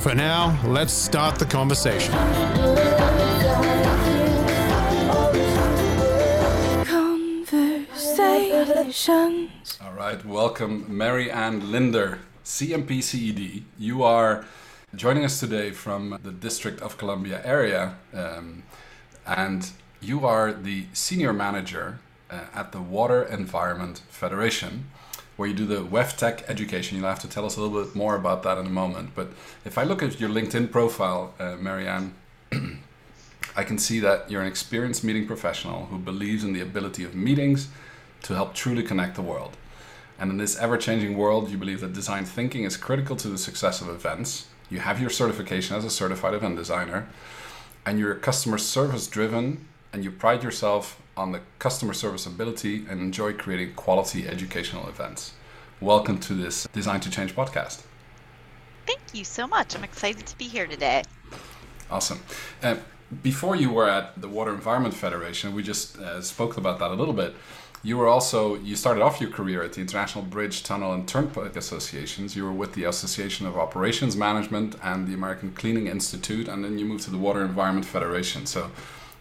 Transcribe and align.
For 0.00 0.14
now, 0.14 0.60
let's 0.64 0.92
start 0.92 1.40
the 1.40 1.44
conversation. 1.44 2.12
Conversations. 6.84 9.78
All 9.82 9.92
right, 9.92 10.24
welcome 10.24 10.84
Mary 10.88 11.32
Ann 11.32 11.72
Linder, 11.72 12.20
CMP 12.44 13.02
CED. 13.02 13.64
You 13.76 14.04
are 14.04 14.44
joining 14.94 15.24
us 15.24 15.40
today 15.40 15.72
from 15.72 16.16
the 16.22 16.30
District 16.30 16.80
of 16.80 16.96
Columbia 16.96 17.42
area, 17.44 17.96
um, 18.14 18.62
and 19.26 19.68
you 20.00 20.24
are 20.24 20.52
the 20.52 20.86
senior 20.92 21.32
manager 21.32 21.98
uh, 22.30 22.42
at 22.54 22.70
the 22.70 22.80
Water 22.80 23.24
Environment 23.24 24.00
Federation 24.08 24.90
where 25.38 25.48
you 25.48 25.54
do 25.54 25.64
the 25.64 25.84
WEFTEC 25.84 26.42
education. 26.48 26.98
You'll 26.98 27.08
have 27.08 27.20
to 27.20 27.28
tell 27.28 27.46
us 27.46 27.56
a 27.56 27.60
little 27.60 27.84
bit 27.84 27.94
more 27.94 28.16
about 28.16 28.42
that 28.42 28.58
in 28.58 28.66
a 28.66 28.70
moment. 28.70 29.10
But 29.14 29.28
if 29.64 29.78
I 29.78 29.84
look 29.84 30.02
at 30.02 30.18
your 30.18 30.28
LinkedIn 30.28 30.72
profile, 30.72 31.32
uh, 31.38 31.54
Mary 31.54 31.86
Ann, 31.86 32.12
I 33.56 33.62
can 33.62 33.78
see 33.78 34.00
that 34.00 34.28
you're 34.28 34.42
an 34.42 34.48
experienced 34.48 35.04
meeting 35.04 35.28
professional 35.28 35.86
who 35.86 35.98
believes 35.98 36.42
in 36.42 36.54
the 36.54 36.60
ability 36.60 37.04
of 37.04 37.14
meetings 37.14 37.68
to 38.22 38.34
help 38.34 38.52
truly 38.52 38.82
connect 38.82 39.14
the 39.14 39.22
world. 39.22 39.56
And 40.18 40.32
in 40.32 40.38
this 40.38 40.58
ever 40.58 40.76
changing 40.76 41.16
world, 41.16 41.50
you 41.50 41.56
believe 41.56 41.82
that 41.82 41.92
design 41.92 42.24
thinking 42.24 42.64
is 42.64 42.76
critical 42.76 43.14
to 43.14 43.28
the 43.28 43.38
success 43.38 43.80
of 43.80 43.88
events. 43.88 44.48
You 44.68 44.80
have 44.80 45.00
your 45.00 45.08
certification 45.08 45.76
as 45.76 45.84
a 45.84 45.90
certified 45.90 46.34
event 46.34 46.56
designer, 46.56 47.08
and 47.86 48.00
you're 48.00 48.16
customer 48.16 48.58
service 48.58 49.06
driven, 49.06 49.68
and 49.92 50.04
you 50.04 50.10
pride 50.10 50.42
yourself 50.42 51.00
on 51.16 51.32
the 51.32 51.40
customer 51.58 51.92
service 51.92 52.26
ability 52.26 52.84
and 52.88 53.00
enjoy 53.00 53.32
creating 53.32 53.74
quality 53.74 54.28
educational 54.28 54.88
events. 54.88 55.32
Welcome 55.80 56.18
to 56.20 56.34
this 56.34 56.66
Design 56.72 57.00
to 57.00 57.10
Change 57.10 57.34
podcast. 57.34 57.82
Thank 58.86 59.00
you 59.12 59.24
so 59.24 59.46
much. 59.46 59.76
I'm 59.76 59.84
excited 59.84 60.26
to 60.26 60.38
be 60.38 60.44
here 60.44 60.66
today. 60.66 61.02
Awesome. 61.90 62.20
Uh, 62.62 62.76
before 63.22 63.56
you 63.56 63.70
were 63.72 63.88
at 63.88 64.20
the 64.20 64.28
Water 64.28 64.52
Environment 64.52 64.94
Federation, 64.94 65.54
we 65.54 65.62
just 65.62 65.98
uh, 65.98 66.20
spoke 66.20 66.56
about 66.56 66.78
that 66.80 66.90
a 66.90 66.94
little 66.94 67.14
bit. 67.14 67.34
You 67.82 67.96
were 67.96 68.08
also 68.08 68.56
you 68.56 68.76
started 68.76 69.02
off 69.02 69.20
your 69.20 69.30
career 69.30 69.62
at 69.62 69.72
the 69.72 69.80
International 69.80 70.24
Bridge, 70.24 70.64
Tunnel, 70.64 70.92
and 70.92 71.06
Turnpike 71.06 71.56
Associations. 71.56 72.34
You 72.36 72.44
were 72.44 72.52
with 72.52 72.74
the 72.74 72.84
Association 72.84 73.46
of 73.46 73.56
Operations 73.56 74.16
Management 74.16 74.74
and 74.82 75.06
the 75.06 75.14
American 75.14 75.52
Cleaning 75.52 75.86
Institute, 75.86 76.48
and 76.48 76.64
then 76.64 76.78
you 76.78 76.84
moved 76.84 77.04
to 77.04 77.10
the 77.10 77.18
Water 77.18 77.42
Environment 77.42 77.86
Federation. 77.86 78.46
So 78.46 78.70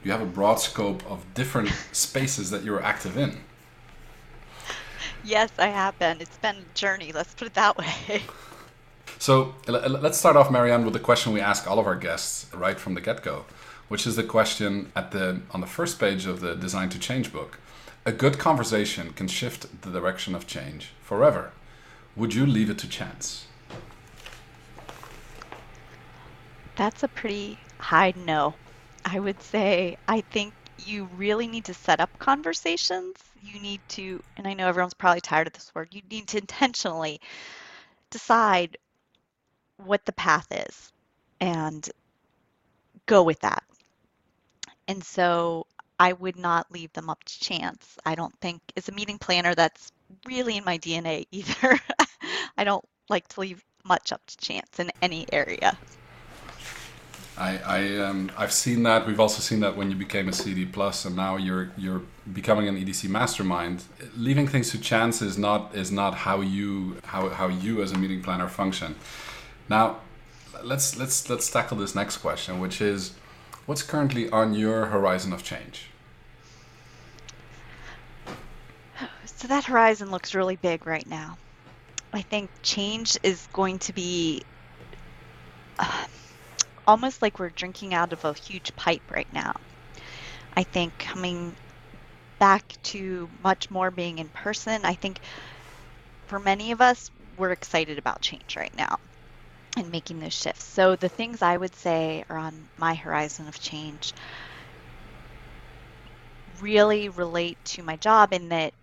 you 0.07 0.13
have 0.13 0.22
a 0.22 0.25
broad 0.25 0.56
scope 0.56 1.03
of 1.12 1.25
different 1.34 1.69
spaces 1.91 2.50
that 2.50 2.63
you're 2.63 2.81
active 2.81 3.18
in. 3.18 3.35
Yes, 5.22 5.51
I 5.59 5.68
have 5.68 6.00
been. 6.00 6.22
It's 6.22 6.38
been 6.38 6.56
a 6.56 6.73
journey, 6.73 7.12
let's 7.12 7.34
put 7.34 7.47
it 7.47 7.53
that 7.56 7.78
way. 7.78 8.22
So 9.19 9.56
let's 9.68 10.18
start 10.18 10.38
off, 10.38 10.50
Mary 10.50 10.72
Ann, 10.72 10.85
with 10.85 10.94
the 10.94 11.01
question 11.01 11.34
we 11.34 11.41
ask 11.41 11.68
all 11.69 11.78
of 11.78 11.85
our 11.88 11.95
guests 11.95 12.53
right 12.53 12.79
from 12.79 12.94
the 12.94 13.01
get 13.01 13.22
go, 13.22 13.44
which 13.90 14.07
is 14.07 14.16
the 14.16 14.23
question 14.23 14.91
at 14.95 15.12
the 15.12 15.41
on 15.51 15.59
the 15.59 15.68
first 15.68 16.00
page 16.00 16.25
of 16.25 16.39
the 16.39 16.56
Design 16.56 16.88
to 16.89 17.00
Change 17.00 17.34
book. 17.34 17.59
A 18.06 18.13
good 18.13 18.38
conversation 18.38 19.12
can 19.12 19.28
shift 19.28 19.81
the 19.81 19.91
direction 19.91 20.35
of 20.35 20.47
change 20.47 20.91
forever. 21.01 21.51
Would 22.16 22.34
you 22.34 22.45
leave 22.45 22.69
it 22.69 22.78
to 22.78 22.88
chance? 22.88 23.47
That's 26.78 27.03
a 27.03 27.09
pretty 27.09 27.59
high 27.79 28.13
no. 28.16 28.53
I 29.09 29.19
would 29.19 29.41
say 29.41 29.95
I 30.06 30.19
think 30.19 30.53
you 30.79 31.06
really 31.16 31.47
need 31.47 31.63
to 31.66 31.73
set 31.73 32.01
up 32.01 32.19
conversations. 32.19 33.16
You 33.41 33.57
need 33.62 33.79
to, 33.90 34.22
and 34.35 34.45
I 34.45 34.53
know 34.53 34.68
everyone's 34.68 34.94
probably 34.94 35.22
tired 35.22 35.47
of 35.47 35.53
this 35.53 35.73
word, 35.73 35.88
you 35.94 36.01
need 36.12 36.28
to 36.28 36.40
intentionally 36.40 37.22
decide 38.09 38.75
what 39.78 40.03
the 40.03 40.12
path 40.12 40.47
is 40.51 40.91
and 41.40 41.90
go 43.06 43.23
with 43.23 43.40
that. 43.40 43.63
And 44.90 45.01
so 45.01 45.68
I 45.97 46.12
would 46.12 46.35
not 46.35 46.69
leave 46.69 46.91
them 46.91 47.09
up 47.09 47.24
to 47.24 47.39
chance. 47.39 47.97
I 48.06 48.13
don't 48.13 48.38
think, 48.41 48.62
as 48.75 48.89
a 48.89 48.91
meeting 48.91 49.19
planner, 49.19 49.56
that's 49.56 49.94
really 50.25 50.57
in 50.57 50.66
my 50.66 50.79
DNA 50.79 51.28
either. 51.31 51.79
I 52.57 52.66
don't 52.66 52.84
like 53.07 53.29
to 53.29 53.39
leave 53.39 53.63
much 53.85 54.12
up 54.12 54.25
to 54.28 54.38
chance 54.38 54.79
in 54.79 54.91
any 55.01 55.25
area. 55.31 55.78
I, 57.38 57.58
I 57.58 57.98
um, 57.98 58.31
I've 58.36 58.52
seen 58.52 58.84
that. 58.84 59.06
We've 59.06 59.20
also 59.20 59.42
seen 59.42 59.59
that 59.59 59.78
when 59.78 59.92
you 59.92 59.96
became 59.96 60.28
a 60.28 60.34
CED 60.34 60.74
plus, 60.74 61.06
and 61.06 61.16
now 61.16 61.38
you're 61.38 61.72
you're 61.78 62.02
becoming 62.34 62.68
an 62.68 62.75
EDC 62.75 63.09
mastermind. 63.09 63.84
Leaving 64.16 64.48
things 64.48 64.72
to 64.72 64.80
chance 64.80 65.22
is 65.22 65.38
not 65.38 65.75
is 65.75 65.92
not 65.92 66.16
how 66.16 66.42
you 66.42 66.98
how, 67.03 67.30
how 67.30 67.48
you 67.48 67.84
as 67.84 67.92
a 67.92 67.98
meeting 67.98 68.24
planner 68.24 68.48
function. 68.48 68.96
Now, 69.70 69.98
let's 70.64 70.98
let's 70.98 71.30
let's 71.30 71.50
tackle 71.50 71.78
this 71.78 71.94
next 71.94 72.18
question, 72.18 72.59
which 72.59 72.81
is, 72.81 73.14
what's 73.68 73.84
currently 73.84 74.30
on 74.31 74.56
your 74.56 74.88
horizon 74.88 75.31
of 75.31 75.44
change? 75.44 75.90
So 79.25 79.48
that 79.48 79.66
horizon 79.66 80.09
looks 80.09 80.34
really 80.34 80.56
big 80.56 80.88
right 80.88 81.08
now. 81.08 81.38
I 82.14 82.24
think 82.24 82.50
change 82.64 83.16
is 83.22 83.48
going 83.54 83.78
to 83.80 83.94
be. 83.94 84.42
Uh, 85.78 86.06
almost 86.88 87.22
like 87.22 87.38
we're 87.38 87.50
drinking 87.50 87.94
out 87.94 88.14
of 88.14 88.25
a 88.25 88.34
huge 88.34 88.75
pipe 88.75 89.03
right 89.12 89.31
now. 89.34 89.53
I 90.56 90.64
think 90.64 90.98
coming 90.98 91.53
back 92.40 92.64
to 92.84 93.30
much 93.44 93.70
more 93.70 93.92
being 93.92 94.20
in 94.20 94.30
person, 94.30 94.86
I 94.86 94.94
think 94.94 95.20
for 96.28 96.40
many 96.40 96.72
of 96.72 96.81
us, 96.81 97.12
we're 97.38 97.52
excited 97.52 98.00
about 98.00 98.22
change 98.22 98.56
right 98.56 98.75
now 98.78 98.98
and 99.78 99.92
making 99.92 100.20
those 100.20 100.34
shifts. 100.34 100.64
So 100.64 100.96
the 100.96 101.09
things 101.09 101.42
I 101.42 101.56
would 101.56 101.75
say 101.75 102.24
are 102.30 102.38
on 102.38 102.68
my 102.78 102.96
horizon 102.96 103.48
of 103.48 103.59
change 103.59 104.14
really 106.59 107.09
relate 107.09 107.64
to 107.64 107.84
my 107.84 107.96
job 107.98 108.34
in 108.34 108.50
that 108.50 108.74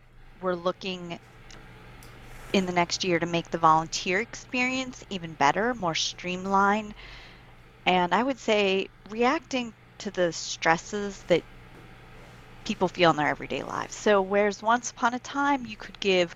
we're 0.41 0.55
looking 0.55 1.19
in 2.53 2.67
the 2.67 2.73
next 2.73 3.03
year 3.03 3.19
to 3.19 3.27
make 3.27 3.51
the 3.51 3.59
volunteer 3.59 4.21
experience 4.21 5.05
even 5.11 5.33
better, 5.35 5.75
more 5.75 5.95
streamlined, 5.95 6.95
and 7.87 8.15
I 8.15 8.22
would 8.22 8.39
say 8.39 8.89
reacting 9.11 9.75
to 9.99 10.11
the 10.11 10.33
stresses 10.33 11.22
that 11.25 11.45
people 12.65 12.89
feel 12.89 13.11
in 13.11 13.17
their 13.17 13.28
everyday 13.28 13.62
lives. 13.62 13.95
So, 13.95 14.21
whereas 14.22 14.62
once 14.62 14.91
upon 14.91 15.15
a 15.15 15.19
time 15.21 15.67
you 15.67 15.77
could 15.77 15.99
give 16.00 16.34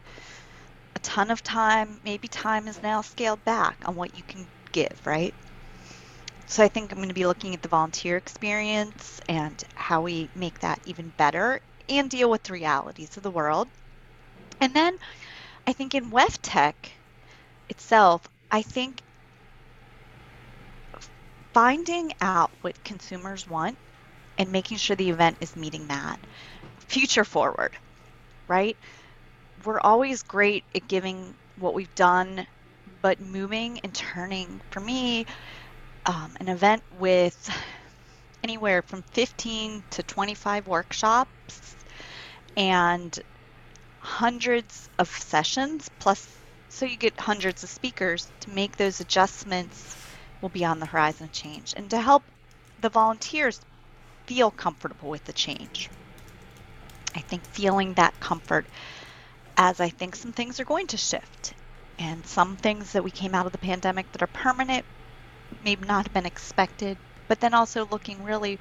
a 0.96 0.98
ton 1.00 1.30
of 1.30 1.42
time, 1.42 2.00
maybe 2.04 2.28
time 2.28 2.68
is 2.68 2.82
now 2.82 3.00
scaled 3.02 3.44
back 3.44 3.78
on 3.86 3.94
what 3.96 4.14
you 4.14 4.22
can 4.24 4.48
give, 4.72 5.00
right? 5.06 5.34
So, 6.46 6.64
I 6.64 6.68
think 6.68 6.90
I'm 6.90 6.98
going 6.98 7.08
to 7.08 7.14
be 7.14 7.26
looking 7.26 7.54
at 7.54 7.62
the 7.62 7.68
volunteer 7.68 8.16
experience 8.16 9.20
and 9.28 9.62
how 9.76 10.00
we 10.02 10.30
make 10.34 10.58
that 10.60 10.80
even 10.84 11.10
better 11.10 11.60
and 11.88 12.10
deal 12.10 12.28
with 12.28 12.42
the 12.42 12.52
realities 12.54 13.16
of 13.16 13.22
the 13.22 13.30
world. 13.30 13.68
And 14.60 14.74
then 14.74 14.98
I 15.66 15.72
think 15.74 15.94
in 15.94 16.10
WEFTEC 16.10 16.74
itself, 17.68 18.26
I 18.50 18.62
think 18.62 19.02
finding 21.52 22.12
out 22.20 22.50
what 22.60 22.82
consumers 22.84 23.48
want 23.48 23.78
and 24.38 24.52
making 24.52 24.76
sure 24.76 24.96
the 24.96 25.10
event 25.10 25.36
is 25.40 25.56
meeting 25.56 25.86
that. 25.88 26.18
Future 26.88 27.24
forward, 27.24 27.76
right? 28.46 28.76
We're 29.64 29.80
always 29.80 30.22
great 30.22 30.64
at 30.74 30.88
giving 30.88 31.34
what 31.58 31.74
we've 31.74 31.94
done, 31.94 32.46
but 33.02 33.20
moving 33.20 33.80
and 33.82 33.92
turning, 33.94 34.60
for 34.70 34.80
me, 34.80 35.26
um, 36.06 36.32
an 36.40 36.48
event 36.48 36.82
with 36.98 37.50
anywhere 38.44 38.82
from 38.82 39.02
15 39.12 39.82
to 39.90 40.02
25 40.04 40.68
workshops 40.68 41.76
and 42.56 43.18
hundreds 44.00 44.88
of 44.98 45.08
sessions 45.08 45.90
plus 45.98 46.28
so 46.68 46.86
you 46.86 46.96
get 46.96 47.18
hundreds 47.18 47.64
of 47.64 47.70
speakers 47.70 48.30
to 48.40 48.50
make 48.50 48.76
those 48.76 49.00
adjustments 49.00 50.07
will 50.40 50.48
be 50.48 50.64
on 50.64 50.80
the 50.80 50.86
horizon 50.86 51.26
of 51.26 51.32
change. 51.32 51.74
And 51.76 51.90
to 51.90 52.00
help 52.00 52.22
the 52.80 52.88
volunteers 52.88 53.60
feel 54.26 54.50
comfortable 54.50 55.08
with 55.08 55.24
the 55.24 55.32
change. 55.32 55.90
I 57.14 57.20
think 57.20 57.42
feeling 57.46 57.94
that 57.94 58.20
comfort 58.20 58.66
as 59.56 59.80
I 59.80 59.88
think 59.88 60.14
some 60.14 60.32
things 60.32 60.60
are 60.60 60.64
going 60.64 60.86
to 60.88 60.96
shift 60.96 61.54
and 61.98 62.24
some 62.26 62.56
things 62.56 62.92
that 62.92 63.02
we 63.02 63.10
came 63.10 63.34
out 63.34 63.46
of 63.46 63.52
the 63.52 63.58
pandemic 63.58 64.10
that 64.12 64.22
are 64.22 64.28
permanent 64.28 64.84
may 65.64 65.74
not 65.76 66.06
have 66.06 66.12
been 66.12 66.26
expected, 66.26 66.96
but 67.26 67.40
then 67.40 67.54
also 67.54 67.86
looking 67.90 68.22
really 68.22 68.58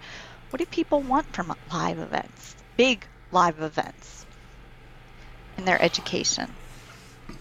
what 0.50 0.60
do 0.60 0.66
people 0.66 1.02
want 1.02 1.36
from 1.36 1.54
live 1.72 2.00
events, 2.00 2.56
big 2.78 3.06
live 3.32 3.62
events 3.62 4.26
in 5.58 5.66
their 5.66 5.82
education? 5.82 6.50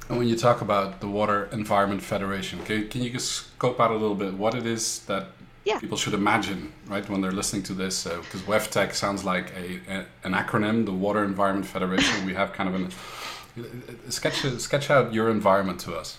And 0.09 0.19
when 0.19 0.29
you 0.29 0.37
talk 0.37 0.61
about 0.61 1.01
the 1.01 1.09
Water 1.09 1.49
Environment 1.53 2.03
Federation, 2.03 2.63
can, 2.65 2.89
can 2.89 3.03
you 3.03 3.11
just 3.11 3.33
scope 3.33 3.81
out 3.81 3.91
a 3.91 3.97
little 3.97 4.15
bit 4.15 4.35
what 4.35 4.55
it 4.55 4.65
is 4.65 5.01
that 5.07 5.29
yeah. 5.65 5.81
people 5.81 5.97
should 5.97 6.15
imagine, 6.15 6.73
right, 6.87 7.09
when 7.09 7.21
they're 7.21 7.33
listening 7.33 7.65
to 7.65 7.75
this? 7.75 8.05
Because 8.05 8.43
uh, 8.43 8.47
WEFTEC 8.47 8.95
sounds 8.95 9.25
like 9.25 9.53
a, 9.57 9.81
a, 9.93 10.07
an 10.23 10.33
acronym, 10.33 10.87
the 10.87 10.93
Water 10.93 11.25
Environment 11.25 11.67
Federation. 11.67 12.25
we 12.25 12.35
have 12.35 12.53
kind 12.53 12.69
of 12.69 12.75
an 12.77 12.93
sketch 14.11 14.45
sketch 14.59 14.91
out 14.91 15.13
your 15.13 15.31
environment 15.31 15.81
to 15.81 15.95
us. 15.97 16.19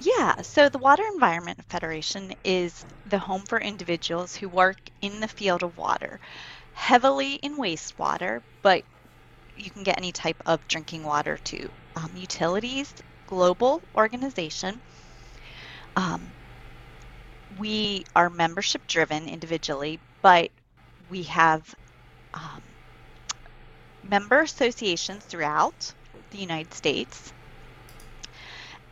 Yeah, 0.00 0.42
so 0.42 0.68
the 0.68 0.78
Water 0.78 1.04
Environment 1.14 1.62
Federation 1.68 2.34
is 2.44 2.84
the 3.06 3.18
home 3.18 3.42
for 3.42 3.60
individuals 3.60 4.34
who 4.36 4.48
work 4.48 4.76
in 5.00 5.20
the 5.20 5.28
field 5.28 5.62
of 5.62 5.78
water, 5.78 6.20
heavily 6.74 7.34
in 7.34 7.56
wastewater, 7.56 8.42
but 8.62 8.82
you 9.56 9.70
can 9.70 9.84
get 9.84 9.98
any 9.98 10.12
type 10.12 10.42
of 10.46 10.66
drinking 10.68 11.04
water 11.04 11.38
too 11.44 11.70
um, 11.96 12.10
utilities 12.16 12.92
global 13.26 13.82
organization. 13.94 14.80
Um, 15.96 16.26
we 17.58 18.04
are 18.14 18.30
membership 18.30 18.86
driven 18.86 19.28
individually, 19.28 19.98
but 20.22 20.50
we 21.10 21.24
have 21.24 21.74
um, 22.34 22.62
member 24.08 24.40
associations 24.40 25.24
throughout 25.24 25.92
the 26.30 26.38
United 26.38 26.72
States. 26.74 27.32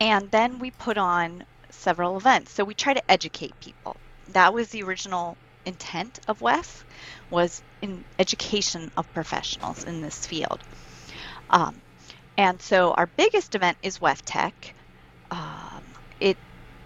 And 0.00 0.30
then 0.30 0.58
we 0.58 0.70
put 0.70 0.98
on 0.98 1.44
several 1.70 2.16
events. 2.16 2.52
So 2.52 2.64
we 2.64 2.74
try 2.74 2.94
to 2.94 3.10
educate 3.10 3.58
people. 3.60 3.96
That 4.28 4.54
was 4.54 4.68
the 4.68 4.82
original 4.82 5.36
intent 5.66 6.20
of 6.28 6.40
WEF 6.40 6.84
was 7.30 7.62
in 7.82 8.04
education 8.18 8.90
of 8.96 9.12
professionals 9.14 9.84
in 9.84 10.00
this 10.00 10.26
field. 10.26 10.62
Um, 11.50 11.80
and 12.36 12.60
so 12.60 12.92
our 12.92 13.06
biggest 13.06 13.54
event 13.54 13.78
is 13.82 13.98
WEFTEC. 13.98 14.52
Um, 15.30 15.82
it 16.20 16.36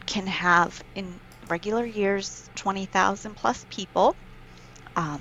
can 0.06 0.27
have 0.27 0.83
in 0.95 1.21
regular 1.49 1.85
years 1.85 2.49
20,000 2.56 3.35
plus 3.35 3.65
people. 3.71 4.15
Um, 4.97 5.21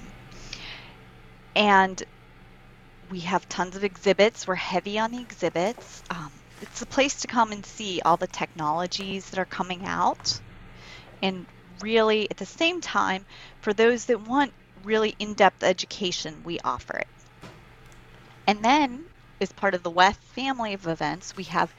and 1.56 2.04
we 3.10 3.20
have 3.22 3.48
tons 3.48 3.76
of 3.76 3.84
exhibits. 3.84 4.48
We're 4.48 4.56
heavy 4.56 5.00
on 5.00 5.12
the 5.12 5.22
exhibits. 5.22 6.04
Um, 6.10 6.32
it's 6.62 6.82
a 6.82 6.86
place 6.86 7.22
to 7.22 7.28
come 7.28 7.52
and 7.52 7.66
see 7.66 8.02
all 8.04 8.18
the 8.18 8.28
technologies 8.28 9.30
that 9.30 9.40
are 9.40 9.46
coming 9.46 9.86
out. 9.86 10.40
And 11.22 11.46
really, 11.82 12.30
at 12.30 12.38
the 12.38 12.46
same 12.46 12.82
time, 12.82 13.26
for 13.62 13.74
those 13.74 14.06
that 14.06 14.28
want 14.28 14.52
really 14.84 15.16
in 15.20 15.34
depth 15.34 15.64
education, 15.64 16.44
we 16.44 16.60
offer 16.64 16.98
it. 16.98 17.08
And 18.46 18.64
then 18.64 19.06
is 19.40 19.52
part 19.52 19.74
of 19.74 19.84
the 19.84 19.92
WEF 19.92 20.16
family 20.16 20.74
of 20.74 20.88
events. 20.88 21.36
We 21.36 21.44
have 21.46 21.74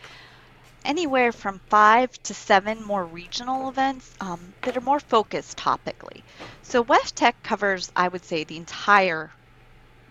anywhere 0.85 1.33
from 1.33 1.61
five 1.69 2.11
to 2.25 2.35
seven 2.35 2.83
more 2.85 3.05
regional 3.05 3.69
events 3.69 4.11
um, 4.21 4.53
that 4.63 4.77
are 4.77 4.83
more 4.83 5.01
focused 5.01 5.59
topically. 5.59 6.23
So 6.63 6.85
WEFTEC 6.85 7.35
covers, 7.43 7.91
I 7.97 8.09
would 8.09 8.25
say, 8.25 8.45
the 8.45 8.57
entire 8.57 9.31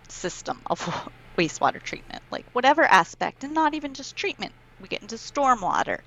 system 0.09 0.61
of 0.67 0.79
wastewater 1.37 1.81
treatment, 1.81 2.21
like 2.31 2.45
whatever 2.53 2.83
aspect, 2.83 3.43
and 3.43 3.53
not 3.53 3.73
even 3.73 3.93
just 3.93 4.15
treatment. 4.15 4.53
We 4.81 4.87
get 4.87 5.01
into 5.01 5.15
stormwater. 5.15 5.99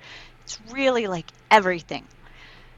It's 0.44 0.58
really 0.70 1.06
like 1.06 1.26
everything. 1.50 2.06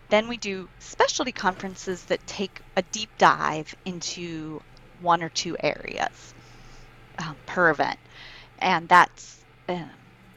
Then 0.08 0.28
we 0.28 0.36
do 0.36 0.68
specialty 0.78 1.32
conferences 1.32 2.04
that 2.04 2.26
take 2.26 2.60
a 2.76 2.82
deep 2.82 3.10
dive 3.18 3.74
into 3.84 4.62
one 5.00 5.22
or 5.22 5.30
two 5.30 5.56
areas 5.58 6.34
um, 7.18 7.36
per 7.46 7.70
event 7.70 7.98
and 8.62 8.88
that's 8.88 9.44
uh, 9.68 9.84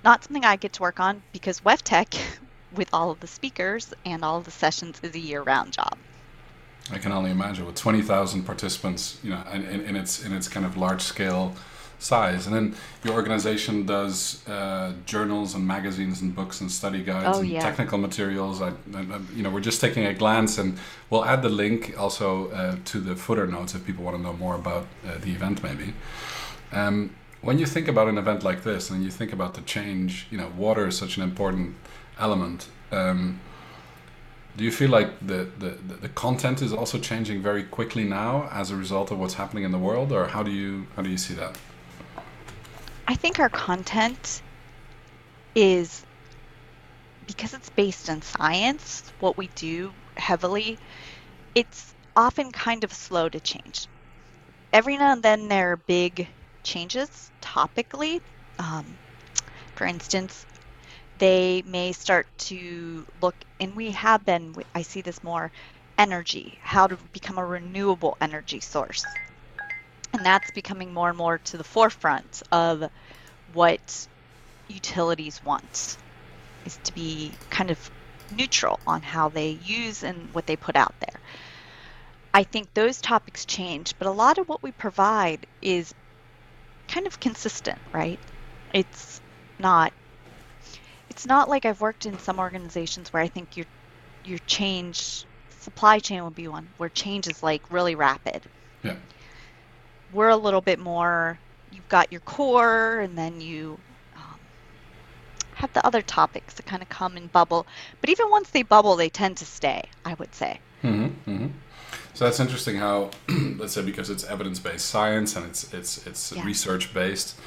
not 0.03 0.23
something 0.23 0.43
I 0.43 0.55
get 0.55 0.73
to 0.73 0.81
work 0.81 0.99
on 0.99 1.21
because 1.31 1.61
WEFTEC, 1.61 2.19
with 2.75 2.89
all 2.91 3.11
of 3.11 3.19
the 3.19 3.27
speakers 3.27 3.93
and 4.05 4.23
all 4.25 4.37
of 4.37 4.45
the 4.45 4.51
sessions, 4.51 4.99
is 5.01 5.15
a 5.15 5.19
year-round 5.19 5.71
job. 5.71 5.97
I 6.91 6.97
can 6.97 7.11
only 7.11 7.31
imagine 7.31 7.65
with 7.65 7.75
twenty 7.75 8.01
thousand 8.01 8.43
participants, 8.43 9.17
you 9.23 9.31
know, 9.31 9.41
in, 9.51 9.63
in, 9.63 9.95
its 9.95 10.23
in 10.23 10.33
its 10.33 10.47
kind 10.47 10.65
of 10.65 10.77
large-scale 10.77 11.55
size, 11.97 12.45
and 12.45 12.55
then 12.55 12.75
your 13.03 13.15
organization 13.15 13.87
does 13.87 14.47
uh, 14.47 14.93
journals 15.07 15.55
and 15.55 15.65
magazines 15.65 16.21
and 16.21 16.35
books 16.35 16.61
and 16.61 16.71
study 16.71 17.01
guides 17.01 17.37
oh, 17.37 17.39
and 17.39 17.49
yeah. 17.49 17.59
technical 17.59 17.97
materials. 17.97 18.61
I, 18.61 18.69
I, 18.93 19.19
you 19.35 19.41
know, 19.41 19.49
we're 19.49 19.61
just 19.61 19.81
taking 19.81 20.05
a 20.05 20.13
glance, 20.13 20.59
and 20.59 20.77
we'll 21.09 21.25
add 21.25 21.41
the 21.41 21.49
link 21.49 21.95
also 21.97 22.51
uh, 22.51 22.75
to 22.85 22.99
the 22.99 23.15
footer 23.15 23.47
notes 23.47 23.73
if 23.73 23.83
people 23.83 24.03
want 24.03 24.17
to 24.17 24.21
know 24.21 24.33
more 24.33 24.53
about 24.53 24.85
uh, 25.07 25.17
the 25.21 25.31
event, 25.31 25.63
maybe. 25.63 25.93
Um, 26.71 27.15
when 27.45 27.59
you 27.59 27.67
think 27.67 27.87
about 27.87 28.07
an 28.07 28.17
event 28.17 28.43
like 28.43 28.63
this 28.63 28.89
and 28.89 29.03
you 29.03 29.11
think 29.11 29.31
about 29.31 29.53
the 29.53 29.61
change, 29.61 30.25
you 30.31 30.37
know, 30.37 30.51
water 30.57 30.87
is 30.87 30.97
such 30.97 31.15
an 31.15 31.21
important 31.21 31.75
element. 32.17 32.67
Um, 32.91 33.39
do 34.57 34.63
you 34.63 34.71
feel 34.71 34.89
like 34.89 35.09
the, 35.19 35.47
the, 35.59 35.77
the 36.01 36.09
content 36.09 36.63
is 36.63 36.73
also 36.73 36.97
changing 36.97 37.43
very 37.43 37.63
quickly 37.63 38.03
now 38.03 38.49
as 38.51 38.71
a 38.71 38.75
result 38.75 39.11
of 39.11 39.19
what's 39.19 39.35
happening 39.35 39.63
in 39.63 39.71
the 39.71 39.77
world, 39.77 40.11
or 40.11 40.25
how 40.25 40.41
do 40.41 40.49
you 40.49 40.87
how 40.95 41.03
do 41.03 41.09
you 41.09 41.17
see 41.17 41.35
that? 41.35 41.55
I 43.07 43.13
think 43.13 43.39
our 43.39 43.49
content 43.49 44.41
is 45.53 46.03
because 47.27 47.53
it's 47.53 47.69
based 47.69 48.09
in 48.09 48.23
science, 48.23 49.11
what 49.19 49.37
we 49.37 49.47
do 49.55 49.91
heavily, 50.17 50.79
it's 51.53 51.93
often 52.15 52.51
kind 52.51 52.83
of 52.83 52.91
slow 52.91 53.29
to 53.29 53.39
change. 53.39 53.87
Every 54.73 54.97
now 54.97 55.11
and 55.11 55.21
then 55.21 55.47
there 55.47 55.73
are 55.73 55.77
big 55.77 56.27
changes 56.65 57.31
topically. 57.41 58.19
Um, 58.59 58.85
for 59.75 59.85
instance, 59.85 60.45
they 61.17 61.63
may 61.65 61.93
start 61.93 62.27
to 62.37 63.05
look, 63.21 63.35
and 63.61 63.73
we 63.75 63.91
have 63.91 64.25
been, 64.25 64.53
I 64.73 64.81
see 64.81 64.99
this 64.99 65.23
more, 65.23 65.51
energy, 65.97 66.57
how 66.61 66.87
to 66.87 66.97
become 67.13 67.37
a 67.37 67.45
renewable 67.45 68.17
energy 68.19 68.59
source. 68.59 69.05
And 70.11 70.25
that's 70.25 70.51
becoming 70.51 70.93
more 70.93 71.09
and 71.09 71.17
more 71.17 71.37
to 71.37 71.57
the 71.57 71.63
forefront 71.63 72.43
of 72.51 72.89
what 73.53 74.07
utilities 74.67 75.43
want, 75.43 75.97
is 76.65 76.77
to 76.83 76.93
be 76.93 77.31
kind 77.49 77.71
of 77.71 77.91
neutral 78.35 78.79
on 78.87 79.01
how 79.01 79.29
they 79.29 79.59
use 79.63 80.03
and 80.03 80.33
what 80.33 80.47
they 80.47 80.55
put 80.55 80.75
out 80.75 80.95
there. 80.99 81.21
I 82.33 82.43
think 82.43 82.73
those 82.73 82.99
topics 82.99 83.45
change, 83.45 83.93
but 83.97 84.07
a 84.07 84.11
lot 84.11 84.37
of 84.37 84.49
what 84.49 84.61
we 84.61 84.71
provide 84.71 85.47
is 85.61 85.93
kind 86.87 87.07
of 87.07 87.19
consistent, 87.19 87.79
right? 87.93 88.19
It's 88.73 89.21
not 89.59 89.93
it's 91.09 91.25
not 91.25 91.49
like 91.49 91.65
I've 91.65 91.81
worked 91.81 92.05
in 92.05 92.19
some 92.19 92.39
organizations 92.39 93.13
where 93.13 93.23
I 93.23 93.27
think 93.27 93.55
your 93.57 93.65
your 94.25 94.39
change 94.47 95.25
supply 95.49 95.99
chain 95.99 96.23
would 96.23 96.35
be 96.35 96.47
one 96.47 96.67
where 96.77 96.89
change 96.89 97.27
is 97.27 97.41
like 97.43 97.61
really 97.71 97.95
rapid. 97.95 98.43
Yeah. 98.83 98.95
We're 100.11 100.29
a 100.29 100.37
little 100.37 100.61
bit 100.61 100.79
more 100.79 101.39
you've 101.71 101.89
got 101.89 102.11
your 102.11 102.21
core 102.21 102.99
and 102.99 103.17
then 103.17 103.41
you 103.41 103.77
um, 104.15 104.39
have 105.55 105.71
the 105.73 105.85
other 105.85 106.01
topics 106.01 106.53
that 106.55 106.65
kind 106.65 106.81
of 106.81 106.89
come 106.89 107.17
and 107.17 107.31
bubble. 107.31 107.67
But 108.01 108.09
even 108.09 108.29
once 108.29 108.49
they 108.51 108.63
bubble, 108.63 108.95
they 108.95 109.09
tend 109.09 109.37
to 109.37 109.45
stay, 109.45 109.81
I 110.05 110.13
would 110.15 110.33
say. 110.35 110.59
Mm-hmm, 110.83 111.31
mm-hmm. 111.31 111.47
So 112.15 112.23
that's 112.23 112.39
interesting 112.39 112.77
how, 112.77 113.11
let's 113.57 113.73
say, 113.73 113.81
because 113.81 114.09
it's 114.09 114.23
evidence-based 114.23 114.85
science 114.85 115.35
and 115.35 115.45
it's 115.45 115.73
it's 115.73 116.07
it's 116.07 116.31
yeah. 116.31 116.45
research-based, 116.45 117.37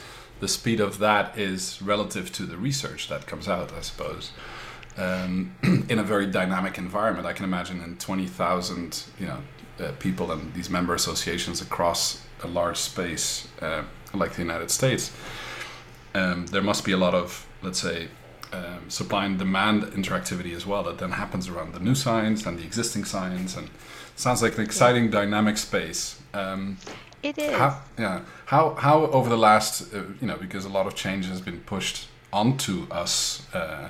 the 0.40 0.48
speed 0.48 0.78
of 0.80 0.98
that 0.98 1.38
is 1.38 1.80
relative 1.80 2.30
to 2.32 2.42
the 2.42 2.58
research 2.58 3.08
that 3.08 3.26
comes 3.26 3.48
out, 3.48 3.72
I 3.72 3.80
suppose. 3.80 4.30
Um, 4.98 5.54
in 5.88 5.98
a 5.98 6.02
very 6.02 6.26
dynamic 6.26 6.76
environment, 6.76 7.26
I 7.26 7.32
can 7.32 7.46
imagine 7.46 7.82
in 7.82 7.96
twenty 7.96 8.26
thousand, 8.26 9.04
you 9.18 9.28
know, 9.28 9.38
uh, 9.80 9.92
people 10.00 10.30
and 10.32 10.52
these 10.52 10.68
member 10.68 10.94
associations 10.94 11.62
across 11.62 12.22
a 12.42 12.46
large 12.46 12.76
space 12.76 13.48
uh, 13.62 13.84
like 14.12 14.34
the 14.34 14.42
United 14.42 14.70
States, 14.70 15.12
um, 16.14 16.44
there 16.48 16.62
must 16.62 16.84
be 16.84 16.92
a 16.92 16.98
lot 16.98 17.14
of, 17.14 17.46
let's 17.62 17.80
say, 17.80 18.08
um, 18.52 18.90
supply 18.90 19.24
and 19.24 19.38
demand 19.38 19.84
interactivity 19.84 20.54
as 20.54 20.66
well 20.66 20.82
that 20.82 20.98
then 20.98 21.12
happens 21.12 21.48
around 21.48 21.72
the 21.72 21.80
new 21.80 21.94
science 21.94 22.44
and 22.44 22.58
the 22.58 22.64
existing 22.64 23.04
science 23.04 23.56
and 23.56 23.70
sounds 24.18 24.42
like 24.42 24.56
an 24.58 24.64
exciting 24.64 25.04
yeah. 25.04 25.10
dynamic 25.10 25.56
space 25.56 26.20
um, 26.34 26.76
it 27.22 27.36
is 27.38 27.56
how, 27.56 27.80
yeah 27.98 28.20
how 28.46 28.74
how 28.74 29.06
over 29.06 29.28
the 29.28 29.38
last 29.38 29.94
uh, 29.94 30.02
you 30.20 30.26
know 30.26 30.36
because 30.36 30.64
a 30.64 30.68
lot 30.68 30.86
of 30.86 30.94
change 30.94 31.26
has 31.26 31.40
been 31.40 31.60
pushed 31.60 32.08
onto 32.32 32.86
us 32.90 33.46
uh, 33.54 33.88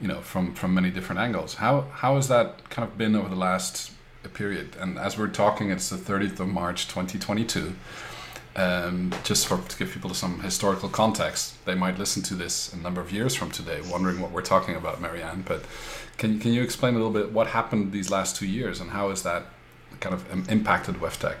you 0.00 0.08
know 0.08 0.20
from 0.20 0.54
from 0.54 0.74
many 0.74 0.90
different 0.90 1.20
angles 1.20 1.54
how 1.54 1.82
how 1.92 2.16
has 2.16 2.28
that 2.28 2.68
kind 2.70 2.86
of 2.86 2.98
been 2.98 3.14
over 3.14 3.28
the 3.28 3.36
last 3.36 3.92
period. 4.28 4.76
And 4.78 4.98
as 4.98 5.18
we're 5.18 5.28
talking, 5.28 5.70
it's 5.70 5.88
the 5.88 5.96
30th 5.96 6.40
of 6.40 6.48
March 6.48 6.86
2022. 6.88 7.74
Um, 8.56 9.12
just 9.22 9.46
for 9.46 9.58
to 9.58 9.78
give 9.78 9.92
people 9.92 10.12
some 10.12 10.40
historical 10.40 10.88
context, 10.88 11.64
they 11.66 11.74
might 11.76 11.98
listen 11.98 12.22
to 12.24 12.34
this 12.34 12.72
a 12.72 12.76
number 12.76 13.00
of 13.00 13.12
years 13.12 13.34
from 13.34 13.50
today, 13.50 13.80
wondering 13.88 14.20
what 14.20 14.32
we're 14.32 14.42
talking 14.42 14.74
about, 14.74 15.00
Mary 15.00 15.22
Ann. 15.22 15.42
But 15.46 15.64
can 16.18 16.40
can 16.40 16.52
you 16.52 16.62
explain 16.62 16.94
a 16.94 16.96
little 16.96 17.12
bit 17.12 17.32
what 17.32 17.46
happened 17.46 17.92
these 17.92 18.10
last 18.10 18.36
two 18.36 18.46
years 18.46 18.80
and 18.80 18.90
how 18.90 19.10
has 19.10 19.22
that 19.22 19.46
kind 20.00 20.14
of 20.14 20.50
impacted 20.50 20.96
WEFTEC? 20.96 21.36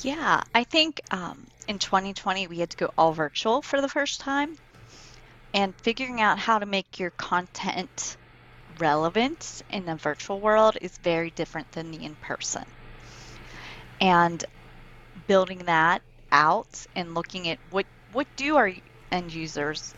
Yeah, 0.00 0.42
I 0.54 0.64
think 0.64 1.00
um, 1.10 1.46
in 1.68 1.78
2020 1.78 2.48
we 2.48 2.58
had 2.58 2.70
to 2.70 2.76
go 2.76 2.92
all 2.98 3.12
virtual 3.12 3.62
for 3.62 3.80
the 3.80 3.88
first 3.88 4.20
time, 4.20 4.56
and 5.54 5.74
figuring 5.76 6.20
out 6.20 6.38
how 6.38 6.58
to 6.58 6.66
make 6.66 7.00
your 7.00 7.10
content 7.10 8.18
relevant 8.78 9.62
in 9.70 9.86
the 9.86 9.96
virtual 9.96 10.38
world 10.38 10.76
is 10.80 10.98
very 10.98 11.30
different 11.30 11.72
than 11.72 11.90
the 11.90 12.04
in 12.04 12.14
person. 12.16 12.64
And 14.00 14.44
building 15.26 15.58
that 15.66 16.02
out 16.32 16.86
and 16.94 17.14
looking 17.14 17.48
at 17.48 17.58
what 17.70 17.86
what 18.12 18.26
do 18.36 18.56
our 18.56 18.72
end 19.12 19.32
users, 19.32 19.94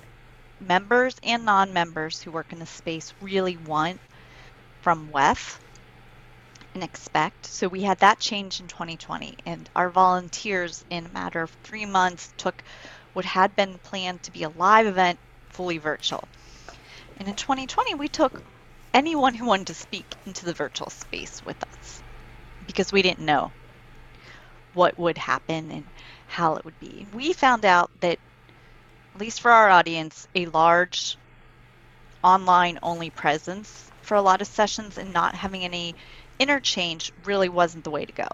members 0.61 1.17
and 1.23 1.45
non-members 1.45 2.21
who 2.21 2.31
work 2.31 2.53
in 2.53 2.59
the 2.59 2.67
space 2.67 3.15
really 3.21 3.57
want 3.57 4.01
from 4.83 5.11
WEF 5.13 5.59
and 6.75 6.83
expect. 6.83 7.47
So 7.47 7.69
we 7.69 7.83
had 7.83 7.99
that 7.99 8.19
change 8.19 8.61
in 8.61 8.69
2020 8.69 9.37
and 9.47 9.69
our 9.75 9.91
volunteers 9.91 10.85
in 10.91 11.07
a 11.07 11.11
matter 11.11 11.43
of 11.43 11.51
3 11.65 11.87
months 11.87 12.33
took 12.37 12.63
what 13.13 13.25
had 13.25 13.55
been 13.57 13.79
planned 13.79 14.23
to 14.25 14.33
be 14.33 14.43
a 14.43 14.49
live 14.51 14.87
event 14.87 15.19
fully 15.51 15.79
virtual. 15.79 16.25
And 17.19 17.29
in 17.29 17.35
2020 17.35 17.95
we 17.95 18.09
took 18.09 18.43
anyone 18.95 19.35
who 19.35 19.47
wanted 19.47 19.69
to 19.69 19.75
speak 19.75 20.07
into 20.27 20.45
the 20.45 20.55
virtual 20.55 20.91
space 20.91 21.45
with 21.45 21.63
us 21.63 22.03
because 22.67 22.93
we 22.93 23.03
didn't 23.03 23.25
know 23.25 23.51
what 24.75 24.99
would 24.99 25.19
happen 25.19 25.71
and 25.71 25.85
how 26.29 26.57
it 26.57 26.65
would 26.65 26.79
be. 26.81 27.07
We 27.15 27.33
found 27.33 27.65
out 27.65 27.91
that, 28.01 28.19
at 29.15 29.21
least 29.21 29.41
for 29.41 29.51
our 29.51 29.71
audience, 29.71 30.29
a 30.35 30.47
large 30.47 31.17
online 32.23 32.79
only 32.83 33.11
presence 33.11 33.91
for 34.03 34.15
a 34.15 34.23
lot 34.23 34.41
of 34.41 34.47
sessions 34.47 34.99
and 34.99 35.13
not 35.13 35.35
having 35.35 35.65
any 35.65 35.95
interchange 36.39 37.13
really 37.25 37.49
wasn't 37.49 37.85
the 37.85 37.91
way 37.91 38.05
to 38.05 38.13
go. 38.13 38.29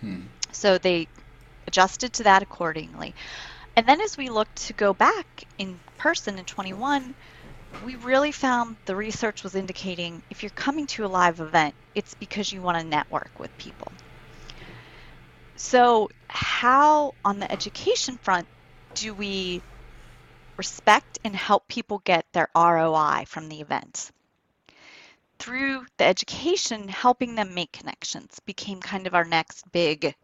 Hmm. 0.00 0.20
So 0.52 0.78
they 0.78 1.08
adjusted 1.66 2.12
to 2.14 2.22
that 2.24 2.42
accordingly. 2.42 3.14
And 3.76 3.86
then 3.86 4.00
as 4.00 4.16
we 4.16 4.30
looked 4.30 4.56
to 4.66 4.72
go 4.72 4.94
back 4.94 5.44
in 5.58 5.78
person 5.98 6.38
in 6.38 6.44
21, 6.44 7.14
we 7.84 7.96
really 7.96 8.32
found 8.32 8.76
the 8.86 8.96
research 8.96 9.42
was 9.42 9.54
indicating 9.54 10.22
if 10.30 10.42
you're 10.42 10.50
coming 10.50 10.86
to 10.86 11.04
a 11.04 11.08
live 11.08 11.40
event, 11.40 11.74
it's 11.94 12.14
because 12.14 12.52
you 12.52 12.62
want 12.62 12.78
to 12.78 12.84
network 12.84 13.30
with 13.38 13.56
people. 13.58 13.92
So, 15.56 16.10
how 16.28 17.14
on 17.24 17.38
the 17.38 17.50
education 17.50 18.18
front 18.18 18.46
do 18.94 19.14
we 19.14 19.62
respect 20.56 21.18
and 21.24 21.34
help 21.34 21.66
people 21.66 22.00
get 22.04 22.26
their 22.32 22.48
ROI 22.54 23.24
from 23.26 23.48
the 23.48 23.60
event? 23.60 24.10
Through 25.38 25.86
the 25.96 26.04
education, 26.04 26.88
helping 26.88 27.34
them 27.34 27.54
make 27.54 27.72
connections 27.72 28.38
became 28.40 28.80
kind 28.80 29.06
of 29.06 29.14
our 29.14 29.24
next 29.24 29.70
big, 29.72 30.14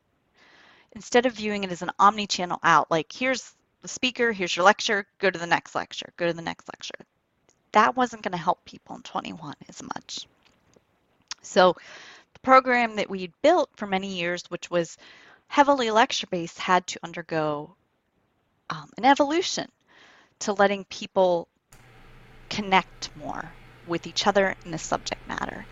instead 0.93 1.27
of 1.27 1.33
viewing 1.35 1.65
it 1.65 1.73
as 1.73 1.83
an 1.83 1.91
omni 1.99 2.27
channel 2.27 2.59
out, 2.63 2.91
like 2.91 3.11
here's 3.11 3.55
the 3.81 3.89
speaker, 3.89 4.33
here's 4.33 4.55
your 4.55 4.65
lecture, 4.65 5.07
go 5.19 5.31
to 5.31 5.39
the 5.39 5.47
next 5.47 5.75
lecture, 5.75 6.13
go 6.17 6.27
to 6.27 6.33
the 6.33 6.43
next 6.43 6.69
lecture. 6.69 7.07
That 7.73 7.97
wasn't 7.97 8.23
going 8.23 8.33
to 8.33 8.39
help 8.39 8.65
people 8.65 8.97
in 8.97 9.03
21 9.03 9.55
as 9.69 9.83
much. 9.83 10.27
So, 11.43 11.77
program 12.43 12.97
that 12.97 13.11
we 13.11 13.33
built 13.43 13.71
for 13.77 13.87
many 13.87 14.19
years, 14.19 14.45
which 14.49 14.71
was 14.71 14.99
heavily 15.49 15.91
lecture 15.91 16.27
based 16.27 16.59
had 16.59 16.87
to 16.87 17.01
undergo 17.03 17.75
um, 18.71 18.91
an 18.97 19.05
evolution 19.05 19.69
to 20.41 20.53
letting 20.53 20.85
people 20.85 21.47
connect 22.49 23.15
more 23.17 23.53
with 23.87 24.07
each 24.07 24.27
other 24.27 24.55
in 24.65 24.71
the 24.71 24.79
subject 24.79 25.27
matter. 25.29 25.65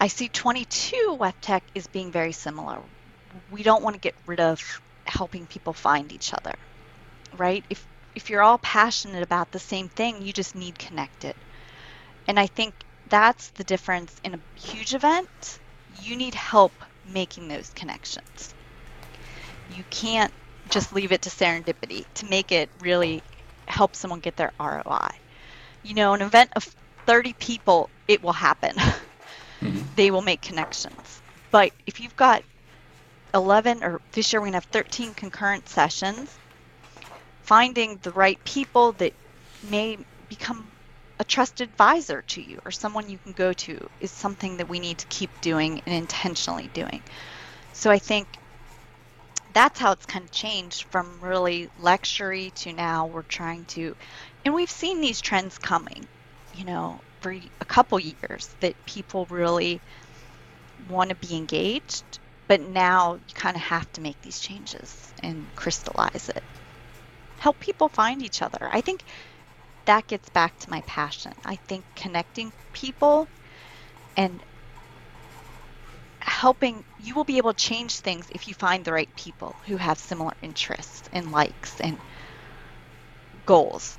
I 0.00 0.08
see 0.08 0.28
22 0.28 1.16
WEFTEC 1.18 1.62
is 1.74 1.86
being 1.86 2.10
very 2.10 2.32
similar. 2.32 2.80
We 3.50 3.62
don't 3.62 3.82
want 3.82 3.94
to 3.94 4.00
get 4.00 4.14
rid 4.26 4.40
of 4.40 4.60
helping 5.04 5.46
people 5.46 5.72
find 5.72 6.12
each 6.12 6.34
other, 6.34 6.54
right? 7.36 7.64
If 7.70 7.86
if 8.14 8.30
you're 8.30 8.42
all 8.42 8.58
passionate 8.58 9.22
about 9.22 9.50
the 9.50 9.58
same 9.58 9.88
thing, 9.88 10.22
you 10.22 10.32
just 10.32 10.54
need 10.54 10.78
connected. 10.78 11.34
And 12.28 12.38
I 12.38 12.46
think 12.46 12.74
that's 13.14 13.50
the 13.50 13.64
difference 13.64 14.12
in 14.24 14.34
a 14.34 14.40
huge 14.58 14.92
event. 14.92 15.60
You 16.02 16.16
need 16.16 16.34
help 16.34 16.72
making 17.04 17.46
those 17.46 17.70
connections. 17.70 18.54
You 19.68 19.84
can't 19.90 20.34
just 20.68 20.92
leave 20.92 21.12
it 21.12 21.22
to 21.22 21.30
serendipity 21.30 22.06
to 22.14 22.26
make 22.26 22.50
it 22.50 22.70
really 22.80 23.22
help 23.68 23.94
someone 23.94 24.18
get 24.18 24.36
their 24.36 24.52
ROI. 24.58 25.10
You 25.84 25.94
know, 25.94 26.14
an 26.14 26.22
event 26.22 26.50
of 26.56 26.64
30 27.06 27.34
people, 27.34 27.90
it 28.08 28.22
will 28.22 28.32
happen. 28.32 28.74
Mm-hmm. 29.62 29.94
they 29.96 30.10
will 30.10 30.22
make 30.22 30.42
connections. 30.42 31.22
But 31.52 31.72
if 31.86 32.00
you've 32.00 32.16
got 32.16 32.42
11 33.34 33.82
or 33.84 34.02
this 34.12 34.32
year 34.32 34.40
we're 34.40 34.46
going 34.46 34.52
to 34.52 34.58
have 34.58 34.64
13 34.66 35.14
concurrent 35.14 35.68
sessions, 35.68 36.38
finding 37.42 37.96
the 37.98 38.10
right 38.12 38.42
people 38.44 38.92
that 38.94 39.14
may 39.62 39.96
become 40.28 40.73
a 41.24 41.26
trusted 41.26 41.70
advisor 41.70 42.22
to 42.22 42.42
you 42.42 42.58
or 42.66 42.70
someone 42.70 43.08
you 43.08 43.18
can 43.18 43.32
go 43.32 43.52
to 43.52 43.78
is 44.00 44.10
something 44.12 44.58
that 44.58 44.68
we 44.68 44.78
need 44.78 44.98
to 44.98 45.06
keep 45.06 45.30
doing 45.40 45.80
and 45.86 45.94
intentionally 45.94 46.68
doing. 46.74 47.02
So 47.72 47.90
I 47.90 47.98
think 47.98 48.28
that's 49.54 49.80
how 49.80 49.92
it's 49.92 50.06
kind 50.06 50.24
of 50.24 50.30
changed 50.30 50.84
from 50.90 51.20
really 51.20 51.68
lectury 51.80 52.52
to 52.54 52.72
now 52.72 53.06
we're 53.06 53.22
trying 53.22 53.64
to, 53.66 53.94
and 54.44 54.54
we've 54.54 54.70
seen 54.70 55.00
these 55.00 55.20
trends 55.20 55.56
coming, 55.58 56.06
you 56.52 56.64
know, 56.64 57.00
for 57.22 57.32
a 57.32 57.64
couple 57.64 57.98
years 57.98 58.54
that 58.60 58.74
people 58.84 59.26
really 59.30 59.80
want 60.88 61.08
to 61.08 61.16
be 61.16 61.34
engaged, 61.36 62.18
but 62.48 62.60
now 62.60 63.14
you 63.14 63.34
kind 63.34 63.56
of 63.56 63.62
have 63.62 63.90
to 63.92 64.02
make 64.02 64.20
these 64.22 64.40
changes 64.40 65.14
and 65.22 65.46
crystallize 65.56 66.28
it. 66.28 66.44
Help 67.38 67.58
people 67.60 67.88
find 67.88 68.22
each 68.22 68.42
other. 68.42 68.68
I 68.70 68.82
think 68.82 69.04
that 69.86 70.06
gets 70.06 70.28
back 70.30 70.58
to 70.60 70.70
my 70.70 70.80
passion. 70.82 71.32
I 71.44 71.56
think 71.56 71.84
connecting 71.94 72.52
people 72.72 73.28
and 74.16 74.40
helping 76.20 76.84
you 77.02 77.14
will 77.14 77.24
be 77.24 77.38
able 77.38 77.52
to 77.52 77.64
change 77.64 78.00
things 78.00 78.26
if 78.30 78.48
you 78.48 78.54
find 78.54 78.84
the 78.84 78.92
right 78.92 79.14
people 79.16 79.54
who 79.66 79.76
have 79.76 79.98
similar 79.98 80.32
interests 80.42 81.08
and 81.12 81.32
likes 81.32 81.80
and 81.80 81.98
goals. 83.46 83.98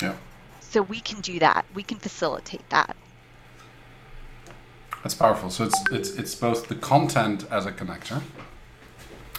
Yeah. 0.00 0.14
So 0.60 0.82
we 0.82 1.00
can 1.00 1.20
do 1.20 1.38
that. 1.38 1.64
We 1.74 1.82
can 1.82 1.98
facilitate 1.98 2.68
that. 2.70 2.96
That's 5.02 5.14
powerful. 5.14 5.50
So 5.50 5.64
it's 5.64 5.90
it's 5.90 6.10
it's 6.10 6.34
both 6.34 6.68
the 6.68 6.74
content 6.74 7.46
as 7.50 7.64
a 7.64 7.72
connector, 7.72 8.22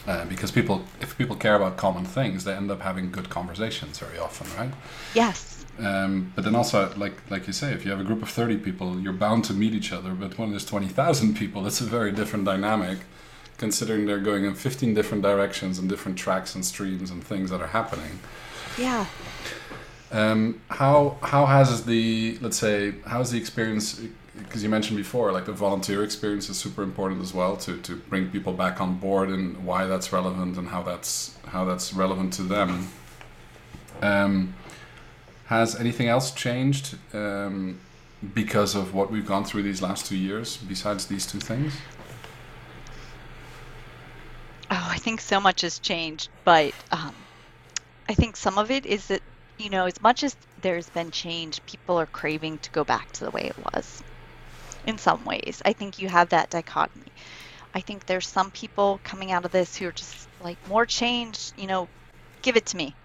uh, 0.08 0.26
because 0.26 0.52
people 0.52 0.84
if 1.00 1.18
people 1.18 1.36
care 1.36 1.56
about 1.56 1.78
common 1.78 2.06
things, 2.06 2.44
they 2.44 2.54
end 2.54 2.72
up 2.72 2.82
having 2.82 3.12
good 3.12 3.30
conversations 3.30 4.00
very 4.00 4.18
often, 4.18 4.48
right? 4.58 4.74
Yes. 5.14 5.66
Um, 5.80 6.32
but 6.36 6.44
then 6.44 6.56
also, 6.56 6.92
like 6.98 7.14
like 7.30 7.48
you 7.48 7.54
say, 7.54 7.72
if 7.74 7.86
you 7.86 7.92
have 7.92 8.00
a 8.00 8.04
group 8.04 8.22
of 8.22 8.30
thirty 8.30 8.58
people, 8.58 9.00
you're 9.00 9.14
bound 9.14 9.46
to 9.46 9.54
meet 9.54 9.74
each 9.74 9.92
other. 9.92 10.12
But 10.14 10.38
when 10.38 10.52
there's 10.52 10.66
twenty 10.66 10.88
thousand 10.88 11.36
people, 11.42 11.66
it's 11.68 11.82
a 11.82 11.86
very 11.86 12.12
different 12.12 12.46
dynamic, 12.46 13.00
considering 13.58 14.06
they're 14.06 14.20
going 14.20 14.46
in 14.46 14.56
fifteen 14.56 14.94
different 14.94 15.24
directions 15.24 15.78
and 15.80 15.88
different 15.88 16.18
tracks 16.18 16.56
and 16.56 16.66
streams 16.66 17.12
and 17.12 17.24
things 17.24 17.52
that 17.52 17.62
are 17.62 17.68
happening. 17.68 18.20
Yeah. 18.78 19.06
Um, 20.12 20.62
how 20.70 21.18
how 21.22 21.46
has 21.46 21.86
the 21.86 22.38
let's 22.42 22.58
say 22.58 22.94
how 23.06 23.20
has 23.20 23.32
the 23.32 23.38
experience? 23.38 24.02
Because 24.38 24.64
you 24.64 24.70
mentioned 24.70 24.98
before, 24.98 25.32
like 25.32 25.46
the 25.46 25.52
volunteer 25.52 26.04
experience 26.04 26.50
is 26.50 26.58
super 26.58 26.84
important 26.84 27.22
as 27.22 27.34
well 27.34 27.58
to 27.58 27.78
to 27.82 27.96
bring 27.96 28.30
people 28.30 28.54
back 28.54 28.80
on 28.80 28.98
board 28.98 29.30
and 29.30 29.66
why 29.66 29.86
that's 29.86 30.14
relevant 30.14 30.58
and 30.58 30.70
how 30.70 30.82
that's 30.84 31.38
how 31.48 31.66
that's 31.66 31.94
relevant 31.94 32.32
to 32.34 32.44
them. 32.44 32.88
Um, 34.02 34.56
has 35.48 35.78
anything 35.78 36.08
else 36.08 36.32
changed 36.32 36.98
um, 37.14 37.80
because 38.34 38.74
of 38.74 38.94
what 38.94 39.12
we've 39.12 39.26
gone 39.26 39.44
through 39.44 39.64
these 39.64 39.82
last 39.82 40.06
two 40.06 40.16
years, 40.16 40.58
besides 40.58 41.08
these 41.08 41.28
two 41.28 41.40
things? 41.40 41.74
Oh, 44.72 44.88
I 44.90 44.98
think 44.98 45.20
so 45.20 45.42
much 45.42 45.60
has 45.62 45.78
changed, 45.78 46.30
but 46.46 46.74
um, 46.94 47.14
I 48.08 48.14
think 48.14 48.38
some 48.38 48.58
of 48.58 48.72
it 48.72 48.86
is 48.86 49.08
that, 49.08 49.22
you 49.58 49.70
know, 49.70 49.86
as 49.86 50.02
much 50.02 50.24
as 50.24 50.38
there's 50.62 50.90
been 50.90 51.12
change, 51.12 51.60
people 51.66 52.00
are 52.00 52.06
craving 52.06 52.60
to 52.60 52.72
go 52.72 52.86
back 52.86 53.12
to 53.12 53.26
the 53.26 53.32
way 53.32 53.44
it 53.44 53.56
was 53.74 54.02
in 54.86 54.98
some 54.98 55.24
ways. 55.26 55.62
I 55.66 55.74
think 55.74 56.00
you 56.00 56.10
have 56.10 56.30
that 56.30 56.50
dichotomy. 56.50 57.12
I 57.74 57.82
think 57.82 58.06
there's 58.06 58.28
some 58.28 58.52
people 58.52 59.00
coming 59.04 59.32
out 59.32 59.46
of 59.46 59.52
this 59.52 59.76
who 59.76 59.88
are 59.88 59.92
just 59.94 60.28
like, 60.44 60.58
more 60.68 60.86
change, 60.86 61.52
you 61.58 61.68
know, 61.68 61.88
give 62.42 62.58
it 62.58 62.66
to 62.68 62.78
me. 62.78 62.96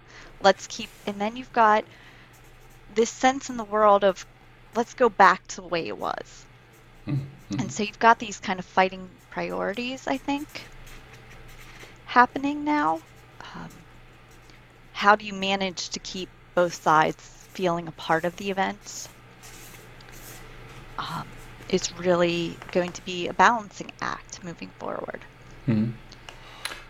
Let's 0.41 0.67
keep, 0.67 0.89
and 1.05 1.19
then 1.19 1.35
you've 1.35 1.53
got 1.53 1.85
this 2.93 3.09
sense 3.09 3.49
in 3.49 3.57
the 3.57 3.63
world 3.63 4.03
of 4.03 4.25
let's 4.75 4.93
go 4.93 5.09
back 5.09 5.45
to 5.47 5.61
the 5.61 5.67
way 5.67 5.87
it 5.87 5.97
was. 5.97 6.45
Mm-hmm. 7.07 7.59
And 7.59 7.71
so 7.71 7.83
you've 7.83 7.99
got 7.99 8.19
these 8.19 8.39
kind 8.39 8.59
of 8.59 8.65
fighting 8.65 9.09
priorities, 9.29 10.07
I 10.07 10.17
think, 10.17 10.47
happening 12.05 12.63
now. 12.63 13.01
Um, 13.55 13.69
how 14.93 15.15
do 15.15 15.25
you 15.25 15.33
manage 15.33 15.89
to 15.89 15.99
keep 15.99 16.29
both 16.55 16.73
sides 16.73 17.15
feeling 17.53 17.87
a 17.87 17.91
part 17.91 18.25
of 18.25 18.35
the 18.35 18.51
event? 18.51 19.07
Um, 20.97 21.27
is 21.69 21.97
really 21.97 22.57
going 22.71 22.91
to 22.91 23.03
be 23.05 23.27
a 23.27 23.33
balancing 23.33 23.91
act 24.01 24.43
moving 24.43 24.69
forward. 24.79 25.21
Mm-hmm. 25.67 25.91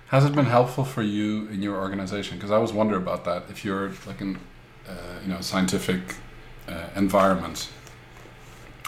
Has 0.08 0.24
it 0.24 0.34
been 0.34 0.46
helpful 0.46 0.86
for 0.86 1.02
you 1.02 1.48
in 1.50 1.62
your 1.62 1.76
organization? 1.76 2.38
Because 2.38 2.52
I 2.52 2.58
was 2.58 2.72
wondering 2.72 3.02
about 3.02 3.26
that. 3.26 3.44
If 3.50 3.66
you're 3.66 3.92
like 4.06 4.22
in, 4.22 4.38
uh, 4.88 4.94
you 5.22 5.28
know, 5.28 5.42
scientific 5.42 6.16
uh, 6.68 6.88
environment, 6.96 7.70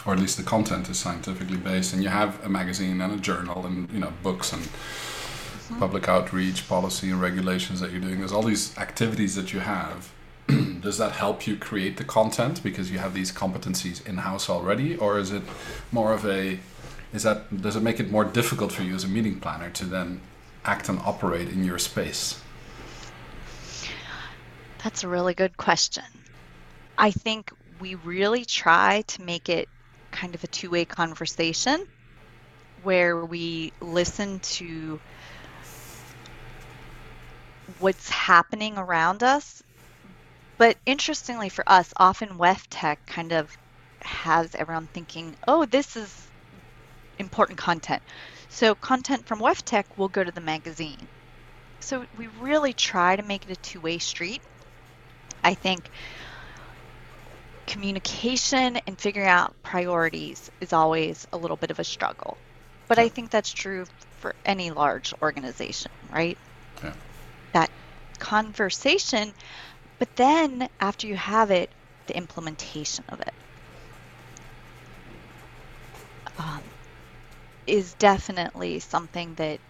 or 0.06 0.14
at 0.14 0.18
least 0.18 0.38
the 0.38 0.42
content 0.42 0.88
is 0.88 0.98
scientifically 0.98 1.58
based, 1.58 1.92
and 1.92 2.02
you 2.02 2.08
have 2.08 2.42
a 2.44 2.48
magazine 2.48 3.00
and 3.02 3.12
a 3.12 3.18
journal 3.18 3.66
and 3.66 3.90
you 3.90 3.98
know 3.98 4.12
books 4.22 4.52
and 4.54 4.62
mm-hmm. 4.62 5.78
public 5.78 6.08
outreach, 6.08 6.66
policy 6.68 7.10
and 7.10 7.20
regulations 7.20 7.80
that 7.80 7.90
you're 7.90 8.00
doing. 8.00 8.18
There's 8.20 8.32
all 8.32 8.42
these 8.42 8.76
activities 8.78 9.34
that 9.34 9.52
you 9.52 9.60
have. 9.60 10.10
Does 10.80 10.98
that 10.98 11.12
help 11.12 11.46
you 11.46 11.56
create 11.56 11.96
the 11.96 12.04
content 12.04 12.62
because 12.62 12.90
you 12.90 12.98
have 12.98 13.14
these 13.14 13.32
competencies 13.32 14.06
in 14.06 14.18
house 14.18 14.48
already, 14.48 14.96
or 14.96 15.18
is 15.18 15.30
it 15.30 15.42
more 15.92 16.12
of 16.12 16.24
a 16.26 16.58
is 17.12 17.24
that 17.24 17.60
does 17.60 17.74
it 17.74 17.82
make 17.82 17.98
it 17.98 18.10
more 18.10 18.24
difficult 18.24 18.70
for 18.70 18.82
you 18.82 18.94
as 18.94 19.04
a 19.04 19.08
meeting 19.08 19.40
planner 19.40 19.68
to 19.70 19.84
then 19.84 20.20
act 20.64 20.88
and 20.88 20.98
operate 21.00 21.48
in 21.48 21.64
your 21.64 21.78
space? 21.78 22.40
That's 24.82 25.04
a 25.04 25.08
really 25.08 25.34
good 25.34 25.56
question. 25.56 26.04
I 26.96 27.10
think 27.10 27.52
we 27.80 27.96
really 27.96 28.44
try 28.44 29.02
to 29.08 29.22
make 29.22 29.48
it 29.48 29.68
kind 30.10 30.34
of 30.34 30.44
a 30.44 30.46
two 30.46 30.70
way 30.70 30.84
conversation 30.84 31.86
where 32.82 33.24
we 33.24 33.72
listen 33.80 34.38
to 34.40 35.00
what's 37.78 38.08
happening 38.08 38.78
around 38.78 39.22
us. 39.22 39.62
But 40.60 40.76
interestingly 40.84 41.48
for 41.48 41.64
us, 41.66 41.90
often 41.96 42.36
WEFTEC 42.36 42.98
kind 43.06 43.32
of 43.32 43.50
has 44.02 44.54
everyone 44.54 44.88
thinking, 44.88 45.34
oh, 45.48 45.64
this 45.64 45.96
is 45.96 46.28
important 47.18 47.58
content. 47.58 48.02
So 48.50 48.74
content 48.74 49.24
from 49.24 49.40
WEFTEC 49.40 49.84
will 49.96 50.10
go 50.10 50.22
to 50.22 50.30
the 50.30 50.42
magazine. 50.42 50.98
So 51.80 52.04
we 52.18 52.26
really 52.42 52.74
try 52.74 53.16
to 53.16 53.22
make 53.22 53.46
it 53.46 53.52
a 53.52 53.56
two-way 53.56 53.96
street. 53.96 54.42
I 55.42 55.54
think 55.54 55.88
communication 57.66 58.80
and 58.86 59.00
figuring 59.00 59.30
out 59.30 59.54
priorities 59.62 60.50
is 60.60 60.74
always 60.74 61.26
a 61.32 61.38
little 61.38 61.56
bit 61.56 61.70
of 61.70 61.78
a 61.78 61.84
struggle. 61.84 62.36
But 62.86 62.98
I 62.98 63.08
think 63.08 63.30
that's 63.30 63.50
true 63.50 63.86
for 64.18 64.34
any 64.44 64.72
large 64.72 65.14
organization, 65.22 65.90
right? 66.12 66.36
Yeah. 66.84 66.92
That 67.54 67.70
conversation, 68.18 69.32
but 70.00 70.16
then 70.16 70.68
after 70.80 71.06
you 71.06 71.14
have 71.14 71.52
it, 71.52 71.70
the 72.06 72.16
implementation 72.16 73.04
of 73.10 73.20
it. 73.20 73.34
Um, 76.38 76.62
is 77.66 77.92
definitely 77.94 78.80
something 78.80 79.34
that 79.34 79.60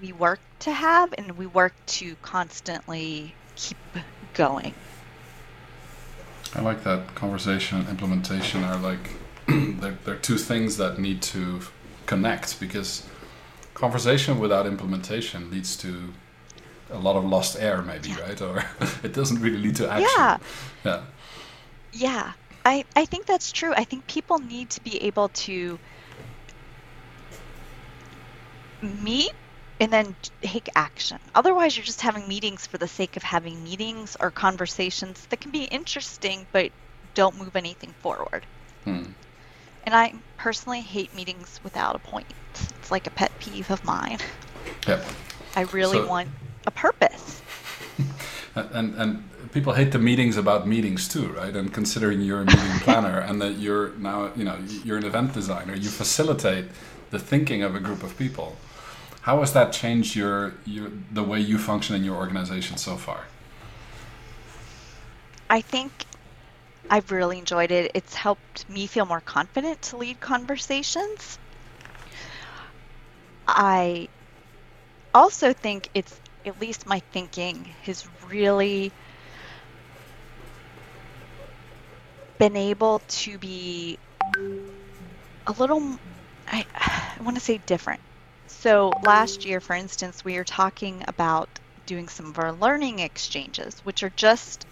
we 0.00 0.12
work 0.12 0.38
to 0.60 0.72
have 0.72 1.12
and 1.18 1.32
we 1.32 1.46
work 1.46 1.74
to 1.86 2.14
constantly 2.22 3.34
keep 3.56 3.76
going. 4.34 4.72
I 6.54 6.60
like 6.60 6.84
that 6.84 7.14
conversation 7.16 7.80
and 7.80 7.88
implementation 7.88 8.62
are 8.62 8.78
like 8.78 9.10
they're, 9.48 9.98
they're 10.04 10.16
two 10.16 10.38
things 10.38 10.76
that 10.76 11.00
need 11.00 11.20
to 11.22 11.60
connect 12.06 12.60
because 12.60 13.08
conversation 13.74 14.38
without 14.38 14.64
implementation 14.64 15.50
leads 15.50 15.76
to 15.78 16.12
a 16.92 16.98
lot 16.98 17.16
of 17.16 17.24
lost 17.24 17.56
air 17.58 17.82
maybe 17.82 18.10
yeah. 18.10 18.20
right 18.20 18.40
or 18.40 18.64
it 19.02 19.12
doesn't 19.12 19.40
really 19.40 19.58
lead 19.58 19.76
to 19.76 19.90
action 19.90 20.08
yeah 20.16 20.38
yeah 20.84 21.02
yeah 21.92 22.32
I, 22.64 22.84
I 22.94 23.06
think 23.06 23.26
that's 23.26 23.50
true 23.50 23.72
i 23.74 23.84
think 23.84 24.06
people 24.06 24.38
need 24.38 24.70
to 24.70 24.80
be 24.82 25.02
able 25.02 25.28
to 25.28 25.78
meet 28.82 29.32
and 29.82 29.92
then 29.92 30.14
take 30.42 30.68
action. 30.76 31.18
Otherwise, 31.34 31.76
you're 31.76 31.84
just 31.84 32.00
having 32.00 32.28
meetings 32.28 32.66
for 32.68 32.78
the 32.78 32.86
sake 32.86 33.16
of 33.16 33.24
having 33.24 33.64
meetings 33.64 34.16
or 34.20 34.30
conversations 34.30 35.26
that 35.30 35.40
can 35.40 35.50
be 35.50 35.64
interesting 35.64 36.46
but 36.52 36.70
don't 37.14 37.36
move 37.36 37.56
anything 37.56 37.92
forward. 38.00 38.46
Hmm. 38.84 39.06
And 39.84 39.94
I 39.94 40.14
personally 40.36 40.80
hate 40.80 41.14
meetings 41.16 41.58
without 41.64 41.96
a 41.96 41.98
point. 41.98 42.26
It's 42.78 42.92
like 42.92 43.08
a 43.08 43.10
pet 43.10 43.32
peeve 43.40 43.70
of 43.72 43.84
mine. 43.84 44.18
Yep. 44.86 45.04
I 45.56 45.62
really 45.62 45.98
so, 45.98 46.06
want 46.06 46.28
a 46.66 46.70
purpose. 46.70 47.42
and 48.54 48.94
and 48.94 49.28
people 49.52 49.72
hate 49.74 49.92
the 49.92 49.98
meetings 49.98 50.36
about 50.36 50.66
meetings 50.66 51.08
too, 51.08 51.28
right? 51.28 51.54
And 51.54 51.72
considering 51.72 52.20
you're 52.20 52.42
a 52.42 52.46
meeting 52.46 52.78
planner 52.80 53.18
and 53.18 53.40
that 53.42 53.58
you're 53.58 53.90
now, 53.96 54.32
you 54.34 54.44
know, 54.44 54.58
you're 54.84 54.98
an 54.98 55.04
event 55.04 55.34
designer, 55.34 55.74
you 55.74 55.90
facilitate 55.90 56.66
the 57.10 57.18
thinking 57.18 57.62
of 57.62 57.74
a 57.74 57.80
group 57.80 58.02
of 58.02 58.16
people 58.16 58.56
how 59.22 59.38
has 59.38 59.52
that 59.52 59.72
changed 59.72 60.16
your, 60.16 60.54
your 60.66 60.90
the 61.12 61.22
way 61.22 61.40
you 61.40 61.56
function 61.56 61.94
in 61.94 62.04
your 62.04 62.16
organization 62.16 62.76
so 62.76 62.96
far? 62.96 63.24
I 65.48 65.60
think 65.60 65.92
I've 66.90 67.12
really 67.12 67.38
enjoyed 67.38 67.70
it. 67.70 67.92
It's 67.94 68.14
helped 68.14 68.68
me 68.68 68.88
feel 68.88 69.06
more 69.06 69.20
confident 69.20 69.80
to 69.82 69.96
lead 69.96 70.20
conversations. 70.20 71.38
I 73.46 74.08
also 75.14 75.52
think 75.52 75.88
it's 75.94 76.18
at 76.44 76.58
least 76.58 76.86
my 76.86 77.00
thinking 77.12 77.64
has 77.82 78.06
really 78.24 78.92
been 82.38 82.56
able 82.56 83.00
to 83.08 83.38
be 83.38 83.98
a 85.46 85.52
little 85.52 85.98
I, 86.48 86.64
I 86.74 87.22
want 87.22 87.36
to 87.36 87.40
say 87.42 87.58
different 87.58 88.00
so 88.48 88.90
last 89.02 89.44
year, 89.46 89.60
for 89.60 89.74
instance, 89.74 90.24
we 90.24 90.36
were 90.36 90.44
talking 90.44 91.04
about 91.08 91.58
doing 91.86 92.08
some 92.08 92.26
of 92.26 92.38
our 92.38 92.52
learning 92.52 92.98
exchanges, 92.98 93.78
which 93.84 94.02
are 94.02 94.10
just 94.10 94.66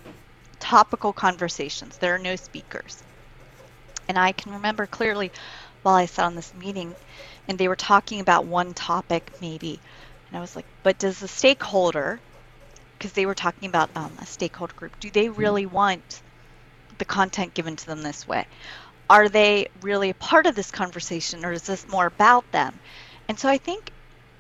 topical 0.61 1.13
conversations. 1.13 1.99
There 1.99 2.15
are 2.15 2.19
no 2.19 2.37
speakers. 2.37 3.03
And 4.09 4.19
I 4.19 4.33
can 4.33 4.53
remember 4.53 4.87
clearly 4.87 5.33
while 5.83 5.95
I 5.95 6.05
sat 6.07 6.27
on 6.27 6.35
this 6.35 6.53
meeting 6.53 6.97
and 7.49 7.59
they 7.59 7.69
were 7.69 7.77
talking 7.77 8.21
about 8.21 8.45
one 8.47 8.75
topic 8.75 9.33
maybe. 9.41 9.83
And 10.31 10.39
I 10.39 10.41
was 10.41 10.55
like, 10.55 10.67
but 10.83 10.99
does 10.99 11.19
the 11.19 11.29
stakeholder, 11.29 12.21
because 12.97 13.13
they 13.13 13.27
were 13.27 13.35
talking 13.35 13.69
about 13.69 13.91
um, 13.97 14.13
a 14.21 14.27
stakeholder 14.27 14.75
group, 14.75 14.99
do 15.01 15.11
they 15.11 15.27
hmm. 15.27 15.41
really 15.41 15.67
want 15.67 16.23
the 16.99 17.05
content 17.05 17.55
given 17.55 17.77
to 17.77 17.87
them 17.87 18.03
this 18.03 18.29
way? 18.29 18.47
Are 19.09 19.29
they 19.29 19.69
really 19.83 20.11
a 20.11 20.15
part 20.15 20.47
of 20.47 20.55
this 20.55 20.71
conversation 20.71 21.45
or 21.45 21.53
is 21.53 21.63
this 21.63 21.89
more 21.89 22.07
about 22.07 22.51
them? 22.53 22.79
And 23.29 23.39
so 23.39 23.49
I 23.49 23.59
think 23.59 23.91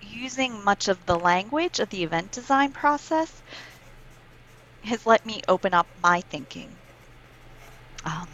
using 0.00 0.62
much 0.62 0.88
of 0.88 1.04
the 1.06 1.18
language 1.18 1.80
of 1.80 1.90
the 1.90 2.04
event 2.04 2.30
design 2.30 2.70
process 2.70 3.42
has 4.84 5.06
let 5.06 5.26
me 5.26 5.42
open 5.48 5.74
up 5.74 5.86
my 6.02 6.20
thinking. 6.20 6.70
Um, 8.04 8.28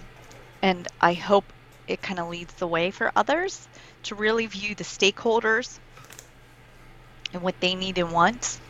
and 0.62 0.86
I 1.00 1.14
hope 1.14 1.44
it 1.88 2.02
kind 2.02 2.18
of 2.18 2.28
leads 2.28 2.52
the 2.54 2.66
way 2.66 2.90
for 2.90 3.12
others 3.16 3.66
to 4.04 4.14
really 4.14 4.46
view 4.46 4.74
the 4.74 4.84
stakeholders 4.84 5.78
and 7.32 7.42
what 7.42 7.60
they 7.60 7.74
need 7.74 7.98
and 7.98 8.12
want. 8.12 8.60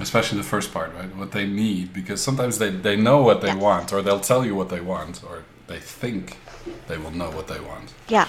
Especially 0.00 0.38
the 0.38 0.44
first 0.44 0.72
part, 0.72 0.94
right? 0.94 1.14
What 1.16 1.32
they 1.32 1.46
need, 1.46 1.92
because 1.92 2.22
sometimes 2.22 2.58
they, 2.58 2.70
they 2.70 2.96
know 2.96 3.20
what 3.22 3.40
they 3.40 3.48
yes. 3.48 3.56
want, 3.56 3.92
or 3.92 4.00
they'll 4.00 4.20
tell 4.20 4.44
you 4.44 4.54
what 4.54 4.68
they 4.68 4.80
want, 4.80 5.24
or 5.24 5.44
they 5.66 5.80
think 5.80 6.38
they 6.86 6.98
will 6.98 7.10
know 7.10 7.30
what 7.30 7.48
they 7.48 7.58
want. 7.58 7.94
Yeah. 8.08 8.28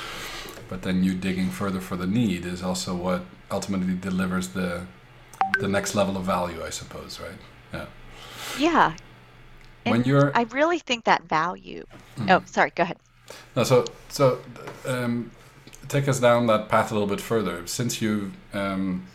But 0.68 0.82
then 0.82 1.04
you 1.04 1.14
digging 1.14 1.50
further 1.50 1.80
for 1.80 1.96
the 1.96 2.08
need 2.08 2.46
is 2.46 2.64
also 2.64 2.96
what 2.96 3.22
ultimately 3.52 3.96
delivers 3.96 4.50
the 4.50 4.86
the 5.60 5.68
next 5.68 5.96
level 5.96 6.16
of 6.18 6.24
value, 6.24 6.64
I 6.64 6.70
suppose, 6.70 7.20
right? 7.20 7.40
Yeah. 7.74 7.86
Yeah. 8.58 8.96
And 9.86 9.98
when 9.98 10.04
you're, 10.04 10.32
I 10.36 10.44
really 10.44 10.80
think 10.80 11.06
that 11.06 11.24
value. 11.24 11.86
Mm. 12.18 12.30
Oh, 12.30 12.44
sorry. 12.46 12.72
Go 12.76 12.84
ahead. 12.84 12.98
No, 13.56 13.64
so 13.64 13.86
so 14.10 14.40
um, 14.86 15.32
take 15.90 16.08
us 16.08 16.20
down 16.20 16.48
that 16.48 16.70
path 16.70 16.92
a 16.92 16.94
little 16.94 17.08
bit 17.08 17.22
further. 17.22 17.68
Since 17.68 18.02
you 18.02 18.32
um, 18.54 19.06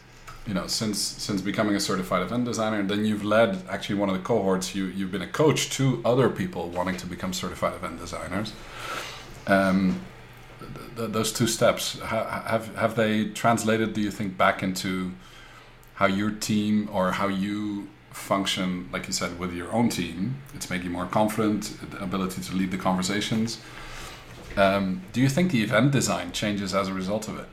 you 0.46 0.54
know 0.54 0.66
since 0.66 0.98
since 0.98 1.40
becoming 1.40 1.74
a 1.74 1.80
certified 1.80 2.20
event 2.20 2.44
designer 2.44 2.82
then 2.82 3.04
you've 3.06 3.24
led 3.24 3.62
actually 3.70 3.94
one 3.94 4.10
of 4.10 4.14
the 4.14 4.20
cohorts 4.22 4.74
you 4.74 4.84
you've 4.86 5.10
been 5.10 5.22
a 5.22 5.26
coach 5.26 5.70
to 5.70 6.02
other 6.04 6.28
people 6.28 6.68
wanting 6.68 6.98
to 6.98 7.06
become 7.06 7.32
certified 7.32 7.72
event 7.72 7.98
designers 7.98 8.52
um, 9.46 10.02
th- 10.96 11.10
those 11.12 11.32
two 11.32 11.46
steps 11.46 11.98
have 12.00 12.76
have 12.76 12.94
they 12.94 13.24
translated 13.30 13.94
do 13.94 14.02
you 14.02 14.10
think 14.10 14.36
back 14.36 14.62
into 14.62 15.12
how 15.94 16.06
your 16.06 16.30
team 16.30 16.90
or 16.92 17.12
how 17.12 17.28
you 17.28 17.88
function, 18.14 18.88
like 18.92 19.06
you 19.06 19.12
said, 19.12 19.38
with 19.38 19.52
your 19.52 19.72
own 19.72 19.88
team. 19.88 20.36
It's 20.54 20.70
making 20.70 20.86
you 20.86 20.92
more 20.92 21.06
confident, 21.06 21.76
the 21.90 22.02
ability 22.02 22.42
to 22.42 22.54
lead 22.54 22.70
the 22.70 22.78
conversations. 22.78 23.60
Um, 24.56 25.02
do 25.12 25.20
you 25.20 25.28
think 25.28 25.50
the 25.50 25.62
event 25.62 25.90
design 25.90 26.32
changes 26.32 26.74
as 26.74 26.88
a 26.88 26.94
result 26.94 27.28
of 27.28 27.38
it? 27.38 27.48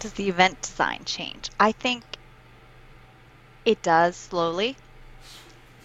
Does 0.00 0.12
the 0.14 0.28
event 0.28 0.60
design 0.62 1.04
change? 1.04 1.50
I 1.60 1.72
think 1.72 2.02
it 3.64 3.82
does 3.82 4.16
slowly. 4.16 4.76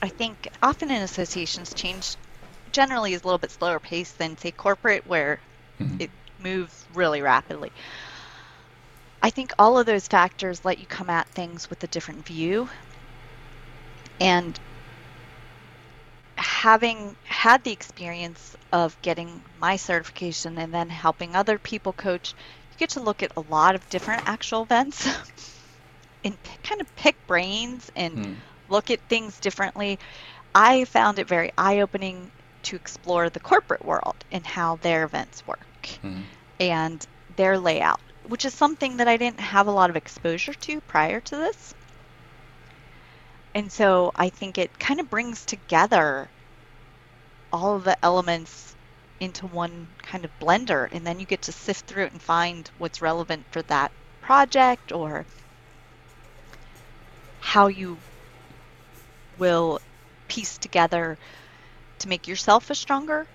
I 0.01 0.09
think 0.09 0.47
often 0.63 0.89
in 0.89 1.01
associations, 1.01 1.73
change 1.73 2.15
generally 2.71 3.13
is 3.13 3.23
a 3.23 3.25
little 3.25 3.37
bit 3.37 3.51
slower 3.51 3.79
paced 3.79 4.17
than, 4.17 4.37
say, 4.37 4.51
corporate, 4.51 5.05
where 5.05 5.39
mm-hmm. 5.79 6.01
it 6.01 6.09
moves 6.41 6.85
really 6.93 7.21
rapidly. 7.21 7.71
I 9.21 9.29
think 9.29 9.53
all 9.57 9.77
of 9.77 9.85
those 9.85 10.07
factors 10.07 10.63
let 10.63 10.79
you 10.79 10.85
come 10.85 11.09
at 11.09 11.27
things 11.29 11.69
with 11.69 11.83
a 11.83 11.87
different 11.87 12.25
view. 12.25 12.69
And 14.19 14.59
having 16.65 17.15
had 17.25 17.63
the 17.63 17.71
experience 17.71 18.57
of 18.71 18.99
getting 19.03 19.39
my 19.61 19.75
certification 19.75 20.57
and 20.57 20.73
then 20.73 20.89
helping 20.89 21.35
other 21.35 21.59
people 21.59 21.93
coach, 21.93 22.33
you 22.71 22.77
get 22.79 22.89
to 22.89 22.99
look 22.99 23.21
at 23.21 23.31
a 23.37 23.41
lot 23.51 23.75
of 23.75 23.87
different 23.91 24.27
actual 24.27 24.63
events 24.63 25.07
and 26.23 26.35
kind 26.63 26.81
of 26.81 26.95
pick 26.95 27.15
brains 27.27 27.91
and 27.95 28.25
hmm. 28.25 28.33
look 28.67 28.89
at 28.89 28.99
things 29.01 29.39
differently. 29.39 29.99
I 30.55 30.85
found 30.85 31.19
it 31.19 31.27
very 31.27 31.51
eye 31.55 31.81
opening 31.81 32.31
to 32.63 32.75
explore 32.75 33.29
the 33.29 33.39
corporate 33.39 33.85
world 33.85 34.15
and 34.31 34.43
how 34.43 34.77
their 34.77 35.03
events 35.03 35.45
work 35.45 35.87
hmm. 36.01 36.21
and 36.59 37.05
their 37.35 37.59
layout, 37.59 38.01
which 38.27 38.43
is 38.43 38.55
something 38.55 38.97
that 38.97 39.07
I 39.07 39.17
didn't 39.17 39.39
have 39.39 39.67
a 39.67 39.71
lot 39.71 39.91
of 39.91 39.95
exposure 39.95 40.55
to 40.55 40.81
prior 40.81 41.19
to 41.19 41.35
this. 41.35 41.75
And 43.53 43.71
so 43.71 44.11
I 44.15 44.29
think 44.29 44.57
it 44.57 44.79
kind 44.79 44.99
of 44.99 45.11
brings 45.11 45.45
together 45.45 46.27
all 47.51 47.75
of 47.75 47.83
the 47.83 48.03
elements 48.03 48.75
into 49.19 49.47
one 49.47 49.87
kind 50.01 50.25
of 50.25 50.31
blender 50.39 50.89
and 50.91 51.05
then 51.07 51.19
you 51.19 51.25
get 51.25 51.43
to 51.43 51.51
sift 51.51 51.85
through 51.85 52.03
it 52.03 52.11
and 52.11 52.21
find 52.21 52.69
what's 52.77 53.01
relevant 53.01 53.45
for 53.51 53.61
that 53.63 53.91
project 54.21 54.91
or 54.91 55.25
how 57.39 57.67
you 57.67 57.97
will 59.37 59.79
piece 60.27 60.57
together 60.57 61.17
to 61.99 62.09
make 62.09 62.27
yourself 62.27 62.69
a 62.69 62.75
stronger 62.75 63.27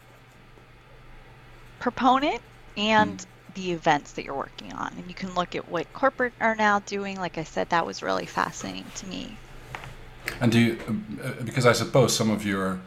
proponent 1.79 2.41
and 2.77 3.19
mm. 3.19 3.55
the 3.55 3.73
events 3.73 4.13
that 4.13 4.25
you're 4.25 4.35
working 4.35 4.73
on. 4.73 4.93
And 4.97 5.09
you 5.09 5.15
can 5.15 5.35
look 5.35 5.55
at 5.55 5.69
what 5.69 5.91
corporate 5.93 6.33
are 6.41 6.55
now 6.55 6.81
doing. 6.81 7.19
Like 7.19 7.39
I 7.39 7.45
said, 7.45 7.71
that 7.71 7.87
was 7.87 8.03
really 8.03 8.27
fascinating 8.27 8.85
to 8.97 9.07
me. 9.07 9.37
And 10.41 10.53
do 10.53 10.59
you, 10.59 10.79
uh, 11.23 11.43
because 11.43 11.67
I 11.67 11.73
suppose 11.73 12.15
some 12.15 12.31
of 12.31 12.45
your 12.45 12.81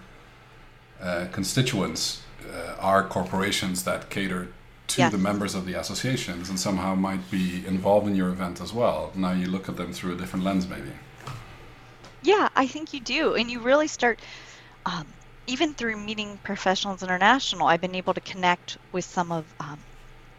uh, 1.04 1.28
constituents 1.32 2.22
uh, 2.54 2.76
are 2.80 3.04
corporations 3.08 3.84
that 3.84 4.10
cater 4.10 4.48
to 4.88 5.02
yes. 5.02 5.12
the 5.12 5.18
members 5.18 5.56
of 5.56 5.66
the 5.66 5.74
associations 5.74 6.50
and 6.50 6.60
somehow 6.60 6.96
might 6.96 7.30
be 7.32 7.66
involved 7.66 8.08
in 8.08 8.16
your 8.16 8.30
event 8.30 8.62
as 8.62 8.72
well. 8.72 9.12
Now 9.16 9.32
you 9.34 9.48
look 9.48 9.68
at 9.68 9.76
them 9.76 9.92
through 9.92 10.14
a 10.14 10.16
different 10.16 10.46
lens, 10.46 10.68
maybe. 10.68 10.92
Yeah, 12.22 12.50
I 12.56 12.68
think 12.68 12.94
you 12.94 13.02
do. 13.02 13.36
And 13.36 13.52
you 13.52 13.60
really 13.60 13.88
start, 13.88 14.20
um, 14.86 15.06
even 15.46 15.74
through 15.74 15.98
meeting 15.98 16.40
Professionals 16.44 17.04
International, 17.04 17.68
I've 17.68 17.82
been 17.82 17.96
able 17.96 18.14
to 18.14 18.22
connect 18.22 18.78
with 18.94 19.04
some 19.04 19.32
of 19.32 19.46
um, 19.60 19.80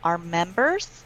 our 0.02 0.16
members, 0.18 1.04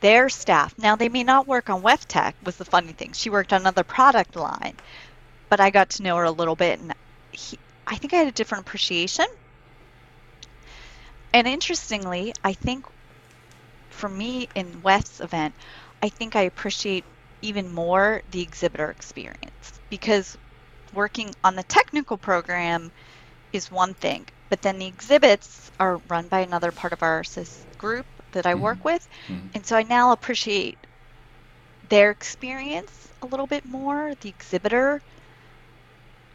their 0.00 0.28
staff. 0.28 0.76
Now, 0.78 0.96
they 0.96 1.08
may 1.08 1.22
not 1.22 1.46
work 1.46 1.70
on 1.70 1.82
WEFTEC, 1.82 2.34
was 2.44 2.56
the 2.56 2.64
funny 2.64 2.92
thing. 2.92 3.12
She 3.12 3.30
worked 3.30 3.52
on 3.52 3.60
another 3.60 3.84
product 3.84 4.34
line, 4.34 4.76
but 5.48 5.60
I 5.60 5.70
got 5.70 5.90
to 5.90 6.02
know 6.02 6.16
her 6.16 6.24
a 6.24 6.30
little 6.30 6.56
bit, 6.56 6.80
and 6.80 6.94
he, 7.30 7.58
I 7.88 7.96
think 7.96 8.12
I 8.12 8.18
had 8.18 8.28
a 8.28 8.32
different 8.32 8.66
appreciation. 8.66 9.26
And 11.32 11.46
interestingly, 11.46 12.34
I 12.44 12.52
think 12.52 12.86
for 13.90 14.08
me 14.08 14.48
in 14.54 14.82
WEF's 14.82 15.20
event, 15.20 15.54
I 16.02 16.08
think 16.08 16.36
I 16.36 16.42
appreciate 16.42 17.04
even 17.42 17.72
more 17.72 18.22
the 18.30 18.42
exhibitor 18.42 18.90
experience 18.90 19.80
because 19.90 20.36
working 20.92 21.34
on 21.42 21.56
the 21.56 21.62
technical 21.62 22.16
program 22.16 22.92
is 23.52 23.70
one 23.70 23.94
thing, 23.94 24.26
but 24.50 24.62
then 24.62 24.78
the 24.78 24.86
exhibits 24.86 25.70
are 25.80 26.00
run 26.08 26.28
by 26.28 26.40
another 26.40 26.72
part 26.72 26.92
of 26.92 27.02
our 27.02 27.22
group 27.78 28.06
that 28.32 28.46
I 28.46 28.52
mm-hmm. 28.52 28.62
work 28.62 28.84
with. 28.84 29.08
Mm-hmm. 29.28 29.46
And 29.54 29.66
so 29.66 29.76
I 29.76 29.82
now 29.82 30.12
appreciate 30.12 30.78
their 31.88 32.10
experience 32.10 33.08
a 33.22 33.26
little 33.26 33.46
bit 33.46 33.64
more, 33.64 34.14
the 34.20 34.28
exhibitor 34.28 35.00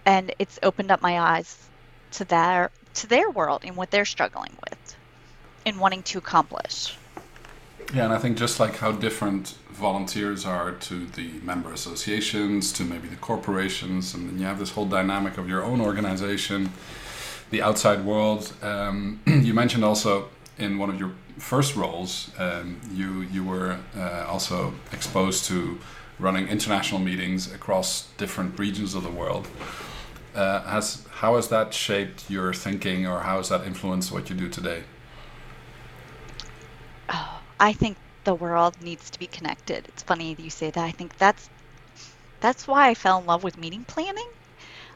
and 0.05 0.33
it's 0.39 0.59
opened 0.63 0.91
up 0.91 1.01
my 1.01 1.19
eyes 1.19 1.69
to 2.11 2.25
their 2.25 2.71
to 2.93 3.07
their 3.07 3.29
world 3.29 3.61
and 3.65 3.75
what 3.75 3.89
they're 3.91 4.05
struggling 4.05 4.55
with 4.69 4.95
and 5.65 5.79
wanting 5.79 6.03
to 6.03 6.17
accomplish. 6.17 6.95
Yeah, 7.93 8.05
and 8.05 8.13
I 8.13 8.17
think 8.17 8.37
just 8.37 8.59
like 8.59 8.77
how 8.77 8.91
different 8.91 9.55
volunteers 9.71 10.45
are 10.45 10.71
to 10.71 11.05
the 11.05 11.31
member 11.43 11.71
associations, 11.71 12.71
to 12.73 12.83
maybe 12.83 13.07
the 13.07 13.15
corporations, 13.15 14.13
and 14.13 14.29
then 14.29 14.39
you 14.39 14.45
have 14.45 14.59
this 14.59 14.71
whole 14.71 14.85
dynamic 14.85 15.37
of 15.37 15.49
your 15.49 15.63
own 15.63 15.81
organization, 15.81 16.71
the 17.49 17.61
outside 17.61 18.05
world. 18.05 18.53
Um, 18.61 19.21
you 19.27 19.53
mentioned 19.53 19.83
also 19.83 20.29
in 20.57 20.77
one 20.77 20.89
of 20.89 20.99
your 20.99 21.11
first 21.37 21.75
roles, 21.75 22.31
um, 22.37 22.79
you 22.93 23.21
you 23.31 23.43
were 23.43 23.79
uh, 23.97 24.25
also 24.27 24.73
exposed 24.91 25.45
to 25.45 25.79
running 26.19 26.47
international 26.47 27.01
meetings 27.01 27.51
across 27.51 28.07
different 28.17 28.57
regions 28.59 28.93
of 28.93 29.03
the 29.03 29.09
world 29.09 29.47
uh, 30.35 30.61
has 30.63 31.05
how 31.11 31.35
has 31.35 31.49
that 31.49 31.73
shaped 31.73 32.29
your 32.29 32.53
thinking, 32.53 33.07
or 33.07 33.19
how 33.19 33.37
has 33.37 33.49
that 33.49 33.65
influenced 33.65 34.11
what 34.11 34.29
you 34.29 34.35
do 34.35 34.49
today? 34.49 34.83
Oh, 37.09 37.41
I 37.59 37.73
think 37.73 37.97
the 38.23 38.35
world 38.35 38.75
needs 38.81 39.09
to 39.09 39.19
be 39.19 39.27
connected. 39.27 39.85
It's 39.89 40.03
funny 40.03 40.35
you 40.37 40.49
say 40.49 40.71
that. 40.71 40.83
I 40.83 40.91
think 40.91 41.17
that's 41.17 41.49
that's 42.39 42.67
why 42.67 42.89
I 42.89 42.93
fell 42.93 43.19
in 43.19 43.25
love 43.25 43.43
with 43.43 43.57
meeting 43.57 43.85
planning. 43.85 44.27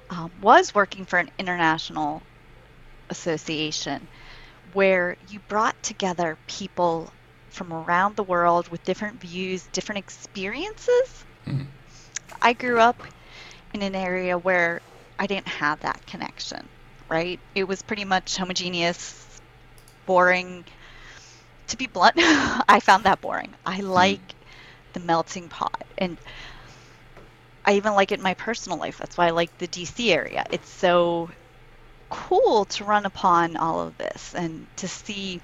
Um, 0.10 0.32
was 0.42 0.74
working 0.74 1.06
for 1.06 1.20
an 1.20 1.30
international 1.38 2.22
association 3.10 4.08
where 4.74 5.18
you 5.30 5.40
brought 5.48 5.82
together 5.84 6.38
people 6.48 7.12
from 7.50 7.74
around 7.74 8.16
the 8.16 8.24
world 8.24 8.68
with 8.70 8.84
different 8.84 9.20
views, 9.20 9.68
different 9.72 10.00
experiences. 10.00 11.26
Mm-hmm. 11.46 11.64
I 12.42 12.54
grew 12.54 12.80
up 12.80 13.02
in 13.74 13.82
an 13.82 13.96
area 13.96 14.38
where 14.38 14.82
I 15.20 15.28
didn't 15.28 15.48
have 15.48 15.82
that 15.82 16.06
connection, 16.08 16.68
right? 17.10 17.40
It 17.56 17.66
was 17.68 17.82
pretty 17.82 18.06
much 18.06 18.38
homogeneous, 18.38 19.42
boring. 20.06 20.66
To 21.68 21.78
be 21.78 21.88
blunt, 21.88 22.16
I 22.18 22.80
found 22.82 23.04
that 23.04 23.20
boring. 23.22 23.54
I 23.66 23.78
hmm. 23.78 23.88
like 23.88 24.28
mm. 24.28 24.34
the 24.94 25.00
melting 25.02 25.50
pot. 25.50 25.84
And 25.98 26.18
I 27.66 27.74
even 27.74 27.94
like 27.94 28.12
it 28.12 28.20
in 28.20 28.24
my 28.24 28.36
personal 28.36 28.78
life. 28.78 28.98
That's 28.98 29.18
why 29.18 29.28
I 29.28 29.32
like 29.32 29.58
the 29.58 29.68
DC 29.68 30.10
area. 30.10 30.46
It's 30.52 30.70
so 30.70 31.30
cool 32.10 32.66
to 32.66 32.86
run 32.86 33.06
upon 33.06 33.58
all 33.58 33.82
of 33.82 33.98
this 33.98 34.34
and 34.34 34.66
to 34.78 34.88
see. 34.88 35.42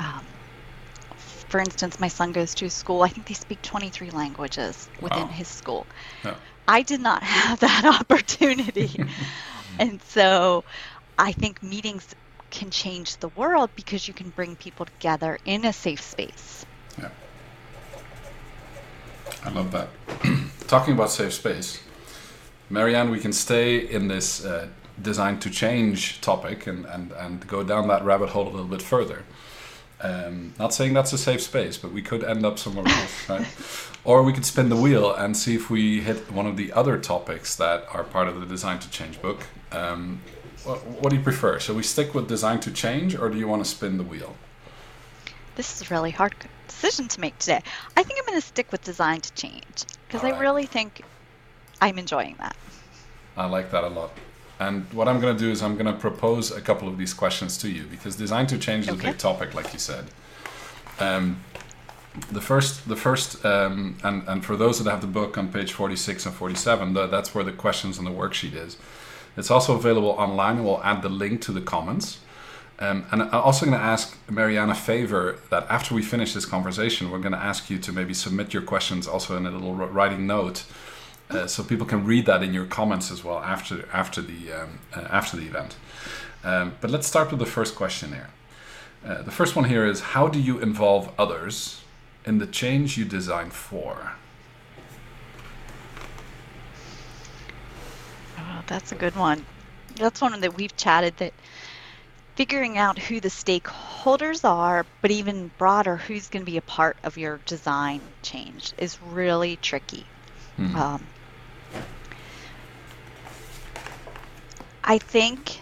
Um, 0.00 0.24
for 1.48 1.60
instance, 1.60 2.00
my 2.00 2.08
son 2.08 2.32
goes 2.32 2.54
to 2.56 2.64
a 2.64 2.70
school. 2.70 3.02
I 3.02 3.08
think 3.08 3.26
they 3.26 3.34
speak 3.34 3.60
23 3.60 4.10
languages 4.10 4.88
within 5.00 5.24
wow. 5.24 5.28
his 5.28 5.46
school. 5.46 5.86
Yeah. 6.24 6.34
I 6.66 6.82
did 6.82 7.00
not 7.00 7.22
have 7.38 7.60
that 7.60 7.84
opportunity. 7.84 9.04
and 9.78 10.00
so 10.02 10.64
I 11.18 11.32
think 11.32 11.62
meetings 11.62 12.14
can 12.50 12.70
change 12.70 13.16
the 13.18 13.28
world 13.28 13.70
because 13.74 14.06
you 14.06 14.14
can 14.14 14.30
bring 14.30 14.56
people 14.56 14.86
together 14.86 15.38
in 15.44 15.64
a 15.64 15.72
safe 15.72 16.02
space. 16.02 16.66
Yeah. 16.98 17.08
I 19.44 19.50
love 19.50 19.72
that. 19.72 19.88
Talking 20.68 20.94
about 20.94 21.10
safe 21.10 21.32
space, 21.32 21.82
Mary 22.68 22.94
Ann, 22.94 23.10
we 23.10 23.20
can 23.20 23.32
stay 23.32 23.78
in 23.78 24.08
this 24.08 24.44
uh, 24.44 24.68
design 25.00 25.38
to 25.40 25.50
change 25.50 26.20
topic 26.20 26.66
and, 26.66 26.84
and, 26.86 27.12
and 27.12 27.46
go 27.46 27.64
down 27.64 27.88
that 27.88 28.04
rabbit 28.04 28.30
hole 28.30 28.48
a 28.48 28.50
little 28.50 28.66
bit 28.66 28.82
further. 28.82 29.24
Um, 30.02 30.52
not 30.58 30.74
saying 30.74 30.94
that's 30.94 31.12
a 31.12 31.18
safe 31.18 31.40
space, 31.40 31.78
but 31.78 31.92
we 31.92 32.02
could 32.02 32.24
end 32.24 32.44
up 32.44 32.58
somewhere 32.58 32.86
else, 32.86 33.28
right? 33.28 33.46
Or 34.04 34.24
we 34.24 34.32
could 34.32 34.44
spin 34.44 34.68
the 34.68 34.76
wheel 34.76 35.14
and 35.14 35.36
see 35.36 35.54
if 35.54 35.70
we 35.70 36.00
hit 36.00 36.30
one 36.32 36.46
of 36.46 36.56
the 36.56 36.72
other 36.72 36.98
topics 36.98 37.54
that 37.56 37.86
are 37.92 38.02
part 38.02 38.26
of 38.26 38.40
the 38.40 38.46
Design 38.46 38.80
to 38.80 38.90
Change 38.90 39.22
book. 39.22 39.46
Um, 39.70 40.20
what, 40.64 40.84
what, 40.86 41.10
do 41.10 41.16
you 41.16 41.22
prefer? 41.22 41.60
Shall 41.60 41.76
we 41.76 41.84
stick 41.84 42.14
with 42.14 42.28
Design 42.28 42.58
to 42.60 42.72
Change, 42.72 43.16
or 43.16 43.30
do 43.30 43.38
you 43.38 43.46
want 43.46 43.64
to 43.64 43.70
spin 43.70 43.96
the 43.96 44.04
wheel? 44.04 44.34
This 45.54 45.80
is 45.80 45.88
a 45.88 45.94
really 45.94 46.10
hard 46.10 46.34
decision 46.66 47.06
to 47.08 47.20
make 47.20 47.38
today. 47.38 47.62
I 47.96 48.02
think 48.02 48.18
I'm 48.18 48.26
going 48.26 48.40
to 48.40 48.46
stick 48.46 48.72
with 48.72 48.82
Design 48.82 49.20
to 49.20 49.32
Change 49.34 49.84
because 50.06 50.24
right. 50.24 50.34
I 50.34 50.40
really 50.40 50.66
think 50.66 51.02
I'm 51.80 51.98
enjoying 51.98 52.34
that. 52.38 52.56
I 53.36 53.46
like 53.46 53.70
that 53.70 53.84
a 53.84 53.88
lot. 53.88 54.10
And 54.60 54.86
what 54.92 55.08
I'm 55.08 55.20
going 55.20 55.36
to 55.36 55.44
do 55.44 55.50
is 55.50 55.62
I'm 55.62 55.74
going 55.74 55.86
to 55.86 55.98
propose 55.98 56.50
a 56.50 56.60
couple 56.60 56.88
of 56.88 56.96
these 56.96 57.14
questions 57.14 57.58
to 57.58 57.68
you 57.68 57.84
because 57.84 58.16
design 58.16 58.46
to 58.48 58.58
change 58.58 58.86
is 58.86 58.94
okay. 58.94 59.08
a 59.08 59.10
big 59.10 59.18
topic, 59.18 59.54
like 59.54 59.72
you 59.72 59.78
said. 59.78 60.04
Um, 61.00 61.42
the 62.30 62.40
first, 62.40 62.88
the 62.88 62.96
first, 62.96 63.44
um, 63.44 63.96
and 64.04 64.22
and 64.28 64.44
for 64.44 64.56
those 64.56 64.82
that 64.82 64.90
have 64.90 65.00
the 65.00 65.06
book 65.06 65.38
on 65.38 65.50
page 65.50 65.72
forty 65.72 65.96
six 65.96 66.26
and 66.26 66.34
forty 66.34 66.54
seven, 66.54 66.92
that's 66.92 67.34
where 67.34 67.42
the 67.42 67.52
questions 67.52 67.98
on 67.98 68.04
the 68.04 68.10
worksheet 68.10 68.54
is. 68.54 68.76
It's 69.36 69.50
also 69.50 69.74
available 69.74 70.10
online, 70.10 70.56
and 70.56 70.64
we'll 70.64 70.82
add 70.84 71.00
the 71.00 71.08
link 71.08 71.40
to 71.42 71.52
the 71.52 71.62
comments. 71.62 72.18
Um, 72.78 73.06
and 73.12 73.22
I'm 73.22 73.34
also 73.34 73.64
going 73.64 73.78
to 73.78 73.84
ask 73.84 74.18
Mary 74.28 74.58
Ann 74.58 74.68
a 74.68 74.74
favor 74.74 75.38
that 75.50 75.66
after 75.70 75.94
we 75.94 76.02
finish 76.02 76.34
this 76.34 76.44
conversation, 76.44 77.10
we're 77.10 77.20
going 77.20 77.32
to 77.32 77.38
ask 77.38 77.70
you 77.70 77.78
to 77.78 77.92
maybe 77.92 78.12
submit 78.12 78.52
your 78.52 78.62
questions 78.62 79.06
also 79.06 79.36
in 79.36 79.46
a 79.46 79.50
little 79.50 79.74
writing 79.74 80.26
note, 80.26 80.64
uh, 81.34 81.46
so 81.46 81.62
people 81.62 81.86
can 81.86 82.04
read 82.04 82.26
that 82.26 82.42
in 82.42 82.52
your 82.52 82.66
comments 82.66 83.10
as 83.10 83.24
well 83.24 83.38
after 83.38 83.88
after 83.92 84.20
the 84.20 84.52
um, 84.52 84.78
uh, 84.94 85.00
after 85.10 85.36
the 85.36 85.46
event. 85.46 85.76
Um, 86.44 86.74
but 86.80 86.90
let's 86.90 87.06
start 87.06 87.30
with 87.30 87.38
the 87.38 87.46
first 87.46 87.74
question 87.74 88.12
here. 88.12 88.30
Uh, 89.04 89.22
the 89.22 89.30
first 89.30 89.56
one 89.56 89.64
here 89.64 89.86
is 89.86 90.00
how 90.00 90.28
do 90.28 90.40
you 90.40 90.60
involve 90.60 91.12
others 91.18 91.82
in 92.24 92.38
the 92.38 92.46
change 92.46 92.96
you 92.96 93.04
design 93.04 93.50
for? 93.50 94.12
Oh, 98.38 98.62
that's 98.66 98.92
a 98.92 98.94
good 98.94 99.16
one. 99.16 99.44
That's 99.96 100.20
one 100.20 100.40
that 100.40 100.56
we've 100.56 100.76
chatted 100.76 101.16
that 101.18 101.32
figuring 102.36 102.78
out 102.78 102.98
who 102.98 103.20
the 103.20 103.28
stakeholders 103.28 104.44
are, 104.44 104.86
but 105.00 105.10
even 105.10 105.50
broader, 105.58 105.96
who's 105.96 106.28
going 106.28 106.44
to 106.44 106.50
be 106.50 106.56
a 106.56 106.62
part 106.62 106.96
of 107.04 107.18
your 107.18 107.40
design 107.46 108.00
change 108.22 108.72
is 108.78 108.98
really 109.10 109.56
tricky. 109.56 110.06
Mm-hmm. 110.58 110.76
Um, 110.76 111.06
I 114.84 114.98
think 114.98 115.60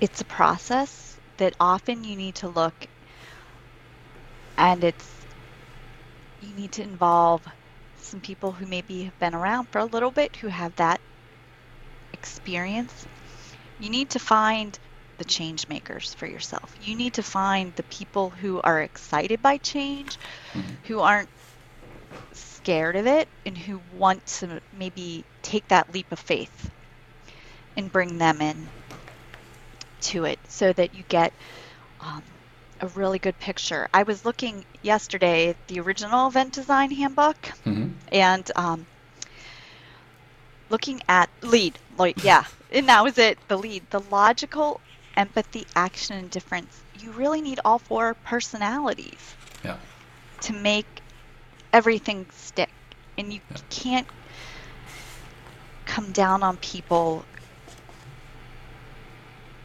it's 0.00 0.20
a 0.20 0.24
process 0.24 1.18
that 1.38 1.54
often 1.58 2.04
you 2.04 2.16
need 2.16 2.36
to 2.36 2.48
look 2.48 2.74
and 4.56 4.84
it's 4.84 5.26
you 6.40 6.54
need 6.54 6.72
to 6.72 6.82
involve 6.82 7.42
some 8.00 8.20
people 8.20 8.52
who 8.52 8.66
maybe 8.66 9.04
have 9.04 9.18
been 9.18 9.34
around 9.34 9.66
for 9.68 9.78
a 9.78 9.84
little 9.84 10.10
bit 10.10 10.36
who 10.36 10.48
have 10.48 10.74
that 10.76 11.00
experience 12.12 13.06
you 13.80 13.90
need 13.90 14.10
to 14.10 14.18
find 14.18 14.78
the 15.18 15.24
change 15.24 15.68
makers 15.68 16.14
for 16.14 16.26
yourself 16.26 16.74
you 16.82 16.94
need 16.94 17.14
to 17.14 17.22
find 17.22 17.74
the 17.74 17.82
people 17.84 18.30
who 18.30 18.60
are 18.62 18.80
excited 18.80 19.42
by 19.42 19.56
change 19.58 20.18
mm-hmm. 20.52 20.60
who 20.84 21.00
aren't 21.00 21.28
scared 22.32 22.96
of 22.96 23.06
it 23.06 23.28
and 23.44 23.56
who 23.56 23.80
want 23.96 24.24
to 24.26 24.60
maybe 24.78 25.24
take 25.46 25.68
that 25.68 25.94
leap 25.94 26.10
of 26.10 26.18
faith 26.18 26.70
and 27.76 27.92
bring 27.92 28.18
them 28.18 28.40
in 28.40 28.68
to 30.00 30.24
it 30.24 30.38
so 30.48 30.72
that 30.72 30.94
you 30.94 31.04
get 31.08 31.32
um, 32.00 32.22
a 32.80 32.88
really 32.88 33.18
good 33.18 33.38
picture. 33.38 33.88
I 33.94 34.02
was 34.02 34.24
looking 34.24 34.64
yesterday 34.82 35.50
at 35.50 35.68
the 35.68 35.80
original 35.80 36.26
event 36.26 36.52
design 36.52 36.90
handbook 36.90 37.36
mm-hmm. 37.64 37.90
and 38.10 38.50
um, 38.56 38.86
looking 40.68 41.00
at 41.08 41.30
lead. 41.42 41.78
Like, 41.96 42.24
yeah, 42.24 42.44
and 42.72 42.88
that 42.88 43.04
was 43.04 43.16
it. 43.18 43.38
The 43.48 43.56
lead, 43.56 43.88
the 43.90 44.00
logical, 44.10 44.80
empathy, 45.16 45.66
action, 45.76 46.16
and 46.16 46.30
difference. 46.30 46.82
You 46.98 47.12
really 47.12 47.40
need 47.40 47.60
all 47.64 47.78
four 47.78 48.14
personalities. 48.14 49.34
Yeah. 49.64 49.76
To 50.42 50.52
make 50.52 50.86
everything 51.72 52.26
stick, 52.32 52.70
and 53.16 53.32
you 53.32 53.40
yeah. 53.50 53.56
can't 53.70 54.06
come 55.86 56.12
down 56.12 56.42
on 56.42 56.58
people 56.58 57.24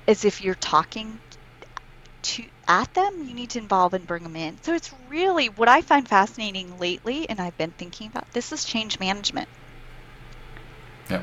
as 0.08 0.26
if 0.26 0.42
you're 0.42 0.56
talking 0.56 1.20
to 2.22 2.44
at 2.68 2.94
them, 2.94 3.24
you 3.24 3.34
need 3.34 3.50
to 3.50 3.60
involve 3.60 3.94
and 3.94 4.08
bring 4.08 4.24
them 4.24 4.36
in. 4.36 4.62
So 4.62 4.74
it's 4.74 4.94
really 5.10 5.50
what 5.50 5.68
I 5.68 5.82
find 5.82 6.08
fascinating 6.08 6.78
lately, 6.78 7.28
and 7.30 7.40
I've 7.40 7.58
been 7.58 7.72
thinking 7.72 8.08
about 8.08 8.32
this 8.32 8.52
is 8.52 8.64
change 8.64 9.00
management. 9.00 9.50
Yeah. 11.10 11.22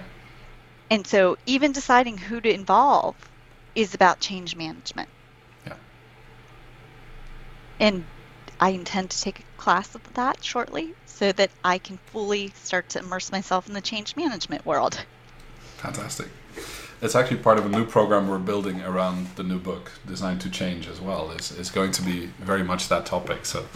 And 0.90 1.06
so 1.06 1.36
even 1.46 1.72
deciding 1.72 2.18
who 2.18 2.40
to 2.40 2.52
involve 2.52 3.14
is 3.74 3.94
about 3.94 4.20
change 4.20 4.56
management. 4.56 5.08
Yeah. 5.66 5.74
And 7.80 8.04
I 8.60 8.70
intend 8.70 9.10
to 9.10 9.20
take 9.20 9.40
a 9.40 9.42
class 9.56 9.94
of 9.94 10.14
that 10.14 10.42
shortly 10.42 10.94
so 11.06 11.32
that 11.32 11.50
I 11.64 11.78
can 11.78 11.98
fully 12.12 12.52
start 12.54 12.88
to 12.90 13.00
immerse 13.00 13.32
myself 13.32 13.68
in 13.68 13.74
the 13.74 13.80
change 13.80 14.16
management 14.16 14.64
world. 14.66 15.04
Fantastic 15.76 16.28
it's 17.00 17.14
actually 17.14 17.38
part 17.38 17.58
of 17.58 17.66
a 17.66 17.68
new 17.68 17.84
program 17.84 18.28
we're 18.28 18.38
building 18.38 18.82
around 18.82 19.28
the 19.36 19.42
new 19.42 19.58
book, 19.58 19.92
Design 20.06 20.38
to 20.40 20.50
Change, 20.50 20.88
as 20.88 21.00
well. 21.00 21.30
It's, 21.30 21.50
is 21.52 21.70
going 21.70 21.92
to 21.92 22.02
be 22.02 22.26
very 22.38 22.64
much 22.64 22.88
that 22.88 23.06
topic. 23.06 23.46
So 23.46 23.66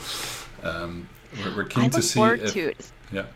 um, 0.62 1.09
we're, 1.45 1.57
we're, 1.57 1.64
keen 1.64 1.90
to 1.90 2.03
see. 2.03 2.21
If, 2.21 2.53
to 2.53 2.75
yeah. 3.12 3.27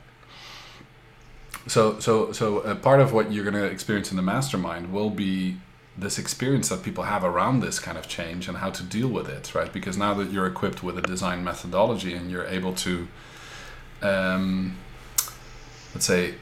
So 1.69 1.99
so 2.01 2.33
so 2.33 2.61
uh, 2.61 2.75
part 2.75 3.01
of 3.01 3.13
what 3.13 3.33
you're 3.33 3.45
going 3.45 3.55
to 3.55 3.65
experience 3.65 4.11
in 4.11 4.17
the 4.17 4.23
mastermind 4.23 4.93
will 4.93 5.11
be 5.11 5.57
this 5.99 6.19
experience 6.19 6.69
that 6.69 6.83
people 6.83 7.05
have 7.05 7.25
around 7.25 7.61
this 7.61 7.79
kind 7.79 7.97
of 7.97 8.07
change 8.07 8.49
and 8.49 8.59
how 8.59 8.71
to 8.71 8.83
deal 8.83 9.09
with 9.09 9.29
it, 9.29 9.55
right? 9.55 9.73
Because 9.73 9.97
now 9.97 10.13
that 10.15 10.31
you're 10.31 10.47
equipped 10.47 10.83
with 10.83 10.99
a 10.99 11.03
design 11.03 11.43
methodology 11.43 12.15
and 12.15 12.31
you're 12.31 12.47
able 12.47 12.75
to, 12.75 13.09
um, 14.03 14.77
let's 15.95 16.07
say, 16.07 16.35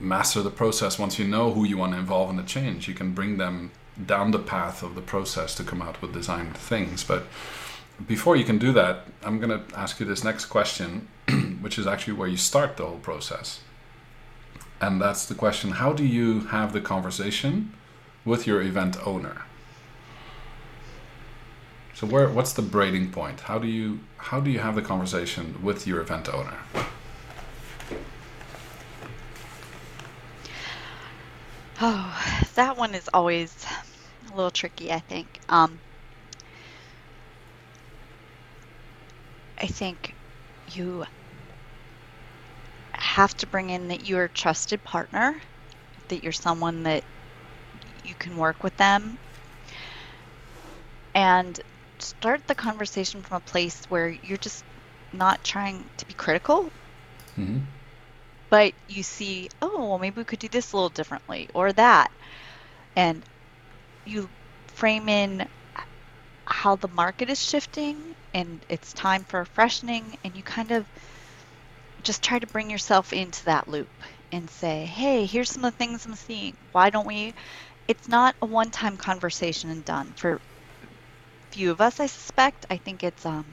master 0.00 0.42
the 0.42 0.50
process 0.50 0.98
once 0.98 1.18
you 1.18 1.26
know 1.26 1.52
who 1.52 1.64
you 1.64 1.76
want 1.76 1.92
to 1.92 1.98
involve 1.98 2.30
in 2.30 2.36
the 2.36 2.42
change 2.42 2.88
you 2.88 2.94
can 2.94 3.12
bring 3.12 3.36
them 3.38 3.70
down 4.06 4.30
the 4.32 4.38
path 4.38 4.82
of 4.82 4.94
the 4.94 5.00
process 5.00 5.54
to 5.54 5.62
come 5.62 5.80
out 5.80 6.00
with 6.02 6.12
designed 6.12 6.56
things 6.56 7.04
but 7.04 7.26
before 8.06 8.36
you 8.36 8.44
can 8.44 8.58
do 8.58 8.72
that 8.72 9.06
i'm 9.22 9.38
going 9.38 9.50
to 9.50 9.78
ask 9.78 10.00
you 10.00 10.06
this 10.06 10.24
next 10.24 10.46
question 10.46 11.08
which 11.60 11.78
is 11.78 11.86
actually 11.86 12.12
where 12.12 12.28
you 12.28 12.36
start 12.36 12.76
the 12.76 12.84
whole 12.84 12.98
process 12.98 13.60
and 14.80 15.00
that's 15.00 15.26
the 15.26 15.34
question 15.34 15.70
how 15.70 15.92
do 15.92 16.04
you 16.04 16.40
have 16.46 16.72
the 16.72 16.80
conversation 16.80 17.72
with 18.24 18.46
your 18.46 18.62
event 18.62 18.96
owner. 19.06 19.42
So 21.94 22.06
where 22.06 22.28
what's 22.28 22.52
the 22.52 22.62
braiding 22.62 23.12
point? 23.12 23.40
How 23.40 23.58
do 23.58 23.68
you 23.68 24.00
how 24.16 24.40
do 24.40 24.50
you 24.50 24.58
have 24.58 24.74
the 24.74 24.82
conversation 24.82 25.62
with 25.62 25.86
your 25.86 26.00
event 26.00 26.28
owner? 26.28 26.58
Oh, 31.80 32.46
that 32.54 32.76
one 32.76 32.94
is 32.94 33.08
always 33.12 33.66
a 34.32 34.34
little 34.34 34.50
tricky, 34.50 34.92
I 34.92 35.00
think. 35.00 35.40
Um, 35.48 35.80
I 39.58 39.66
think 39.66 40.14
you 40.72 41.04
have 42.92 43.36
to 43.36 43.46
bring 43.46 43.70
in 43.70 43.88
that 43.88 44.04
you're 44.04 44.24
a 44.24 44.28
trusted 44.28 44.82
partner, 44.84 45.40
that 46.08 46.22
you're 46.22 46.32
someone 46.32 46.82
that 46.84 47.04
you 48.04 48.14
can 48.16 48.36
work 48.36 48.62
with 48.62 48.76
them, 48.76 49.18
and 51.14 51.60
start 51.98 52.40
the 52.46 52.54
conversation 52.54 53.22
from 53.22 53.38
a 53.38 53.40
place 53.40 53.82
where 53.88 54.08
you're 54.08 54.38
just 54.38 54.64
not 55.12 55.42
trying 55.44 55.88
to 55.98 56.06
be 56.06 56.14
critical. 56.14 56.72
Mm-hmm 57.38 57.58
but 58.50 58.72
you 58.86 59.02
see, 59.02 59.48
oh, 59.62 59.88
well, 59.88 59.98
maybe 59.98 60.20
we 60.20 60.24
could 60.24 60.38
do 60.38 60.48
this 60.48 60.72
a 60.72 60.76
little 60.76 60.88
differently 60.90 61.48
or 61.54 61.72
that. 61.72 62.10
And 62.94 63.24
you 64.06 64.30
frame 64.68 65.08
in 65.08 65.48
how 66.46 66.76
the 66.76 66.88
market 66.88 67.30
is 67.30 67.42
shifting 67.42 68.14
and 68.32 68.64
it's 68.68 68.92
time 68.92 69.24
for 69.24 69.40
a 69.40 69.46
freshening, 69.46 70.16
and 70.24 70.36
you 70.36 70.42
kind 70.42 70.70
of 70.72 70.86
just 72.02 72.22
try 72.22 72.38
to 72.38 72.46
bring 72.48 72.70
yourself 72.70 73.12
into 73.12 73.44
that 73.46 73.68
loop 73.68 73.88
and 74.32 74.48
say, 74.50 74.84
hey, 74.84 75.26
here's 75.26 75.50
some 75.50 75.64
of 75.64 75.72
the 75.72 75.78
things 75.78 76.04
I'm 76.06 76.14
seeing. 76.14 76.56
Why 76.72 76.90
don't 76.90 77.06
we? 77.06 77.34
It's 77.86 78.08
not 78.08 78.34
a 78.40 78.46
one 78.46 78.70
time 78.70 78.96
conversation 78.96 79.70
and 79.70 79.84
done. 79.84 80.12
For 80.16 80.40
few 81.50 81.70
of 81.70 81.80
us, 81.80 82.00
I 82.00 82.06
suspect, 82.06 82.66
I 82.70 82.78
think 82.78 83.04
it's 83.04 83.24
um, 83.24 83.44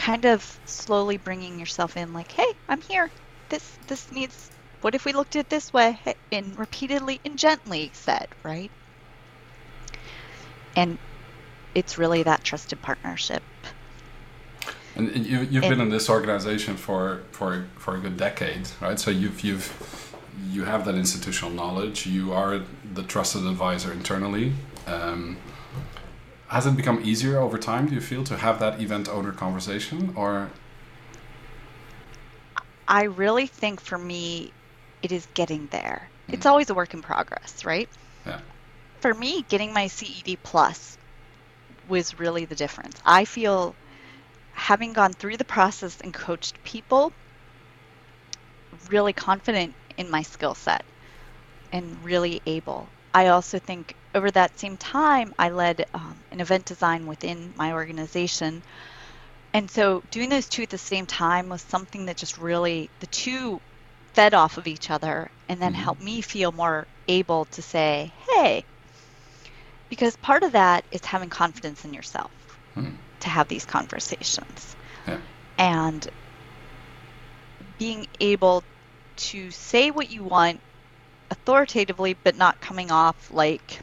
kind 0.00 0.24
of 0.24 0.58
slowly 0.64 1.18
bringing 1.18 1.58
yourself 1.60 1.94
in 1.94 2.14
like 2.14 2.32
hey 2.32 2.52
i'm 2.68 2.80
here. 2.80 3.10
This 3.50 3.78
this 3.86 4.10
needs 4.10 4.50
what 4.80 4.94
if 4.94 5.04
we 5.04 5.12
looked 5.12 5.36
at 5.36 5.40
it 5.40 5.50
this 5.50 5.72
way? 5.74 5.98
And 6.32 6.58
repeatedly 6.58 7.20
and 7.24 7.38
gently 7.38 7.90
said 7.92 8.28
right? 8.42 8.70
And 10.74 10.98
it's 11.74 11.98
really 11.98 12.22
that 12.22 12.42
trusted 12.42 12.80
partnership. 12.80 13.42
And 14.96 15.14
you, 15.14 15.40
you've 15.40 15.64
and, 15.64 15.70
been 15.70 15.80
in 15.80 15.90
this 15.90 16.08
organization 16.08 16.76
for 16.76 17.22
for 17.30 17.66
for 17.76 17.96
a 17.96 18.00
good 18.00 18.16
decade 18.16 18.68
right? 18.80 18.98
So 18.98 19.10
you've 19.10 19.42
you've 19.42 20.09
you 20.50 20.64
have 20.64 20.84
that 20.84 20.94
institutional 20.94 21.52
knowledge. 21.52 22.06
You 22.06 22.32
are 22.32 22.60
the 22.94 23.02
trusted 23.02 23.46
advisor 23.46 23.92
internally. 23.92 24.52
Um, 24.86 25.36
has 26.48 26.66
it 26.66 26.76
become 26.76 27.00
easier 27.04 27.38
over 27.38 27.58
time 27.58 27.86
do 27.86 27.94
you 27.94 28.00
feel 28.00 28.24
to 28.24 28.36
have 28.36 28.58
that 28.58 28.80
event 28.80 29.08
owner 29.08 29.32
conversation 29.32 30.12
or? 30.16 30.50
I 32.88 33.04
really 33.04 33.46
think 33.46 33.80
for 33.80 33.96
me 33.96 34.52
it 35.02 35.12
is 35.12 35.26
getting 35.34 35.68
there. 35.68 36.08
Mm. 36.28 36.34
it's 36.34 36.46
always 36.46 36.68
a 36.70 36.74
work 36.74 36.92
in 36.92 37.02
progress 37.02 37.64
right? 37.64 37.88
Yeah. 38.26 38.40
For 39.00 39.14
me 39.14 39.44
getting 39.48 39.72
my 39.72 39.86
ced 39.86 40.38
plus 40.42 40.98
was 41.88 42.18
really 42.18 42.44
the 42.44 42.56
difference. 42.56 43.00
I 43.04 43.24
feel 43.24 43.74
having 44.52 44.92
gone 44.92 45.12
through 45.12 45.36
the 45.36 45.44
process 45.44 45.98
and 46.02 46.12
coached 46.12 46.62
people, 46.64 47.12
really 48.90 49.12
confident 49.12 49.74
in 50.00 50.10
my 50.10 50.22
skill 50.22 50.54
set 50.54 50.84
and 51.72 52.02
really 52.02 52.40
able. 52.46 52.88
I 53.12 53.28
also 53.28 53.58
think 53.58 53.94
over 54.14 54.30
that 54.30 54.58
same 54.58 54.76
time, 54.76 55.34
I 55.38 55.50
led 55.50 55.86
um, 55.92 56.16
an 56.32 56.40
event 56.40 56.64
design 56.64 57.06
within 57.06 57.52
my 57.56 57.72
organization. 57.72 58.62
And 59.52 59.70
so 59.70 60.02
doing 60.10 60.30
those 60.30 60.48
two 60.48 60.62
at 60.62 60.70
the 60.70 60.78
same 60.78 61.06
time 61.06 61.48
was 61.48 61.60
something 61.60 62.06
that 62.06 62.16
just 62.16 62.38
really, 62.38 62.88
the 63.00 63.06
two 63.06 63.60
fed 64.14 64.32
off 64.32 64.56
of 64.56 64.66
each 64.66 64.90
other 64.90 65.30
and 65.48 65.60
then 65.60 65.72
mm-hmm. 65.72 65.82
helped 65.82 66.02
me 66.02 66.22
feel 66.22 66.50
more 66.50 66.86
able 67.06 67.44
to 67.46 67.62
say, 67.62 68.10
hey, 68.30 68.64
because 69.90 70.16
part 70.16 70.42
of 70.42 70.52
that 70.52 70.84
is 70.90 71.04
having 71.04 71.28
confidence 71.28 71.84
in 71.84 71.92
yourself 71.92 72.30
mm-hmm. 72.74 72.94
to 73.20 73.28
have 73.28 73.48
these 73.48 73.66
conversations. 73.66 74.76
Yeah. 75.06 75.18
And 75.58 76.08
being 77.78 78.06
able 78.18 78.64
to 79.20 79.50
say 79.50 79.90
what 79.90 80.10
you 80.10 80.22
want 80.22 80.60
authoritatively, 81.30 82.16
but 82.24 82.36
not 82.36 82.60
coming 82.60 82.90
off 82.90 83.30
like, 83.32 83.80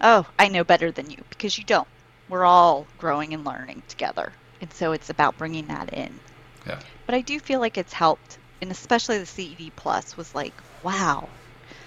oh, 0.00 0.26
I 0.38 0.48
know 0.48 0.64
better 0.64 0.90
than 0.90 1.10
you, 1.10 1.22
because 1.30 1.58
you 1.58 1.64
don't. 1.64 1.88
We're 2.28 2.44
all 2.44 2.86
growing 2.98 3.32
and 3.32 3.44
learning 3.44 3.82
together. 3.88 4.32
And 4.60 4.72
so 4.72 4.92
it's 4.92 5.10
about 5.10 5.38
bringing 5.38 5.66
that 5.68 5.92
in. 5.92 6.18
Yeah. 6.66 6.80
But 7.06 7.14
I 7.14 7.20
do 7.20 7.40
feel 7.40 7.60
like 7.60 7.78
it's 7.78 7.92
helped, 7.92 8.38
and 8.60 8.70
especially 8.70 9.18
the 9.18 9.26
CED 9.26 9.72
Plus 9.76 10.16
was 10.16 10.34
like, 10.34 10.52
wow. 10.82 11.28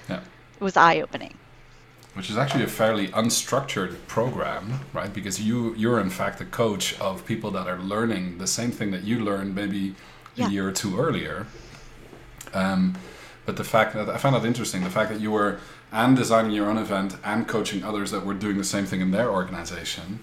Yeah. 0.10 0.22
It 0.60 0.64
was 0.64 0.78
eye 0.78 1.02
opening. 1.02 1.36
Which 2.14 2.30
is 2.30 2.38
actually 2.38 2.64
a 2.64 2.68
fairly 2.68 3.08
unstructured 3.10 3.96
program, 4.08 4.82
right? 4.92 5.14
Because 5.14 5.40
you 5.42 5.74
you're 5.76 6.00
in 6.02 6.10
fact 6.10 6.42
a 6.42 6.46
coach 6.46 7.00
of 7.00 7.26
people 7.26 7.52
that 7.52 7.68
are 7.68 7.80
learning 7.80 8.38
the 8.38 8.48
same 8.48 8.72
thing 8.72 8.92
that 8.92 9.04
you 9.04 9.20
learned 9.20 9.56
maybe 9.56 9.96
yeah. 10.36 10.48
a 10.48 10.50
year 10.50 10.68
or 10.68 10.74
two 10.74 11.00
earlier. 11.00 11.48
Um, 12.54 12.96
but 13.46 13.58
the 13.58 13.64
fact 13.64 13.94
that 13.94 14.10
I 14.10 14.18
found 14.18 14.36
that 14.36 14.46
interesting, 14.46 14.84
the 14.84 14.90
fact 14.90 15.12
that 15.12 15.20
you 15.20 15.32
were 15.32 15.60
and 15.92 16.16
designing 16.16 16.52
your 16.52 16.70
own 16.70 16.78
event 16.78 17.18
and 17.24 17.48
coaching 17.48 17.84
others 17.84 18.12
that 18.12 18.26
were 18.26 18.34
doing 18.34 18.58
the 18.58 18.64
same 18.64 18.86
thing 18.86 19.02
in 19.02 19.12
their 19.12 19.30
organization, 19.30 20.20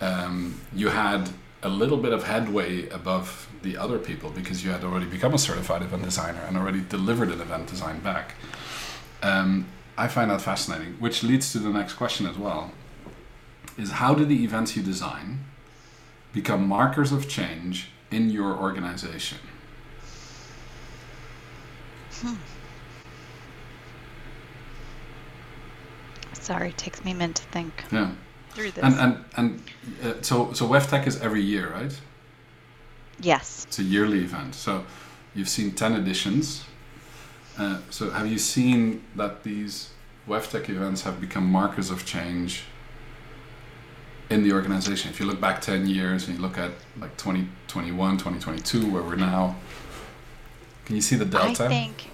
um, 0.00 0.60
you 0.74 0.88
had 0.88 1.30
a 1.62 1.68
little 1.68 1.98
bit 1.98 2.12
of 2.12 2.24
headway 2.24 2.88
above 2.88 3.48
the 3.62 3.76
other 3.76 3.98
people 3.98 4.30
because 4.30 4.64
you 4.64 4.70
had 4.70 4.82
already 4.82 5.06
become 5.06 5.34
a 5.34 5.38
certified 5.38 5.82
event 5.82 6.02
designer 6.02 6.40
and 6.46 6.56
already 6.56 6.80
delivered 6.80 7.30
an 7.30 7.40
event 7.40 7.66
design 7.68 8.00
back. 8.00 8.34
Um, 9.22 9.66
I 9.96 10.08
find 10.08 10.30
that 10.30 10.40
fascinating, 10.40 10.94
which 10.94 11.22
leads 11.22 11.52
to 11.52 11.58
the 11.58 11.68
next 11.70 11.94
question 11.94 12.26
as 12.26 12.38
well. 12.38 12.72
Is 13.76 13.92
how 13.92 14.14
do 14.14 14.24
the 14.24 14.42
events 14.44 14.76
you 14.76 14.82
design 14.82 15.44
become 16.32 16.66
markers 16.66 17.12
of 17.12 17.28
change 17.28 17.90
in 18.10 18.30
your 18.30 18.56
organization? 18.56 19.38
Hmm. 22.22 22.34
Sorry, 26.32 26.70
it 26.70 26.78
takes 26.78 27.04
me 27.04 27.12
a 27.12 27.14
minute 27.14 27.36
to 27.36 27.42
think. 27.44 27.84
Yeah. 27.92 28.12
Through 28.50 28.72
this. 28.72 28.84
And 28.84 28.98
and 28.98 29.24
and 29.36 29.62
uh, 30.02 30.22
so 30.22 30.52
so 30.52 30.66
WEFTEC 30.66 31.06
is 31.06 31.20
every 31.20 31.42
year, 31.42 31.70
right? 31.72 31.98
Yes. 33.20 33.66
It's 33.68 33.78
a 33.78 33.82
yearly 33.82 34.20
event. 34.20 34.54
So 34.54 34.84
you've 35.34 35.48
seen 35.48 35.72
ten 35.72 35.94
editions. 35.94 36.64
Uh, 37.58 37.78
so 37.90 38.10
have 38.10 38.26
you 38.26 38.38
seen 38.38 39.04
that 39.16 39.42
these 39.42 39.90
WEFTEC 40.26 40.70
events 40.70 41.02
have 41.02 41.20
become 41.20 41.44
markers 41.44 41.90
of 41.90 42.04
change 42.04 42.64
in 44.30 44.42
the 44.42 44.52
organization? 44.52 45.10
If 45.10 45.20
you 45.20 45.26
look 45.26 45.40
back 45.40 45.60
ten 45.60 45.86
years 45.86 46.26
and 46.26 46.36
you 46.36 46.42
look 46.42 46.58
at 46.58 46.72
like 46.98 47.16
2021, 47.16 48.18
2022, 48.18 48.90
where 48.90 49.02
we're 49.02 49.14
now, 49.16 49.56
can 50.90 50.96
you 50.96 51.02
see 51.02 51.14
the 51.14 51.24
delta? 51.24 51.66
I 51.66 51.68
think 51.68 52.10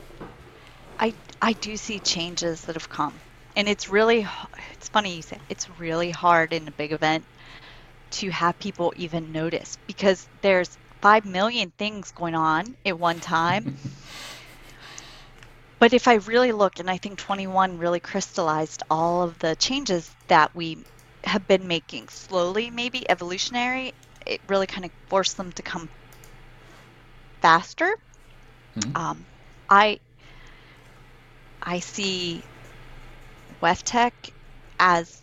I 1.00 1.14
I 1.40 1.54
do 1.54 1.78
see 1.78 1.98
changes 1.98 2.60
that 2.66 2.74
have 2.74 2.90
come, 2.90 3.14
and 3.56 3.70
it's 3.70 3.88
really 3.88 4.26
it's 4.74 4.90
funny 4.90 5.16
you 5.16 5.22
say 5.22 5.38
it's 5.48 5.66
really 5.80 6.10
hard 6.10 6.52
in 6.52 6.68
a 6.68 6.70
big 6.70 6.92
event 6.92 7.24
to 8.10 8.28
have 8.28 8.58
people 8.58 8.92
even 8.96 9.32
notice 9.32 9.78
because 9.86 10.28
there's 10.42 10.76
five 11.00 11.24
million 11.24 11.72
things 11.78 12.10
going 12.10 12.34
on 12.34 12.76
at 12.84 12.98
one 12.98 13.18
time. 13.18 13.78
but 15.78 15.94
if 15.94 16.06
I 16.06 16.16
really 16.16 16.52
look, 16.52 16.78
and 16.78 16.90
I 16.90 16.98
think 16.98 17.18
21 17.18 17.78
really 17.78 18.00
crystallized 18.00 18.82
all 18.90 19.22
of 19.22 19.38
the 19.38 19.56
changes 19.56 20.14
that 20.28 20.54
we 20.54 20.84
have 21.24 21.48
been 21.48 21.66
making 21.66 22.08
slowly, 22.08 22.68
maybe 22.68 23.08
evolutionary, 23.08 23.94
it 24.26 24.42
really 24.48 24.66
kind 24.66 24.84
of 24.84 24.90
forced 25.08 25.38
them 25.38 25.50
to 25.52 25.62
come 25.62 25.88
faster. 27.40 27.96
Mm-hmm. 28.76 28.96
Um, 28.96 29.24
I 29.68 30.00
I 31.62 31.80
see 31.80 32.42
WEFTEC 33.62 34.12
as 34.78 35.20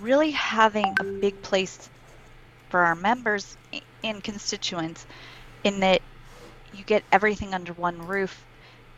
really 0.00 0.32
having 0.32 0.94
a 0.98 1.04
big 1.04 1.40
place 1.42 1.88
for 2.68 2.80
our 2.80 2.94
members 2.94 3.56
and 4.02 4.22
constituents 4.22 5.06
in 5.64 5.80
that 5.80 6.02
you 6.74 6.84
get 6.84 7.04
everything 7.12 7.54
under 7.54 7.72
one 7.72 8.06
roof 8.06 8.44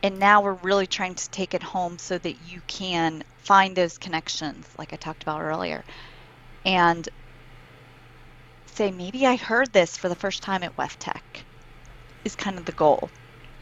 and 0.01 0.19
now 0.19 0.41
we're 0.41 0.53
really 0.53 0.87
trying 0.87 1.15
to 1.15 1.29
take 1.29 1.53
it 1.53 1.63
home 1.63 1.97
so 1.97 2.17
that 2.17 2.35
you 2.47 2.61
can 2.67 3.23
find 3.39 3.75
those 3.75 3.97
connections 3.97 4.67
like 4.77 4.93
i 4.93 4.95
talked 4.95 5.23
about 5.23 5.41
earlier 5.41 5.83
and 6.65 7.09
say 8.67 8.91
maybe 8.91 9.25
i 9.25 9.35
heard 9.35 9.71
this 9.73 9.97
for 9.97 10.07
the 10.09 10.15
first 10.15 10.41
time 10.43 10.63
at 10.63 10.75
WEFTEC 10.77 11.21
is 12.23 12.35
kind 12.35 12.57
of 12.57 12.65
the 12.65 12.71
goal 12.71 13.09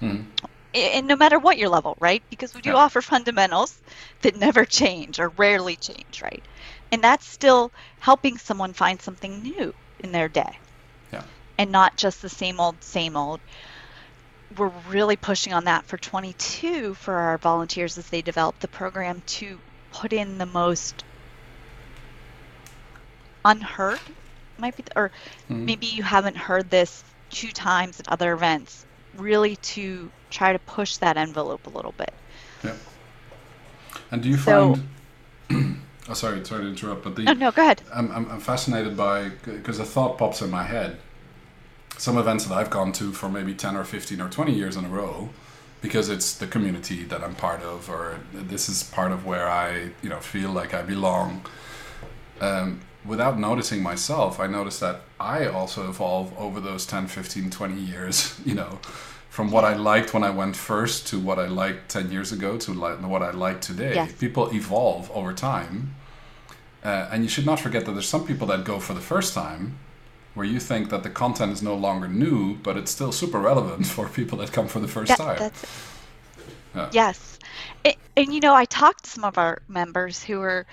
mm 0.02 0.26
and 0.74 1.08
no 1.08 1.16
matter 1.16 1.38
what 1.38 1.58
your 1.58 1.70
level, 1.70 1.98
right? 2.00 2.24
Because 2.30 2.56
we 2.56 2.62
do 2.62 2.76
offer 2.76 3.02
fundamentals 3.02 3.80
that 4.22 4.38
never 4.38 4.66
change 4.66 5.20
or 5.20 5.30
rarely 5.30 5.76
change, 5.76 6.22
right? 6.22 6.44
And 6.92 7.04
that's 7.04 7.26
still 7.28 7.72
helping 8.00 8.38
someone 8.38 8.74
find 8.74 9.02
something 9.02 9.42
new 9.42 9.74
in 10.00 10.12
their 10.12 10.30
day. 10.30 10.58
Yeah. 11.12 11.24
And 11.58 11.72
not 11.72 11.98
just 11.98 12.22
the 12.22 12.30
same 12.30 12.60
old, 12.60 12.82
same 12.84 13.18
old. 13.18 13.42
We're 14.58 14.72
really 14.90 15.16
pushing 15.16 15.54
on 15.54 15.66
that 15.66 15.86
for 15.86 15.98
22 15.98 16.94
for 16.94 17.14
our 17.16 17.38
volunteers 17.38 17.98
as 17.98 18.08
they 18.10 18.22
develop 18.22 18.60
the 18.60 18.68
program 18.68 19.22
to 19.28 19.60
put 19.92 20.14
in 20.14 20.38
the 20.38 20.46
most 20.46 21.04
unheard, 23.44 24.00
might 24.58 24.76
be, 24.78 24.84
or 24.96 25.12
mm-hmm. 25.50 25.66
maybe 25.66 25.88
you 25.88 26.04
haven't 26.04 26.38
heard 26.38 26.70
this 26.70 27.04
two 27.32 27.52
times 27.52 28.00
at 28.00 28.08
other 28.10 28.34
events. 28.34 28.86
Really 29.16 29.56
to 29.58 30.10
try 30.30 30.54
to 30.54 30.60
push 30.60 30.98
that 30.98 31.18
envelope 31.18 31.68
a 31.68 31.70
little 31.70 31.94
bit. 31.94 32.14
Yeah. 32.64 32.76
And 34.12 34.22
do 34.22 34.30
you 34.30 34.38
so, 34.38 34.76
find? 35.50 35.82
oh, 36.10 36.14
sorry, 36.14 36.46
sorry 36.46 36.64
to 36.64 36.70
interrupt, 36.70 37.04
but 37.04 37.16
the. 37.16 37.26
Oh, 37.28 37.34
no, 37.34 37.52
go 37.52 37.62
ahead. 37.62 37.82
I'm, 37.94 38.12
I'm, 38.12 38.30
I'm 38.32 38.40
fascinated 38.40 38.96
by 38.96 39.30
because 39.46 39.80
a 39.80 39.86
thought 39.86 40.18
pops 40.18 40.42
in 40.42 40.50
my 40.50 40.64
head. 40.64 40.98
Some 41.98 42.18
events 42.18 42.46
that 42.46 42.56
I've 42.56 42.70
gone 42.70 42.94
to 42.94 43.12
for 43.12 43.30
maybe 43.30 43.54
ten 43.54 43.76
or 43.76 43.84
fifteen 43.84 44.22
or 44.22 44.30
twenty 44.30 44.54
years 44.54 44.76
in 44.76 44.86
a 44.86 44.90
row, 44.90 45.30
because 45.82 46.10
it's 46.10 46.34
the 46.36 46.48
community 46.48 47.04
that 47.04 47.24
I'm 47.24 47.36
part 47.36 47.62
of, 47.62 47.90
or 47.90 48.20
this 48.34 48.70
is 48.70 48.84
part 48.84 49.12
of 49.12 49.26
where 49.26 49.48
I, 49.50 49.92
you 50.02 50.10
know, 50.10 50.20
feel 50.20 50.52
like 50.52 50.74
I 50.74 50.82
belong. 50.82 51.46
Um, 52.40 52.82
without 53.06 53.40
noticing 53.40 53.82
myself, 53.82 54.40
I 54.40 54.48
noticed 54.48 54.80
that 54.80 55.02
I 55.20 55.48
also 55.48 55.90
evolve 55.90 56.38
over 56.38 56.60
those 56.60 56.86
10, 56.86 57.08
15, 57.08 57.50
20 57.50 57.82
years, 57.82 58.40
you 58.46 58.56
know, 58.56 58.80
from 59.30 59.50
what 59.52 59.64
I 59.64 59.76
liked 59.76 60.14
when 60.14 60.24
I 60.24 60.30
went 60.30 60.56
first 60.56 61.08
to 61.08 61.20
what 61.20 61.40
I 61.40 61.48
liked 61.48 61.90
10 61.90 62.12
years 62.12 62.32
ago 62.32 62.58
to 62.58 62.74
what 62.74 63.22
I 63.22 63.32
like 63.32 63.62
today. 63.62 63.96
Yes. 63.96 64.12
People 64.14 64.54
evolve 64.54 65.10
over 65.12 65.34
time. 65.34 65.96
Uh, 66.84 67.08
and 67.12 67.24
you 67.24 67.30
should 67.30 67.46
not 67.46 67.60
forget 67.60 67.86
that 67.86 67.92
there's 67.92 68.10
some 68.10 68.26
people 68.26 68.48
that 68.48 68.66
go 68.66 68.80
for 68.80 68.94
the 68.94 69.02
first 69.02 69.34
time 69.34 69.78
where 70.34 70.46
you 70.46 70.60
think 70.60 70.90
that 70.90 71.04
the 71.04 71.10
content 71.10 71.52
is 71.52 71.62
no 71.62 71.76
longer 71.76 72.08
new, 72.08 72.56
but 72.58 72.78
it's 72.78 72.92
still 72.92 73.12
super 73.12 73.40
relevant 73.40 73.86
for 73.96 74.08
people 74.10 74.38
that 74.40 74.52
come 74.52 74.68
for 74.68 74.80
the 74.80 74.88
first 74.88 75.10
that, 75.10 75.38
time. 75.38 75.52
Yeah. 76.76 76.90
Yes. 76.92 77.40
It, 77.84 77.98
and 78.16 78.34
you 78.34 78.40
know, 78.40 78.56
I 78.56 78.66
talked 78.66 79.04
to 79.04 79.10
some 79.10 79.24
of 79.24 79.38
our 79.38 79.62
members 79.68 80.24
who 80.24 80.42
are 80.42 80.66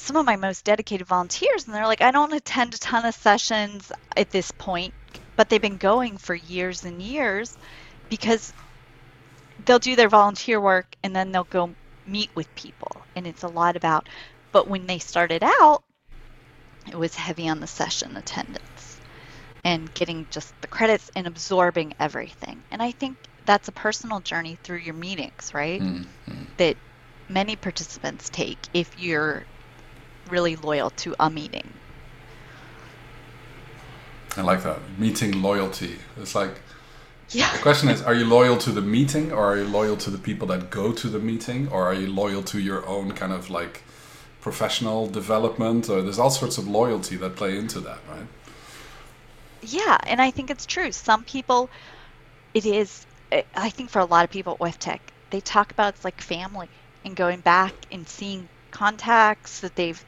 some 0.00 0.16
of 0.16 0.26
my 0.26 0.36
most 0.36 0.64
dedicated 0.64 1.06
volunteers, 1.06 1.66
and 1.66 1.74
they're 1.74 1.86
like, 1.86 2.00
I 2.00 2.10
don't 2.10 2.32
attend 2.32 2.74
a 2.74 2.78
ton 2.78 3.04
of 3.04 3.14
sessions 3.14 3.92
at 4.16 4.30
this 4.30 4.50
point, 4.50 4.94
but 5.36 5.48
they've 5.48 5.60
been 5.60 5.76
going 5.76 6.16
for 6.16 6.34
years 6.34 6.84
and 6.84 7.00
years 7.00 7.56
because 8.08 8.52
they'll 9.64 9.78
do 9.78 9.96
their 9.96 10.08
volunteer 10.08 10.60
work 10.60 10.96
and 11.02 11.14
then 11.14 11.32
they'll 11.32 11.44
go 11.44 11.70
meet 12.06 12.30
with 12.34 12.52
people 12.54 12.90
and 13.14 13.26
it's 13.26 13.42
a 13.42 13.48
lot 13.48 13.76
about 13.76 14.08
but 14.52 14.68
when 14.68 14.86
they 14.86 14.98
started 14.98 15.42
out 15.42 15.82
it 16.88 16.96
was 16.96 17.14
heavy 17.14 17.48
on 17.48 17.60
the 17.60 17.66
session 17.66 18.16
attendance 18.16 19.00
and 19.64 19.92
getting 19.94 20.26
just 20.30 20.58
the 20.60 20.66
credits 20.66 21.10
and 21.14 21.26
absorbing 21.26 21.94
everything 22.00 22.62
and 22.70 22.82
i 22.82 22.90
think 22.90 23.16
that's 23.44 23.68
a 23.68 23.72
personal 23.72 24.20
journey 24.20 24.58
through 24.62 24.78
your 24.78 24.94
meetings 24.94 25.52
right 25.54 25.80
mm-hmm. 25.80 26.42
that 26.56 26.76
many 27.28 27.54
participants 27.54 28.28
take 28.28 28.58
if 28.74 28.98
you're 28.98 29.44
really 30.28 30.56
loyal 30.56 30.90
to 30.90 31.14
a 31.18 31.30
meeting. 31.30 31.72
I 34.36 34.42
like 34.42 34.62
that 34.62 34.78
meeting 34.98 35.42
loyalty. 35.42 35.96
It's 36.16 36.34
like 36.34 36.60
yeah. 37.32 37.52
The 37.52 37.62
question 37.62 37.88
is: 37.88 38.02
Are 38.02 38.14
you 38.14 38.24
loyal 38.24 38.56
to 38.58 38.70
the 38.72 38.80
meeting, 38.80 39.32
or 39.32 39.44
are 39.44 39.56
you 39.56 39.64
loyal 39.64 39.96
to 39.98 40.10
the 40.10 40.18
people 40.18 40.48
that 40.48 40.70
go 40.70 40.92
to 40.92 41.08
the 41.08 41.18
meeting, 41.18 41.68
or 41.68 41.86
are 41.86 41.94
you 41.94 42.08
loyal 42.08 42.42
to 42.44 42.58
your 42.58 42.86
own 42.86 43.12
kind 43.12 43.32
of 43.32 43.50
like 43.50 43.82
professional 44.40 45.06
development? 45.06 45.88
Or 45.88 46.02
there's 46.02 46.18
all 46.18 46.30
sorts 46.30 46.58
of 46.58 46.66
loyalty 46.66 47.16
that 47.16 47.36
play 47.36 47.56
into 47.56 47.80
that, 47.80 47.98
right? 48.08 48.26
Yeah, 49.62 49.98
and 50.06 50.20
I 50.20 50.30
think 50.30 50.50
it's 50.50 50.66
true. 50.66 50.90
Some 50.90 51.22
people, 51.24 51.70
it 52.54 52.66
is. 52.66 53.06
I 53.54 53.70
think 53.70 53.90
for 53.90 54.00
a 54.00 54.04
lot 54.04 54.24
of 54.24 54.30
people 54.30 54.54
at 54.54 54.58
WEFTEC, 54.58 54.98
they 55.30 55.40
talk 55.40 55.70
about 55.70 55.94
it's 55.94 56.04
like 56.04 56.20
family 56.20 56.68
and 57.04 57.14
going 57.14 57.40
back 57.40 57.74
and 57.92 58.08
seeing 58.08 58.48
contacts 58.72 59.60
that 59.60 59.76
they've. 59.76 60.04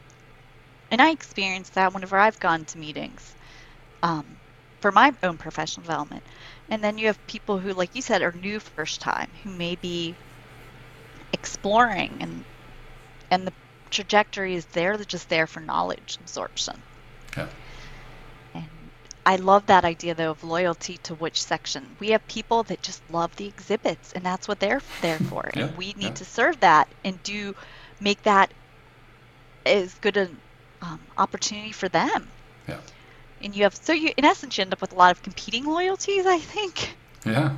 And 0.92 1.02
I 1.02 1.10
experience 1.10 1.70
that 1.70 1.92
whenever 1.92 2.18
I've 2.18 2.38
gone 2.38 2.64
to 2.66 2.78
meetings, 2.78 3.34
um, 4.02 4.24
for 4.82 4.92
my 4.92 5.14
own 5.22 5.38
professional 5.38 5.84
development. 5.84 6.22
And 6.68 6.84
then 6.84 6.98
you 6.98 7.06
have 7.06 7.26
people 7.26 7.58
who, 7.58 7.72
like 7.72 7.94
you 7.94 8.02
said, 8.02 8.20
are 8.20 8.32
new 8.32 8.60
first 8.60 9.00
time, 9.00 9.30
who 9.42 9.50
may 9.50 9.76
be 9.76 10.14
exploring 11.32 12.10
and 12.20 12.44
and 13.30 13.46
the 13.46 13.52
trajectory 13.88 14.54
is 14.54 14.66
there, 14.66 14.96
they're 14.96 15.06
just 15.06 15.28
there 15.30 15.46
for 15.46 15.60
knowledge 15.60 16.18
absorption. 16.20 16.82
Yeah. 17.36 17.48
And 18.54 18.68
I 19.24 19.36
love 19.36 19.66
that 19.66 19.84
idea 19.84 20.14
though 20.14 20.32
of 20.32 20.44
loyalty 20.44 20.98
to 21.04 21.14
which 21.14 21.42
section. 21.42 21.96
We 21.98 22.10
have 22.10 22.26
people 22.26 22.64
that 22.64 22.82
just 22.82 23.02
love 23.10 23.34
the 23.36 23.46
exhibits 23.46 24.12
and 24.12 24.22
that's 24.24 24.46
what 24.48 24.60
they're 24.60 24.82
there 25.00 25.18
for. 25.18 25.50
yeah, 25.54 25.66
and 25.66 25.76
we 25.78 25.94
need 25.96 26.02
yeah. 26.02 26.10
to 26.10 26.24
serve 26.24 26.60
that 26.60 26.88
and 27.04 27.22
do 27.22 27.54
make 28.00 28.22
that 28.24 28.52
as 29.64 29.94
good 29.94 30.16
an 30.16 30.36
um, 30.82 31.00
opportunity 31.16 31.72
for 31.72 31.88
them. 31.88 32.28
Yeah. 32.68 32.78
And 33.42 33.56
you 33.56 33.62
have 33.64 33.74
so 33.74 33.92
you 33.92 34.12
in 34.16 34.24
essence 34.24 34.58
you 34.58 34.62
end 34.62 34.72
up 34.72 34.80
with 34.80 34.92
a 34.92 34.96
lot 34.96 35.10
of 35.10 35.22
competing 35.22 35.64
loyalties, 35.64 36.26
I 36.26 36.38
think. 36.38 36.96
Yeah. 37.24 37.56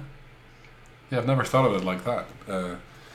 Yeah, 1.10 1.18
I've 1.18 1.26
never 1.26 1.44
thought 1.44 1.66
of 1.66 1.74
it 1.74 1.84
like 1.84 2.04
that. 2.04 2.26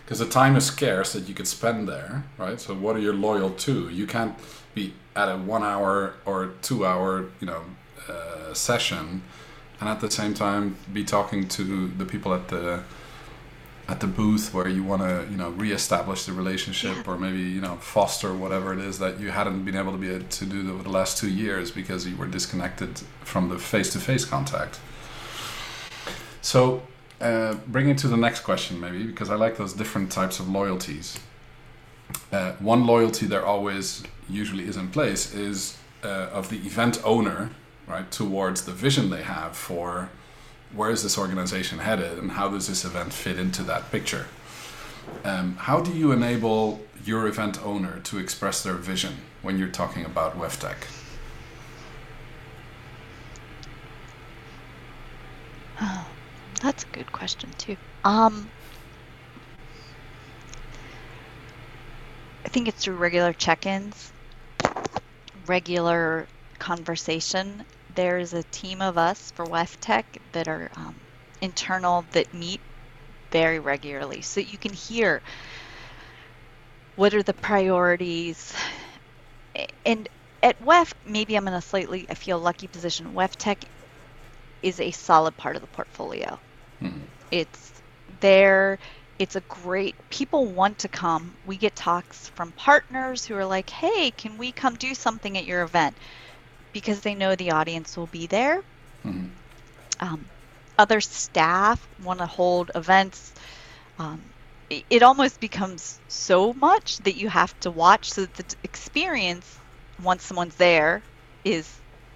Because 0.03 0.20
the 0.20 0.28
time 0.28 0.55
is 0.55 0.66
scarce 0.66 1.14
that 1.14 1.28
you 1.28 1.34
could 1.34 1.47
spend 1.47 1.88
there, 1.88 2.24
right? 2.38 2.60
So 2.60 2.74
what 2.74 2.95
are 2.95 2.99
you 2.99 3.14
loyal 3.14 3.51
to? 3.51 3.89
You 3.89 4.05
can't 4.07 4.36
be 4.74 4.93
at 5.16 5.30
a 5.30 5.38
one 5.38 5.64
hour 5.64 6.14
or 6.26 6.51
two 6.62 6.86
hour, 6.86 7.26
you 7.39 7.47
know, 7.47 7.62
uh, 8.07 8.53
session 8.53 9.22
and 9.80 9.89
at 9.89 10.01
the 10.01 10.12
same 10.12 10.34
time 10.34 10.76
be 10.91 11.03
talking 11.03 11.47
to 11.47 11.88
the 11.88 12.05
people 12.05 12.34
at 12.34 12.47
the 12.49 12.84
at 13.91 13.99
the 14.01 14.07
booth 14.07 14.53
where 14.53 14.67
you 14.67 14.83
want 14.83 15.01
to 15.01 15.13
you 15.31 15.37
know 15.37 15.49
reestablish 15.65 16.25
the 16.25 16.33
relationship 16.33 16.95
Yeah. 16.97 17.11
or 17.11 17.17
maybe 17.17 17.39
you 17.55 17.61
know 17.65 17.75
foster 17.95 18.31
whatever 18.43 18.71
it 18.75 18.79
is 18.89 18.99
that 18.99 19.19
you 19.19 19.29
hadn't 19.31 19.65
been 19.65 19.75
able 19.75 19.91
to 19.91 19.97
be 19.97 20.09
able 20.15 20.27
to 20.41 20.45
do 20.45 20.59
over 20.73 20.83
the 20.83 20.93
last 20.99 21.17
two 21.17 21.29
years 21.29 21.71
because 21.71 22.01
you 22.09 22.15
were 22.15 22.27
disconnected 22.27 22.91
from 23.31 23.49
the 23.49 23.57
face-to-face 23.57 24.25
contact 24.25 24.79
so 26.41 26.83
uh, 27.21 27.55
bring 27.67 27.89
it 27.89 27.97
to 27.97 28.07
the 28.07 28.17
next 28.17 28.41
question 28.41 28.79
maybe 28.79 29.03
because 29.05 29.29
i 29.29 29.35
like 29.35 29.57
those 29.57 29.73
different 29.73 30.11
types 30.11 30.39
of 30.39 30.47
loyalties 30.49 31.17
uh, 32.31 32.53
one 32.59 32.85
loyalty 32.85 33.25
there 33.25 33.45
always 33.45 34.03
usually 34.29 34.65
is 34.65 34.77
in 34.77 34.87
place 34.89 35.33
is 35.33 35.77
uh, 36.03 36.07
of 36.39 36.49
the 36.49 36.57
event 36.57 37.01
owner 37.03 37.49
right 37.87 38.09
towards 38.11 38.59
the 38.65 38.71
vision 38.71 39.09
they 39.09 39.23
have 39.23 39.55
for 39.55 40.09
where 40.74 40.89
is 40.89 41.03
this 41.03 41.17
organization 41.17 41.80
headed 41.80 42.17
and 42.17 42.32
how 42.32 42.49
does 42.49 42.67
this 42.67 42.86
event 42.86 43.11
fit 43.11 43.39
into 43.39 43.63
that 43.63 43.91
picture 43.91 44.28
um, 45.24 45.55
how 45.57 45.82
do 45.82 45.91
you 45.91 46.11
enable 46.11 46.82
your 47.03 47.28
event 47.28 47.63
owner 47.63 47.99
to 48.05 48.17
express 48.17 48.63
their 48.63 48.76
vision 48.76 49.15
when 49.41 49.57
you're 49.57 49.67
talking 49.67 50.05
about 50.05 50.38
WEFTEC? 50.38 50.76
Oh, 55.82 56.07
that's 56.61 56.84
a 56.84 56.88
good 56.88 57.11
question 57.11 57.49
too. 57.57 57.78
Um, 58.03 58.49
I 62.45 62.49
think 62.49 62.67
it's 62.67 62.84
through 62.84 62.95
regular 62.95 63.34
check-ins, 63.34 64.11
regular 65.45 66.28
conversation. 66.57 67.63
There's 67.95 68.33
a 68.33 68.43
team 68.43 68.81
of 68.81 68.97
us 68.97 69.31
for 69.31 69.45
WEFTEC 69.45 70.03
that 70.33 70.47
are 70.47 70.69
um, 70.75 70.95
internal 71.41 72.05
that 72.11 72.33
meet 72.33 72.61
very 73.31 73.59
regularly, 73.59 74.21
so 74.21 74.39
you 74.39 74.57
can 74.57 74.73
hear 74.73 75.21
what 76.95 77.13
are 77.13 77.23
the 77.23 77.33
priorities. 77.33 78.53
And 79.85 80.07
at 80.43 80.63
WEF, 80.63 80.93
maybe 81.05 81.35
I'm 81.35 81.47
in 81.47 81.53
a 81.53 81.61
slightly, 81.61 82.05
I 82.09 82.13
feel 82.13 82.39
lucky 82.39 82.67
position. 82.67 83.13
WEFTEC 83.13 83.63
is 84.61 84.79
a 84.79 84.91
solid 84.91 85.35
part 85.37 85.55
of 85.55 85.61
the 85.61 85.67
portfolio. 85.67 86.39
Mhm. 86.81 87.01
It's 87.31 87.71
there. 88.19 88.79
It's 89.17 89.35
a 89.35 89.41
great, 89.41 89.95
people 90.09 90.45
want 90.45 90.79
to 90.79 90.87
come. 90.87 91.33
We 91.45 91.57
get 91.57 91.75
talks 91.75 92.29
from 92.29 92.51
partners 92.53 93.25
who 93.25 93.35
are 93.35 93.45
like, 93.45 93.69
hey, 93.69 94.11
can 94.11 94.37
we 94.37 94.51
come 94.51 94.75
do 94.75 94.93
something 94.95 95.37
at 95.37 95.45
your 95.45 95.63
event? 95.63 95.97
Because 96.74 97.01
they 97.01 97.15
know 97.15 97.36
the 97.36 97.51
audience 97.51 97.97
will 97.97 98.07
be 98.07 98.28
there. 98.28 98.61
Mhm. 99.05 99.30
Um, 99.99 100.26
other 100.78 101.01
staff 101.01 101.86
want 102.03 102.20
to 102.20 102.26
hold 102.26 102.72
events. 102.76 103.34
Um, 103.97 104.22
it, 104.70 104.86
it 104.89 105.03
almost 105.03 105.39
becomes 105.39 105.99
so 106.07 106.53
much 106.53 106.97
that 106.99 107.15
you 107.15 107.28
have 107.30 107.59
to 107.61 107.72
watch 107.72 108.11
so 108.11 108.26
that 108.26 108.36
the 108.36 108.55
experience, 108.63 109.57
once 110.01 110.24
someone's 110.24 110.55
there, 110.55 111.01
is 111.43 111.70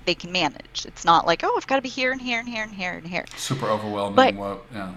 they 0.05 0.15
can 0.15 0.31
manage. 0.31 0.85
It's 0.85 1.03
not 1.05 1.25
like, 1.25 1.43
oh, 1.43 1.53
I've 1.57 1.67
got 1.67 1.77
to 1.77 1.81
be 1.81 1.89
here 1.89 2.11
and 2.11 2.21
here 2.21 2.39
and 2.39 2.47
here 2.47 2.63
and 2.63 2.73
here 2.73 2.93
and 2.93 3.07
here. 3.07 3.25
Super 3.37 3.67
overwhelming. 3.67 4.15
But- 4.15 4.35
well, 4.35 4.61
yeah. 4.73 4.93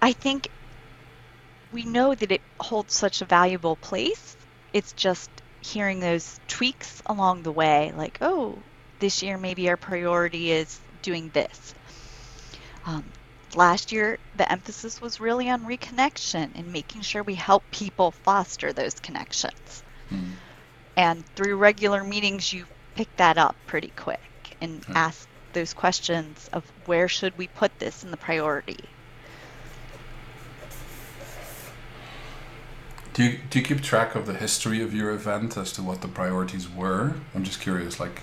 I 0.00 0.12
think 0.12 0.48
we 1.72 1.84
know 1.84 2.14
that 2.14 2.30
it 2.32 2.40
holds 2.60 2.94
such 2.94 3.20
a 3.20 3.24
valuable 3.24 3.76
place. 3.76 4.36
It's 4.72 4.92
just 4.92 5.30
hearing 5.68 6.00
those 6.00 6.40
tweaks 6.48 7.02
along 7.06 7.42
the 7.42 7.52
way, 7.52 7.92
like, 7.92 8.18
oh, 8.22 8.64
this 8.98 9.22
year 9.22 9.38
maybe 9.38 9.68
our 9.68 9.76
priority 9.76 10.50
is 10.52 10.80
doing 11.02 11.30
this. 11.30 11.74
Um, 12.84 13.12
last 13.54 13.92
year, 13.92 14.18
the 14.34 14.50
emphasis 14.50 15.00
was 15.00 15.20
really 15.20 15.48
on 15.50 15.64
reconnection 15.64 16.52
and 16.54 16.72
making 16.72 17.02
sure 17.02 17.22
we 17.22 17.34
help 17.34 17.70
people 17.70 18.12
foster 18.12 18.72
those 18.72 19.00
connections. 19.00 19.84
Mhm. 20.10 20.40
And 20.96 21.26
through 21.34 21.56
regular 21.56 22.04
meetings, 22.04 22.52
you 22.52 22.66
pick 22.94 23.14
that 23.16 23.38
up 23.38 23.56
pretty 23.66 23.90
quick 23.90 24.56
and 24.60 24.84
Okay. 24.88 24.94
ask 24.94 25.28
those 25.52 25.72
questions 25.74 26.48
of 26.52 26.70
where 26.86 27.08
should 27.08 27.36
we 27.36 27.48
put 27.48 27.78
this 27.78 28.04
in 28.04 28.10
the 28.10 28.18
priority. 28.18 28.97
Do 33.18 33.24
you, 33.24 33.40
do 33.50 33.58
you 33.58 33.64
keep 33.64 33.80
track 33.80 34.14
of 34.14 34.26
the 34.26 34.34
history 34.34 34.80
of 34.80 34.94
your 34.94 35.10
event 35.10 35.56
as 35.56 35.72
to 35.72 35.82
what 35.82 36.02
the 36.02 36.06
priorities 36.06 36.70
were? 36.70 37.14
I'm 37.34 37.42
just 37.42 37.60
curious, 37.60 37.98
like, 37.98 38.22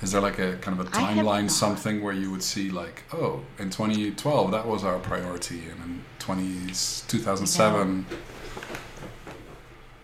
is 0.00 0.12
there 0.12 0.22
like 0.22 0.38
a 0.38 0.56
kind 0.56 0.80
of 0.80 0.86
a 0.86 0.90
timeline, 0.90 1.50
something 1.50 2.02
where 2.02 2.14
you 2.14 2.30
would 2.30 2.42
see, 2.42 2.70
like, 2.70 3.02
oh, 3.12 3.42
in 3.58 3.68
2012, 3.68 4.50
that 4.52 4.66
was 4.66 4.82
our 4.82 4.98
priority, 4.98 5.64
and 5.70 5.84
in 5.84 6.04
20, 6.20 6.68
2007, 6.68 8.06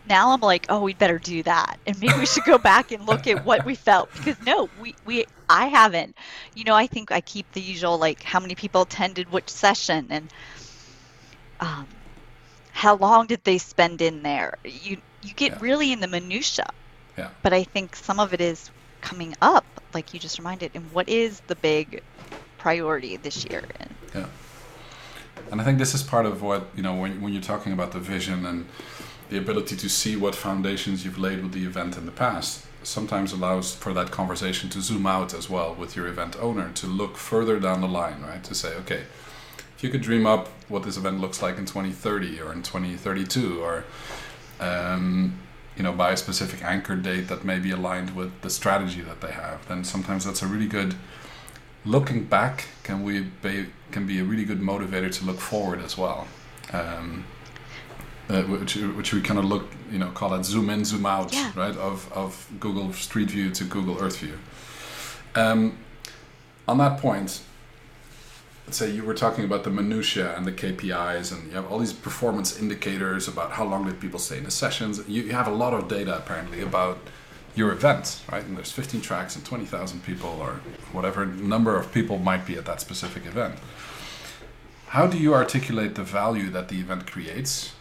now 0.06 0.32
I'm 0.32 0.40
like, 0.42 0.66
oh, 0.68 0.82
we 0.82 0.92
better 0.92 1.18
do 1.18 1.42
that, 1.44 1.78
and 1.86 1.98
maybe 1.98 2.18
we 2.18 2.26
should 2.26 2.44
go 2.44 2.58
back 2.58 2.92
and 2.92 3.06
look 3.06 3.26
at 3.26 3.42
what 3.46 3.64
we 3.64 3.74
felt 3.88 4.12
because 4.12 4.36
no, 4.44 4.68
we 4.82 4.94
we 5.06 5.24
I 5.48 5.68
haven't. 5.68 6.14
You 6.54 6.64
know, 6.64 6.74
I 6.74 6.86
think 6.86 7.10
I 7.10 7.22
keep 7.22 7.50
the 7.52 7.62
usual 7.62 7.96
like 7.96 8.22
how 8.22 8.40
many 8.40 8.54
people 8.54 8.82
attended 8.82 9.32
which 9.32 9.48
session 9.48 10.08
and 10.10 10.30
um, 11.60 11.86
how 12.76 12.94
long 12.96 13.26
did 13.26 13.42
they 13.44 13.56
spend 13.56 14.02
in 14.02 14.22
there. 14.22 14.58
You 14.64 14.98
you 15.22 15.32
get 15.34 15.52
Yeah. 15.52 15.58
really 15.60 15.92
in 15.92 16.00
the 16.00 16.06
minutia, 16.06 16.68
Yeah. 17.16 17.30
but 17.42 17.52
I 17.54 17.64
think 17.64 17.96
some 17.96 18.20
of 18.20 18.34
it 18.34 18.40
is 18.40 18.70
coming 19.00 19.34
up, 19.40 19.64
like 19.94 20.12
you 20.12 20.20
just 20.20 20.38
reminded, 20.38 20.70
and 20.74 20.84
what 20.92 21.08
is 21.08 21.40
the 21.46 21.56
big 21.56 22.02
priority 22.58 23.16
this 23.16 23.44
year? 23.48 23.64
And 23.80 23.94
Yeah. 24.14 24.26
And 25.50 25.60
I 25.60 25.64
think 25.64 25.78
this 25.78 25.94
is 25.94 26.02
part 26.02 26.26
of 26.26 26.42
what, 26.42 26.62
you 26.76 26.82
know, 26.82 26.94
when, 26.94 27.20
when 27.22 27.32
you're 27.32 27.50
talking 27.54 27.72
about 27.72 27.92
the 27.92 27.98
vision 28.14 28.44
and 28.44 28.66
the 29.30 29.38
ability 29.38 29.76
to 29.76 29.88
see 29.88 30.14
what 30.16 30.34
foundations 30.34 31.04
you've 31.04 31.18
laid 31.18 31.42
with 31.42 31.52
the 31.52 31.64
event 31.64 31.96
in 31.96 32.04
the 32.04 32.12
past, 32.12 32.66
sometimes 32.82 33.32
allows 33.32 33.74
for 33.74 33.92
that 33.94 34.10
conversation 34.10 34.68
to 34.70 34.80
zoom 34.80 35.06
out 35.06 35.32
as 35.34 35.48
well 35.48 35.74
with 35.74 35.96
your 35.96 36.06
event 36.08 36.36
owner 36.40 36.70
to 36.74 36.86
look 36.86 37.16
further 37.16 37.58
down 37.58 37.80
the 37.80 37.88
line, 37.88 38.20
right? 38.22 38.44
To 38.44 38.54
say, 38.54 38.74
okay, 38.82 39.02
if 39.76 39.84
you 39.84 39.90
could 39.90 40.00
dream 40.00 40.26
up 40.26 40.48
what 40.68 40.82
this 40.82 40.96
event 40.96 41.20
looks 41.20 41.42
like 41.42 41.58
in 41.58 41.66
2030 41.66 42.40
or 42.40 42.52
in 42.52 42.62
2032 42.62 43.62
or, 43.62 43.84
um, 44.58 45.38
you 45.76 45.82
know, 45.82 45.92
by 45.92 46.12
a 46.12 46.16
specific 46.16 46.64
anchor 46.64 46.96
date 46.96 47.28
that 47.28 47.44
may 47.44 47.58
be 47.58 47.70
aligned 47.70 48.16
with 48.16 48.40
the 48.40 48.48
strategy 48.48 49.02
that 49.02 49.20
they 49.20 49.32
have, 49.32 49.66
then 49.68 49.84
sometimes 49.84 50.24
that's 50.24 50.42
a 50.42 50.46
really 50.46 50.66
good 50.66 50.94
looking 51.84 52.24
back 52.24 52.66
can 52.82 53.04
we 53.04 53.20
be 53.20 53.66
can 53.92 54.06
be 54.06 54.18
a 54.18 54.24
really 54.24 54.44
good 54.44 54.60
motivator 54.60 55.12
to 55.12 55.24
look 55.24 55.38
forward 55.38 55.80
as 55.80 55.96
well. 55.96 56.26
Um, 56.72 57.24
uh, 58.28 58.42
which 58.42 58.74
which 58.74 59.12
we 59.14 59.20
kind 59.20 59.38
of 59.38 59.44
look, 59.44 59.68
you 59.92 59.98
know, 59.98 60.10
call 60.10 60.34
it 60.34 60.44
zoom 60.44 60.68
in, 60.70 60.84
zoom 60.84 61.06
out, 61.06 61.32
yeah. 61.32 61.52
right? 61.54 61.76
Of 61.76 62.10
of 62.12 62.48
Google 62.58 62.92
Street 62.92 63.30
View 63.30 63.50
to 63.50 63.64
Google 63.64 63.98
Earth 64.00 64.18
View. 64.18 64.38
Um, 65.36 65.78
on 66.66 66.78
that 66.78 66.98
point, 66.98 67.40
say 68.70 68.90
you 68.90 69.04
were 69.04 69.14
talking 69.14 69.44
about 69.44 69.64
the 69.64 69.70
minutia 69.70 70.36
and 70.36 70.44
the 70.44 70.52
KPIs, 70.52 71.32
and 71.32 71.48
you 71.48 71.54
have 71.54 71.70
all 71.70 71.78
these 71.78 71.92
performance 71.92 72.58
indicators 72.58 73.28
about 73.28 73.52
how 73.52 73.64
long 73.64 73.86
did 73.86 74.00
people 74.00 74.18
stay 74.18 74.38
in 74.38 74.44
the 74.44 74.50
sessions. 74.50 75.06
You, 75.08 75.30
have 75.30 75.46
a 75.46 75.52
lot 75.52 75.72
of 75.72 75.88
data 75.88 76.16
apparently 76.16 76.62
about 76.62 76.98
your 77.54 77.70
event, 77.72 78.20
right? 78.30 78.44
And 78.44 78.56
there's 78.56 78.72
15 78.72 79.00
tracks 79.00 79.36
and 79.36 79.44
20,000 79.44 80.02
people, 80.02 80.30
or 80.30 80.60
whatever 80.92 81.26
number 81.26 81.76
of 81.76 81.92
people 81.92 82.18
might 82.18 82.44
be 82.44 82.56
at 82.56 82.64
that 82.66 82.80
specific 82.80 83.24
event. 83.26 83.56
How 84.88 85.06
do 85.06 85.18
you 85.18 85.34
articulate 85.34 85.94
the 85.94 86.04
value 86.04 86.50
that 86.50 86.68
the 86.68 86.80
event 86.80 87.10
creates 87.10 87.72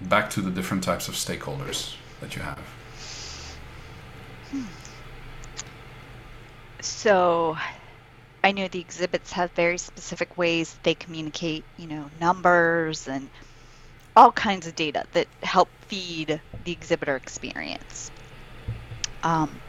back 0.00 0.28
to 0.30 0.40
the 0.40 0.50
different 0.50 0.84
types 0.84 1.08
of 1.08 1.14
stakeholders 1.14 1.94
that 2.20 2.36
you 2.36 2.42
have? 2.42 2.58
Hmm. 4.50 4.62
So, 6.80 7.56
I 8.46 8.52
know 8.52 8.68
the 8.68 8.80
exhibits 8.80 9.32
have 9.32 9.52
very 9.54 9.78
specific 9.78 10.38
ways 10.38 10.78
they 10.84 10.94
communicate, 10.94 11.66
you 11.76 11.86
know, 11.88 12.10
numbers 12.14 13.08
and 13.08 13.30
all 14.16 14.32
kinds 14.32 14.66
of 14.66 14.74
data 14.76 15.04
that 15.12 15.28
help 15.42 15.72
feed 15.86 16.42
the 16.64 16.72
exhibitor 16.72 17.16
experience. 17.16 18.10
Um, 19.22 19.60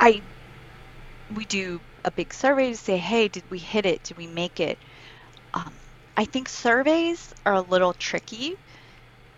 I 0.00 0.24
we 1.28 1.44
do 1.44 1.82
a 2.04 2.10
big 2.12 2.32
survey 2.32 2.70
to 2.70 2.76
say, 2.76 2.96
hey, 2.96 3.28
did 3.28 3.50
we 3.50 3.58
hit 3.58 3.86
it? 3.86 4.02
Did 4.04 4.16
we 4.16 4.26
make 4.26 4.60
it? 4.60 4.82
Um, 5.54 5.80
I 6.16 6.26
think 6.26 6.48
surveys 6.48 7.32
are 7.46 7.54
a 7.54 7.62
little 7.62 7.94
tricky 7.94 8.56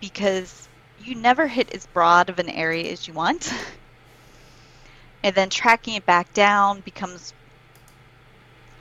because 0.01 0.69
you 0.97 1.17
never 1.17 1.47
hit 1.49 1.73
as 1.75 1.87
broad 1.87 2.31
of 2.31 2.39
an 2.41 2.51
area 2.51 2.93
as 2.93 3.09
you 3.09 3.15
want. 3.15 3.53
and 5.27 5.35
then 5.35 5.51
tracking 5.51 5.95
it 5.97 6.07
back 6.07 6.33
down 6.33 6.83
becomes 6.83 7.35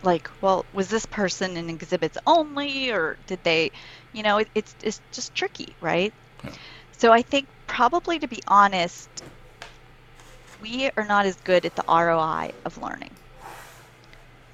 like, 0.04 0.30
well, 0.42 0.68
was 0.72 0.90
this 0.90 1.06
person 1.06 1.58
in 1.58 1.70
exhibits 1.70 2.18
only, 2.28 2.92
or 2.92 3.20
did 3.26 3.44
they, 3.44 3.72
you 4.12 4.24
know, 4.24 4.38
it, 4.40 4.50
it's 4.56 4.76
it's 4.84 5.02
just 5.12 5.34
tricky, 5.34 5.76
right? 5.82 6.14
Yeah. 6.44 6.56
So 6.92 7.12
I 7.12 7.24
think 7.24 7.50
probably 7.68 8.20
to 8.20 8.28
be 8.28 8.42
honest, 8.48 9.24
we 10.60 10.92
are 10.98 11.06
not 11.06 11.26
as 11.26 11.40
good 11.42 11.66
at 11.66 11.76
the 11.76 11.84
ROI 11.88 12.52
of 12.66 12.78
learning. 12.78 13.18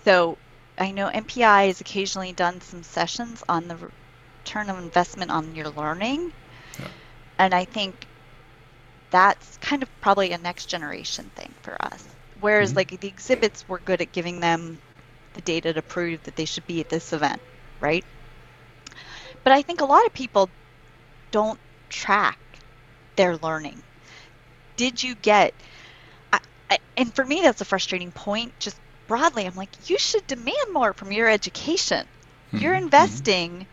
So 0.06 0.40
I 0.78 0.92
know 0.92 1.10
MPI 1.10 1.68
has 1.68 1.80
occasionally 1.80 2.34
done 2.34 2.62
some 2.62 2.84
sessions 2.84 3.44
on 3.48 3.68
the 3.70 3.92
return 4.46 4.70
of 4.70 4.78
investment 4.80 5.32
on 5.32 5.56
your 5.56 5.70
learning. 5.70 6.34
Yeah. 6.80 6.92
And 7.38 7.54
I 7.54 7.66
think 7.66 8.08
that's 9.12 9.58
kind 9.58 9.84
of 9.84 10.02
probably 10.02 10.32
a 10.32 10.38
next 10.38 10.66
generation 10.66 11.30
thing 11.36 11.54
for 11.62 11.80
us. 11.80 12.04
Whereas, 12.40 12.70
mm-hmm. 12.70 12.78
like, 12.78 13.00
the 13.00 13.08
exhibits, 13.08 13.64
we're 13.68 13.80
good 13.80 14.02
at 14.02 14.12
giving 14.12 14.40
them 14.40 14.80
the 15.34 15.42
data 15.42 15.74
to 15.74 15.82
prove 15.82 16.24
that 16.24 16.36
they 16.36 16.46
should 16.46 16.66
be 16.66 16.80
at 16.80 16.90
this 16.90 17.14
event, 17.14 17.40
right? 17.80 18.04
But 19.44 19.54
I 19.54 19.62
think 19.62 19.82
a 19.82 19.86
lot 19.86 20.06
of 20.06 20.14
people 20.14 20.50
don't 21.32 21.60
track 21.90 22.40
their 23.16 23.38
learning. 23.38 23.82
Did 24.78 25.04
you 25.04 25.16
get, 25.16 25.54
I, 26.34 26.40
I, 26.70 26.80
and 26.98 27.14
for 27.14 27.24
me, 27.24 27.42
that's 27.42 27.62
a 27.62 27.66
frustrating 27.66 28.12
point. 28.12 28.58
Just 28.60 28.80
broadly, 29.08 29.46
I'm 29.46 29.56
like, 29.56 29.90
you 29.90 29.98
should 29.98 30.26
demand 30.28 30.74
more 30.74 30.94
from 30.94 31.12
your 31.12 31.30
education. 31.30 32.06
Mm-hmm. 32.48 32.58
You're 32.58 32.76
investing. 32.76 33.52
Mm-hmm. 33.52 33.64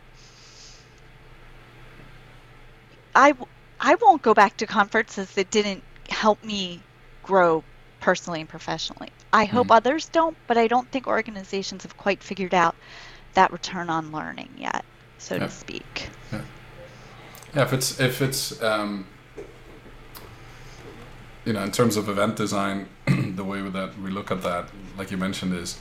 I, 3.14 3.34
I 3.80 3.94
won't 3.96 4.22
go 4.22 4.34
back 4.34 4.56
to 4.58 4.66
conferences 4.66 5.30
that 5.32 5.50
didn't 5.50 5.82
help 6.08 6.42
me 6.42 6.80
grow 7.22 7.62
personally 8.00 8.40
and 8.40 8.48
professionally. 8.48 9.10
I 9.32 9.44
hope 9.44 9.66
mm-hmm. 9.66 9.72
others 9.72 10.08
don't, 10.08 10.36
but 10.46 10.56
I 10.56 10.66
don't 10.66 10.90
think 10.90 11.06
organizations 11.06 11.82
have 11.82 11.96
quite 11.96 12.22
figured 12.22 12.54
out 12.54 12.74
that 13.34 13.52
return 13.52 13.90
on 13.90 14.10
learning 14.10 14.50
yet, 14.56 14.84
so 15.18 15.34
yeah. 15.34 15.44
to 15.44 15.50
speak. 15.50 16.08
Yeah. 16.32 16.40
yeah. 17.54 17.62
if 17.62 17.72
it's 17.72 18.00
if 18.00 18.22
it's 18.22 18.60
um, 18.62 19.06
you 21.44 21.52
know 21.52 21.62
in 21.62 21.70
terms 21.70 21.96
of 21.96 22.08
event 22.08 22.36
design, 22.36 22.88
the 23.06 23.44
way 23.44 23.60
that 23.60 23.98
we 24.00 24.10
look 24.10 24.30
at 24.30 24.42
that, 24.42 24.68
like 24.96 25.10
you 25.10 25.16
mentioned, 25.16 25.54
is 25.54 25.78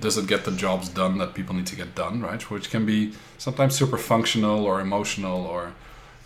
does 0.00 0.18
it 0.18 0.26
get 0.26 0.44
the 0.44 0.50
jobs 0.50 0.88
done 0.88 1.18
that 1.18 1.32
people 1.32 1.54
need 1.54 1.66
to 1.66 1.76
get 1.76 1.94
done, 1.94 2.20
right? 2.20 2.42
Which 2.50 2.70
can 2.70 2.84
be 2.84 3.14
sometimes 3.38 3.74
super 3.74 3.96
functional 3.96 4.64
or 4.64 4.80
emotional 4.80 5.46
or 5.46 5.72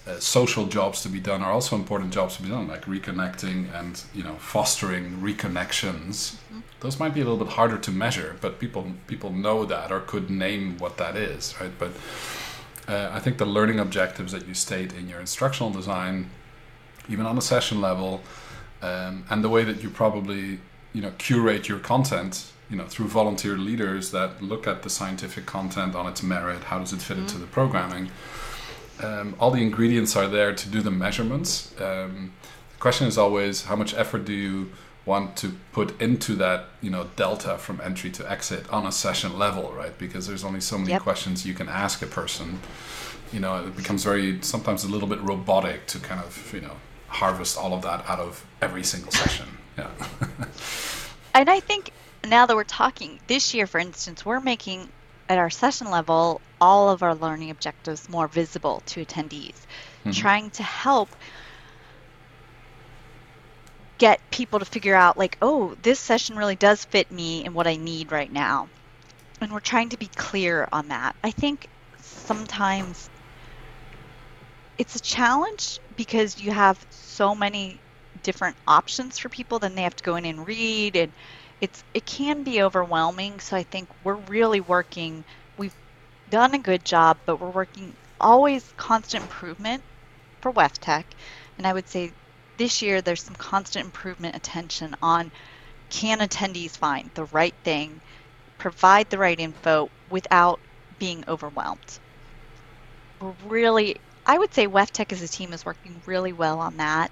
uh, 0.07 0.21
social 0.21 0.67
jobs 0.67 1.03
to 1.03 1.09
be 1.09 1.19
done 1.19 1.43
are 1.43 1.53
also 1.53 1.75
important 1.75 2.13
jobs 2.13 2.37
to 2.37 2.43
be 2.43 2.49
done, 2.49 2.69
like 2.69 2.85
reconnecting 2.85 3.73
and 3.75 4.03
you 4.15 4.23
know 4.23 4.35
fostering 4.37 5.19
reconnections. 5.19 6.35
Mm-hmm. 6.35 6.61
Those 6.81 7.01
might 7.01 7.13
be 7.13 7.21
a 7.21 7.25
little 7.25 7.45
bit 7.45 7.55
harder 7.55 7.79
to 7.79 7.91
measure, 7.91 8.37
but 8.41 8.61
people 8.61 8.93
people 9.07 9.33
know 9.33 9.65
that 9.65 9.91
or 9.91 10.01
could 10.01 10.31
name 10.31 10.79
what 10.79 10.97
that 10.99 11.17
is, 11.17 11.55
right? 11.61 11.73
But 11.79 11.93
uh, 12.87 13.11
I 13.13 13.19
think 13.19 13.39
the 13.39 13.47
learning 13.47 13.81
objectives 13.81 14.33
that 14.33 14.47
you 14.47 14.55
state 14.55 14.93
in 14.93 15.09
your 15.09 15.19
instructional 15.19 15.73
design, 15.73 16.31
even 17.09 17.27
on 17.27 17.37
a 17.37 17.43
session 17.43 17.81
level, 17.81 18.23
um, 18.83 19.25
and 19.29 19.43
the 19.43 19.49
way 19.49 19.65
that 19.65 19.83
you 19.83 19.91
probably 19.91 20.61
you 20.93 21.03
know 21.03 21.13
curate 21.19 21.69
your 21.69 21.79
content 21.81 22.53
you 22.71 22.77
know 22.77 22.87
through 22.87 23.09
volunteer 23.09 23.57
leaders 23.57 24.13
that 24.13 24.41
look 24.43 24.67
at 24.67 24.83
the 24.83 24.91
scientific 24.91 25.47
content 25.47 25.95
on 25.95 26.07
its 26.07 26.23
merit 26.23 26.63
how 26.65 26.79
does 26.79 26.93
it 26.93 27.03
fit 27.03 27.17
mm-hmm. 27.17 27.27
into 27.27 27.39
the 27.39 27.47
programming 27.47 28.11
um, 29.03 29.35
all 29.39 29.51
the 29.51 29.63
ingredients 29.63 30.17
are 30.17 30.29
there 30.29 30.55
to 30.55 30.69
do 30.69 30.81
the 30.81 30.91
measurements. 30.91 31.73
Um, 31.81 32.33
the 32.73 32.81
question 32.81 33.07
is 33.07 33.19
always 33.19 33.65
how 33.65 33.77
much 33.77 33.95
effort 33.95 34.25
do 34.25 34.33
you 34.33 34.73
want 35.05 35.37
to 35.37 35.55
put 35.73 36.01
into 36.03 36.35
that 36.35 36.65
you 36.83 36.91
know 36.91 37.09
delta 37.15 37.57
from 37.59 37.81
entry 37.81 38.11
to 38.11 38.31
exit 38.31 38.69
on 38.71 38.87
a 38.87 38.93
session 38.93 39.39
level, 39.39 39.73
right? 39.73 39.97
Because 39.97 40.27
there's 40.27 40.45
only 40.45 40.61
so 40.61 40.77
many 40.77 40.91
yep. 40.91 41.03
questions 41.03 41.47
you 41.47 41.55
can 41.55 41.69
ask 41.69 42.03
a 42.03 42.07
person. 42.07 42.61
You 43.33 43.41
know, 43.41 43.67
it 43.67 43.77
becomes 43.77 44.05
very 44.05 44.43
sometimes 44.43 44.85
a 44.85 44.89
little 44.89 45.09
bit 45.09 45.21
robotic 45.21 45.87
to 45.89 45.99
kind 45.99 46.21
of 46.21 46.53
you 46.53 46.61
know 46.61 46.77
harvest 47.09 47.57
all 47.57 47.73
of 47.73 47.83
that 47.83 48.05
out 48.09 48.19
of 48.19 48.45
every 48.61 48.85
single 48.85 49.13
session. 49.13 49.47
Yeah. 49.79 49.91
and 51.35 51.49
I 51.49 51.61
think 51.61 51.93
now 52.27 52.47
that 52.47 52.57
we're 52.57 52.65
talking 52.65 53.21
this 53.27 53.55
year, 53.55 53.67
for 53.67 53.79
instance, 53.79 54.25
we're 54.25 54.41
making 54.41 54.89
at 55.29 55.39
our 55.39 55.51
session 55.51 55.91
level 55.91 56.41
all 56.61 56.89
of 56.89 57.03
our 57.03 57.15
learning 57.15 57.51
objectives 57.51 58.09
more 58.09 58.29
visible 58.29 58.83
to 58.87 59.05
attendees, 59.05 59.55
mm-hmm. 59.55 60.11
trying 60.13 60.51
to 60.51 60.63
help 60.63 61.09
get 63.99 64.21
people 64.31 64.59
to 64.59 64.65
figure 64.65 64.95
out 64.95 65.17
like, 65.17 65.39
oh, 65.41 65.77
this 65.83 65.99
session 65.99 66.37
really 66.37 66.57
does 66.57 66.85
fit 66.85 67.11
me 67.11 67.45
and 67.45 67.55
what 67.55 67.67
I 67.67 67.77
need 67.77 68.13
right 68.13 68.31
now. 68.31 68.69
And 69.41 69.53
we're 69.53 69.61
trying 69.61 69.91
to 69.91 69.99
be 69.99 70.07
clear 70.07 70.69
on 70.73 70.89
that. 70.89 71.17
I 71.23 71.31
think 71.31 71.69
sometimes 72.01 73.11
it's 74.79 74.97
a 74.97 75.01
challenge 75.01 75.79
because 75.97 76.41
you 76.41 76.51
have 76.51 76.85
so 76.91 77.35
many 77.35 77.81
different 78.23 78.57
options 78.67 79.19
for 79.19 79.29
people 79.29 79.59
then 79.59 79.75
they 79.75 79.83
have 79.83 79.95
to 79.95 80.03
go 80.03 80.17
in 80.17 80.25
and 80.25 80.47
read 80.47 80.97
and 80.97 81.13
it's 81.61 81.83
it 81.95 82.05
can 82.05 82.43
be 82.43 82.63
overwhelming 82.63 83.41
so 83.41 83.57
i 83.57 83.63
think 83.63 83.89
we're 84.05 84.15
really 84.15 84.61
working 84.61 85.25
we've 85.57 85.75
done 86.29 86.55
a 86.55 86.59
good 86.59 86.85
job 86.85 87.19
but 87.27 87.41
we're 87.41 87.51
working 87.51 87.95
always 88.21 88.73
constant 88.77 89.23
improvement 89.23 89.83
for 90.41 90.53
WEFTEC 90.53 91.05
and 91.59 91.67
i 91.67 91.73
would 91.73 91.89
say 91.89 92.13
this 92.57 92.83
year 92.83 93.01
there's 93.01 93.23
some 93.23 93.37
constant 93.37 93.85
improvement 93.85 94.37
attention 94.37 94.95
on 95.03 95.31
can 95.91 96.19
attendees 96.19 96.77
find 96.77 97.11
the 97.15 97.25
right 97.27 97.55
thing 97.65 98.01
provide 98.59 99.09
the 99.11 99.19
right 99.19 99.39
info 99.39 99.91
without 100.11 100.59
being 100.99 101.23
overwhelmed? 101.29 101.99
We're 103.21 103.35
really 103.47 103.97
i 104.27 104.39
would 104.39 104.53
say 104.53 104.67
WEFTEC 104.67 105.13
as 105.13 105.23
a 105.23 105.29
team 105.29 105.53
is 105.53 105.65
working 105.65 106.01
really 106.07 106.33
well 106.33 106.59
on 106.59 106.77
that 106.79 107.11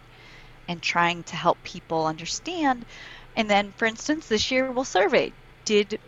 and 0.69 0.81
trying 0.83 1.23
to 1.25 1.37
help 1.37 1.63
people 1.63 2.07
understand 2.07 2.85
and 3.37 3.51
then, 3.51 3.73
for 3.77 3.87
instance, 3.87 4.29
this 4.29 4.51
year 4.51 4.71
we'll 4.71 4.85
survey 4.85 5.33
did 5.65 5.99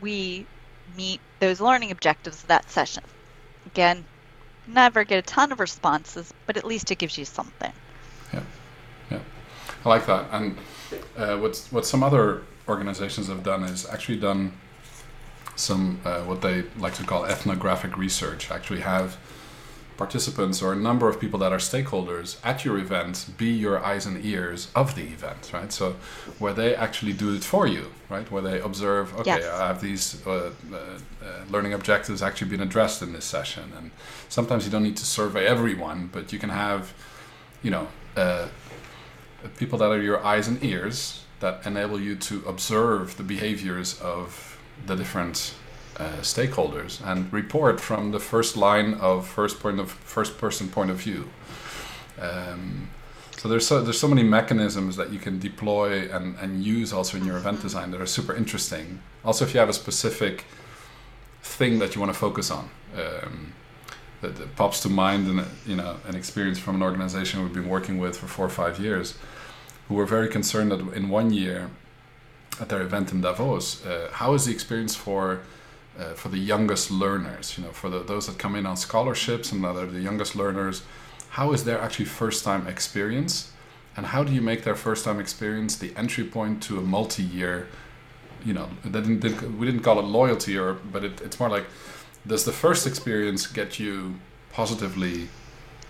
we 0.00 0.46
meet 0.96 1.20
those 1.40 1.60
learning 1.60 1.90
objectives 1.90 2.42
of 2.42 2.48
that 2.48 2.70
session? 2.70 3.02
Again, 3.66 4.04
never 4.66 5.04
get 5.04 5.18
a 5.18 5.22
ton 5.22 5.52
of 5.52 5.60
responses, 5.60 6.32
but 6.46 6.56
at 6.56 6.64
least 6.64 6.90
it 6.90 6.98
gives 6.98 7.16
you 7.16 7.24
something. 7.24 7.72
Yeah, 8.32 8.42
yeah, 9.10 9.18
I 9.84 9.88
like 9.88 10.06
that. 10.06 10.26
And 10.32 10.56
uh, 11.16 11.36
what 11.38 11.56
what 11.70 11.86
some 11.86 12.02
other 12.02 12.42
organizations 12.68 13.28
have 13.28 13.42
done 13.42 13.64
is 13.64 13.88
actually 13.88 14.18
done 14.18 14.52
some 15.56 16.00
uh, 16.04 16.20
what 16.22 16.42
they 16.42 16.64
like 16.78 16.94
to 16.94 17.04
call 17.04 17.24
ethnographic 17.24 17.96
research. 17.96 18.50
Actually, 18.50 18.80
have 18.80 19.16
participants 20.04 20.60
or 20.62 20.72
a 20.72 20.80
number 20.88 21.06
of 21.08 21.14
people 21.24 21.38
that 21.44 21.52
are 21.56 21.62
stakeholders 21.72 22.28
at 22.50 22.64
your 22.64 22.76
event 22.86 23.14
be 23.42 23.50
your 23.66 23.76
eyes 23.90 24.04
and 24.08 24.16
ears 24.34 24.60
of 24.74 24.86
the 24.98 25.06
event, 25.16 25.42
right? 25.56 25.70
So 25.80 25.86
where 26.42 26.54
they 26.60 26.70
actually 26.86 27.14
do 27.24 27.28
it 27.36 27.44
for 27.52 27.64
you, 27.74 27.84
right? 28.14 28.28
Where 28.32 28.44
they 28.48 28.58
observe, 28.70 29.04
okay, 29.20 29.38
Yes. 29.38 29.60
I 29.62 29.66
have 29.70 29.80
these 29.88 30.04
uh, 30.26 30.30
uh, 30.30 30.76
uh, 30.76 31.52
learning 31.54 31.72
objectives 31.78 32.20
actually 32.20 32.50
been 32.54 32.64
addressed 32.68 33.00
in 33.06 33.10
this 33.16 33.26
session, 33.36 33.64
and 33.78 33.86
sometimes 34.28 34.60
you 34.64 34.72
don't 34.74 34.86
need 34.88 34.98
to 35.04 35.06
survey 35.20 35.44
everyone, 35.56 36.10
but 36.16 36.24
you 36.32 36.38
can 36.44 36.52
have, 36.66 36.80
you 37.62 37.70
know, 37.74 37.86
uh, 38.16 38.48
people 39.62 39.78
that 39.78 39.90
are 39.96 40.02
your 40.02 40.20
eyes 40.32 40.48
and 40.48 40.58
ears 40.64 41.24
that 41.40 41.54
enable 41.70 42.00
you 42.06 42.14
to 42.28 42.34
observe 42.52 43.16
the 43.20 43.26
behaviors 43.34 44.00
of 44.00 44.58
the 44.86 44.96
different 44.96 45.54
uh, 45.98 46.20
stakeholders 46.20 47.04
and 47.04 47.32
report 47.32 47.80
from 47.80 48.12
the 48.12 48.20
first 48.20 48.56
line 48.56 48.94
of 48.94 49.26
first 49.26 49.60
point 49.60 49.78
of 49.78 49.90
first 49.90 50.38
person 50.38 50.68
point 50.68 50.90
of 50.90 50.96
view. 50.96 51.28
Um, 52.20 52.90
so 53.36 53.48
there's 53.48 53.66
so 53.66 53.82
there's 53.82 53.98
so 53.98 54.08
many 54.08 54.22
mechanisms 54.22 54.96
that 54.96 55.12
you 55.12 55.18
can 55.18 55.38
deploy 55.38 56.08
and, 56.10 56.36
and 56.38 56.62
use 56.62 56.92
also 56.92 57.16
in 57.18 57.24
your 57.24 57.36
event 57.36 57.60
design 57.60 57.90
that 57.90 58.00
are 58.00 58.06
super 58.06 58.34
interesting. 58.34 59.00
Also, 59.24 59.44
if 59.44 59.52
you 59.52 59.60
have 59.60 59.68
a 59.68 59.74
specific 59.74 60.44
thing 61.42 61.78
that 61.80 61.94
you 61.94 62.00
want 62.00 62.12
to 62.12 62.18
focus 62.18 62.50
on. 62.50 62.70
Um, 62.96 63.52
that, 64.22 64.36
that 64.36 64.56
pops 64.56 64.80
to 64.80 64.88
mind 64.88 65.26
and 65.26 65.44
you 65.66 65.76
know 65.76 65.96
an 66.06 66.14
experience 66.14 66.58
from 66.58 66.76
an 66.76 66.82
organization 66.82 67.42
we've 67.42 67.52
been 67.52 67.68
working 67.68 67.98
with 67.98 68.16
for 68.16 68.28
four 68.28 68.46
or 68.46 68.50
five 68.50 68.78
years 68.78 69.18
who 69.88 69.94
were 69.96 70.06
very 70.06 70.28
concerned 70.28 70.70
that 70.70 70.80
in 70.94 71.08
one 71.08 71.32
year 71.32 71.70
at 72.60 72.68
their 72.68 72.80
event 72.80 73.12
in 73.12 73.20
Davos 73.20 73.84
uh, 73.84 74.08
how 74.12 74.32
is 74.34 74.46
the 74.46 74.52
experience 74.52 74.94
for 74.94 75.40
uh, 75.98 76.14
for 76.14 76.28
the 76.28 76.38
youngest 76.38 76.90
learners 76.90 77.56
you 77.56 77.64
know 77.64 77.70
for 77.70 77.90
the, 77.90 78.00
those 78.00 78.26
that 78.26 78.38
come 78.38 78.54
in 78.56 78.66
on 78.66 78.76
scholarships 78.76 79.52
and 79.52 79.62
that 79.62 79.76
are 79.76 79.86
the 79.86 80.00
youngest 80.00 80.34
learners 80.34 80.82
how 81.32 81.52
is 81.52 81.64
their 81.64 81.80
actually 81.80 82.04
first 82.04 82.44
time 82.44 82.66
experience? 82.66 83.52
And 83.96 84.04
how 84.06 84.22
do 84.22 84.32
you 84.34 84.42
make 84.42 84.64
their 84.64 84.74
first 84.74 85.04
time 85.06 85.18
experience 85.18 85.76
the 85.76 85.92
entry 85.96 86.24
point 86.24 86.62
to 86.64 86.78
a 86.78 86.82
multi-year 86.82 87.68
you 88.44 88.52
know 88.52 88.68
didn't, 88.84 89.22
we 89.58 89.66
didn't 89.66 89.82
call 89.82 89.98
it 90.00 90.04
loyalty 90.04 90.58
or 90.58 90.74
but 90.74 91.04
it, 91.04 91.20
it's 91.20 91.38
more 91.38 91.48
like 91.48 91.64
does 92.26 92.44
the 92.44 92.52
first 92.52 92.86
experience 92.86 93.46
get 93.46 93.78
you 93.78 94.16
positively 94.52 95.28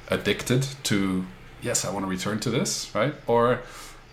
addicted 0.09 0.67
to 0.83 1.25
yes 1.63 1.85
i 1.87 1.91
want 1.91 2.05
to 2.05 2.11
return 2.11 2.39
to 2.39 2.51
this 2.51 2.95
right? 2.95 3.15
Or 3.27 3.61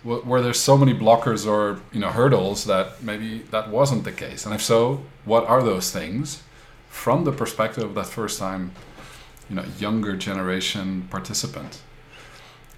were 0.04 0.40
there 0.40 0.54
so 0.54 0.76
many 0.78 0.94
blockers 0.94 1.46
or 1.46 1.80
you 1.92 2.00
know 2.00 2.10
hurdles 2.10 2.64
that 2.64 3.02
maybe 3.02 3.40
that 3.50 3.68
wasn't 3.70 4.04
the 4.04 4.12
case 4.12 4.46
and 4.46 4.54
if 4.54 4.62
so 4.62 5.04
what 5.24 5.44
are 5.46 5.62
those 5.62 5.90
things 5.90 6.42
from 6.88 7.24
the 7.24 7.32
perspective 7.32 7.84
of 7.84 7.94
that 7.94 8.06
first 8.06 8.38
time 8.38 8.72
you 9.48 9.56
know 9.56 9.64
younger 9.78 10.16
generation 10.16 11.06
participant 11.10 11.82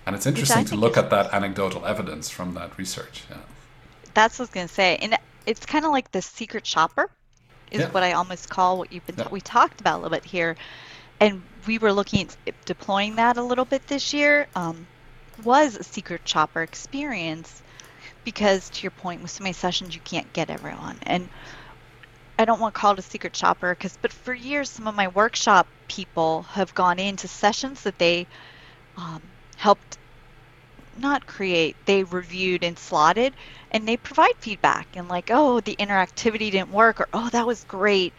and 0.07 0.17
it's 0.17 0.27
interesting 0.27 0.65
to 0.65 0.77
look 0.77 0.97
at 0.97 1.11
that 1.11 1.33
anecdotal 1.33 1.87
evidence 1.87 2.29
from 2.31 2.55
that 2.55 2.77
research 2.79 3.25
yeah 3.31 3.39
That's 4.15 4.39
what 4.39 4.45
I 4.45 4.47
was 4.47 4.51
going 4.51 4.69
to 4.69 4.75
say. 4.75 4.97
And 4.97 5.17
it's 5.47 5.65
kind 5.67 5.85
of 5.85 5.91
like 5.93 6.11
the 6.13 6.23
secret 6.23 6.67
shopper 6.67 7.11
is 7.71 7.83
Yeah. 7.83 7.91
what 7.91 8.03
I 8.03 8.13
almost 8.13 8.49
call 8.51 8.79
what 8.79 8.93
you've 8.93 9.07
been 9.07 9.17
Yeah. 9.17 9.29
we 9.31 9.41
talked 9.41 9.81
about 9.81 9.97
a 9.99 10.03
little 10.03 10.11
bit 10.17 10.25
here. 10.25 10.57
And 11.21 11.45
we 11.67 11.79
were 11.79 11.93
looking 11.93 12.29
at 12.47 12.55
deploying 12.65 13.17
that 13.17 13.37
a 13.39 13.43
little 13.43 13.65
bit 13.67 13.87
this 13.89 14.13
year. 14.13 14.49
Um, 14.55 14.89
was 15.45 15.77
a 15.77 15.85
secret 15.85 16.27
shopper 16.27 16.63
experience 16.63 17.63
because 18.25 18.69
to 18.71 18.83
your 18.83 18.91
point 18.93 19.23
with 19.23 19.31
so 19.31 19.43
many 19.43 19.53
sessions 19.53 19.95
you 19.95 20.01
can't 20.01 20.33
get 20.33 20.51
everyone. 20.51 20.99
And 21.03 21.29
I 22.39 22.45
don't 22.45 22.61
want 22.61 22.75
to 22.75 22.81
call 22.81 22.93
it 22.93 22.99
a 22.99 23.03
secret 23.03 23.37
shopper 23.37 23.75
because 23.75 23.97
but 24.01 24.13
for 24.13 24.35
years 24.35 24.71
some 24.71 24.87
of 24.87 24.95
my 24.95 25.09
workshop 25.09 25.67
people 25.89 26.43
have 26.43 26.75
gone 26.75 26.99
into 26.99 27.29
sessions 27.29 27.83
that 27.83 27.99
they 27.99 28.27
um, 28.97 29.23
helped 29.57 29.99
not 30.99 31.27
create. 31.27 31.77
They 31.87 32.05
reviewed 32.05 32.65
and 32.65 32.79
slotted 32.79 33.35
and 33.71 33.87
they 33.87 33.97
provide 33.97 34.35
feedback 34.41 34.89
and 34.95 35.09
like 35.09 35.31
oh 35.31 35.61
the 35.61 35.77
interactivity 35.77 36.51
didn't 36.51 36.71
work 36.71 37.01
or 37.01 37.09
oh 37.13 37.29
that 37.31 37.47
was 37.47 37.65
great. 37.65 38.13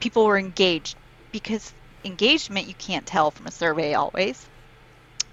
People 0.00 0.26
were 0.26 0.38
engaged 0.38 0.96
because 1.32 1.72
engagement 2.04 2.66
you 2.66 2.74
can't 2.74 3.06
tell 3.06 3.30
from 3.30 3.46
a 3.46 3.50
survey 3.50 3.94
always 3.94 4.48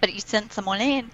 but 0.01 0.13
you 0.13 0.19
send 0.19 0.51
someone 0.51 0.81
in 0.81 1.09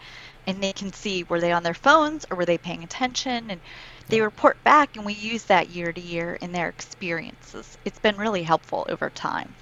and 0.47 0.61
they 0.61 0.73
can 0.73 0.91
see 0.91 1.23
were 1.23 1.39
they 1.39 1.51
on 1.51 1.63
their 1.63 1.73
phones 1.73 2.25
or 2.29 2.37
were 2.37 2.45
they 2.45 2.57
paying 2.57 2.83
attention 2.83 3.51
and 3.51 3.61
they 4.09 4.21
report 4.21 4.61
back 4.63 4.97
and 4.97 5.05
we 5.05 5.13
use 5.13 5.43
that 5.43 5.69
year 5.69 5.93
to 5.93 6.01
year 6.01 6.35
in 6.41 6.51
their 6.51 6.69
experiences 6.69 7.77
it's 7.85 7.99
been 7.99 8.17
really 8.17 8.43
helpful 8.43 8.85
over 8.89 9.09
time 9.09 9.53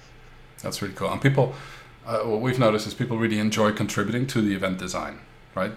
That's 0.62 0.82
really 0.82 0.94
cool. 0.94 1.10
And 1.10 1.20
people, 1.20 1.54
uh, 2.06 2.20
what 2.20 2.40
we've 2.40 2.58
noticed 2.58 2.86
is 2.86 2.94
people 2.94 3.18
really 3.18 3.38
enjoy 3.38 3.72
contributing 3.72 4.26
to 4.28 4.42
the 4.42 4.54
event 4.54 4.78
design, 4.78 5.18
right? 5.54 5.72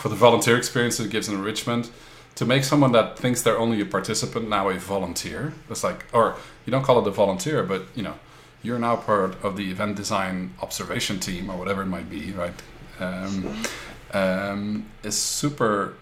For 0.00 0.08
the 0.08 0.14
volunteer 0.16 0.56
experience, 0.56 1.00
it 1.00 1.10
gives 1.10 1.28
an 1.28 1.34
enrichment. 1.34 1.90
To 2.36 2.44
make 2.46 2.64
someone 2.64 2.92
that 2.92 3.18
thinks 3.18 3.42
they're 3.42 3.58
only 3.58 3.80
a 3.80 3.84
participant 3.84 4.48
now 4.48 4.68
a 4.68 4.78
volunteer, 4.78 5.52
it's 5.68 5.84
like, 5.84 6.06
or 6.12 6.36
you 6.64 6.70
don't 6.70 6.84
call 6.84 7.00
it 7.00 7.06
a 7.06 7.10
volunteer, 7.10 7.62
but 7.62 7.82
you 7.94 8.02
know, 8.02 8.14
you're 8.62 8.78
now 8.78 8.96
part 8.96 9.42
of 9.42 9.56
the 9.56 9.70
event 9.70 9.96
design 9.96 10.54
observation 10.62 11.18
team 11.18 11.50
or 11.50 11.56
whatever 11.56 11.82
it 11.82 11.86
might 11.86 12.08
be, 12.08 12.30
right? 12.32 12.54
Um, 13.00 13.62
um, 14.12 14.86
is 15.02 15.16
super 15.16 15.94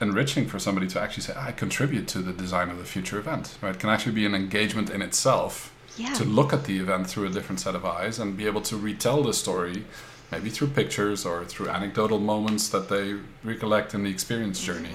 enriching 0.00 0.46
for 0.46 0.58
somebody 0.58 0.88
to 0.88 1.00
actually 1.00 1.22
say, 1.22 1.34
I 1.36 1.52
contribute 1.52 2.08
to 2.08 2.18
the 2.18 2.32
design 2.32 2.70
of 2.70 2.78
the 2.78 2.84
future 2.84 3.18
event, 3.18 3.56
right? 3.60 3.74
It 3.74 3.78
Can 3.78 3.88
actually 3.88 4.12
be 4.12 4.26
an 4.26 4.34
engagement 4.34 4.90
in 4.90 5.00
itself 5.00 5.72
yeah. 5.96 6.12
to 6.14 6.24
look 6.24 6.52
at 6.52 6.64
the 6.64 6.78
event 6.78 7.06
through 7.06 7.26
a 7.26 7.30
different 7.30 7.60
set 7.60 7.74
of 7.74 7.84
eyes 7.84 8.18
and 8.18 8.36
be 8.36 8.46
able 8.46 8.62
to 8.62 8.76
retell 8.76 9.22
the 9.22 9.32
story 9.32 9.84
maybe 10.32 10.48
through 10.48 10.68
pictures 10.68 11.26
or 11.26 11.44
through 11.44 11.68
anecdotal 11.68 12.18
moments 12.18 12.68
that 12.70 12.88
they 12.88 13.14
recollect 13.44 13.94
in 13.94 14.02
the 14.02 14.10
experience 14.10 14.60
journey. 14.64 14.94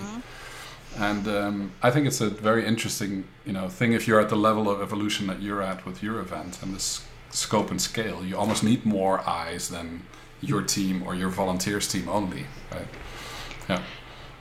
And 0.97 1.28
um, 1.28 1.72
i 1.84 1.91
think 1.91 2.08
it's 2.08 2.22
a 2.22 2.30
very 2.30 2.66
interesting 2.66 3.26
you 3.45 3.53
know 3.53 3.70
thing 3.70 3.93
if 3.93 4.08
you're 4.08 4.20
at 4.20 4.30
the 4.30 4.36
level 4.36 4.68
of 4.68 4.82
evolution 4.82 5.28
that 5.28 5.43
you're 5.43 5.62
at 5.62 5.86
with 5.86 6.01
your 6.01 6.20
event 6.20 6.58
and 6.64 6.76
the 6.76 6.80
scope 7.30 7.70
and 7.70 7.80
scale 7.80 8.26
you 8.26 8.36
almost 8.36 8.64
need 8.64 8.84
more 8.84 9.20
eyes 9.30 9.70
than 9.70 10.01
your 10.41 10.61
team 10.61 11.03
or 11.03 11.15
your 11.15 11.29
volunteers 11.29 11.88
team 11.88 12.07
only 12.09 12.45
right 12.71 12.88
yeah 13.69 13.81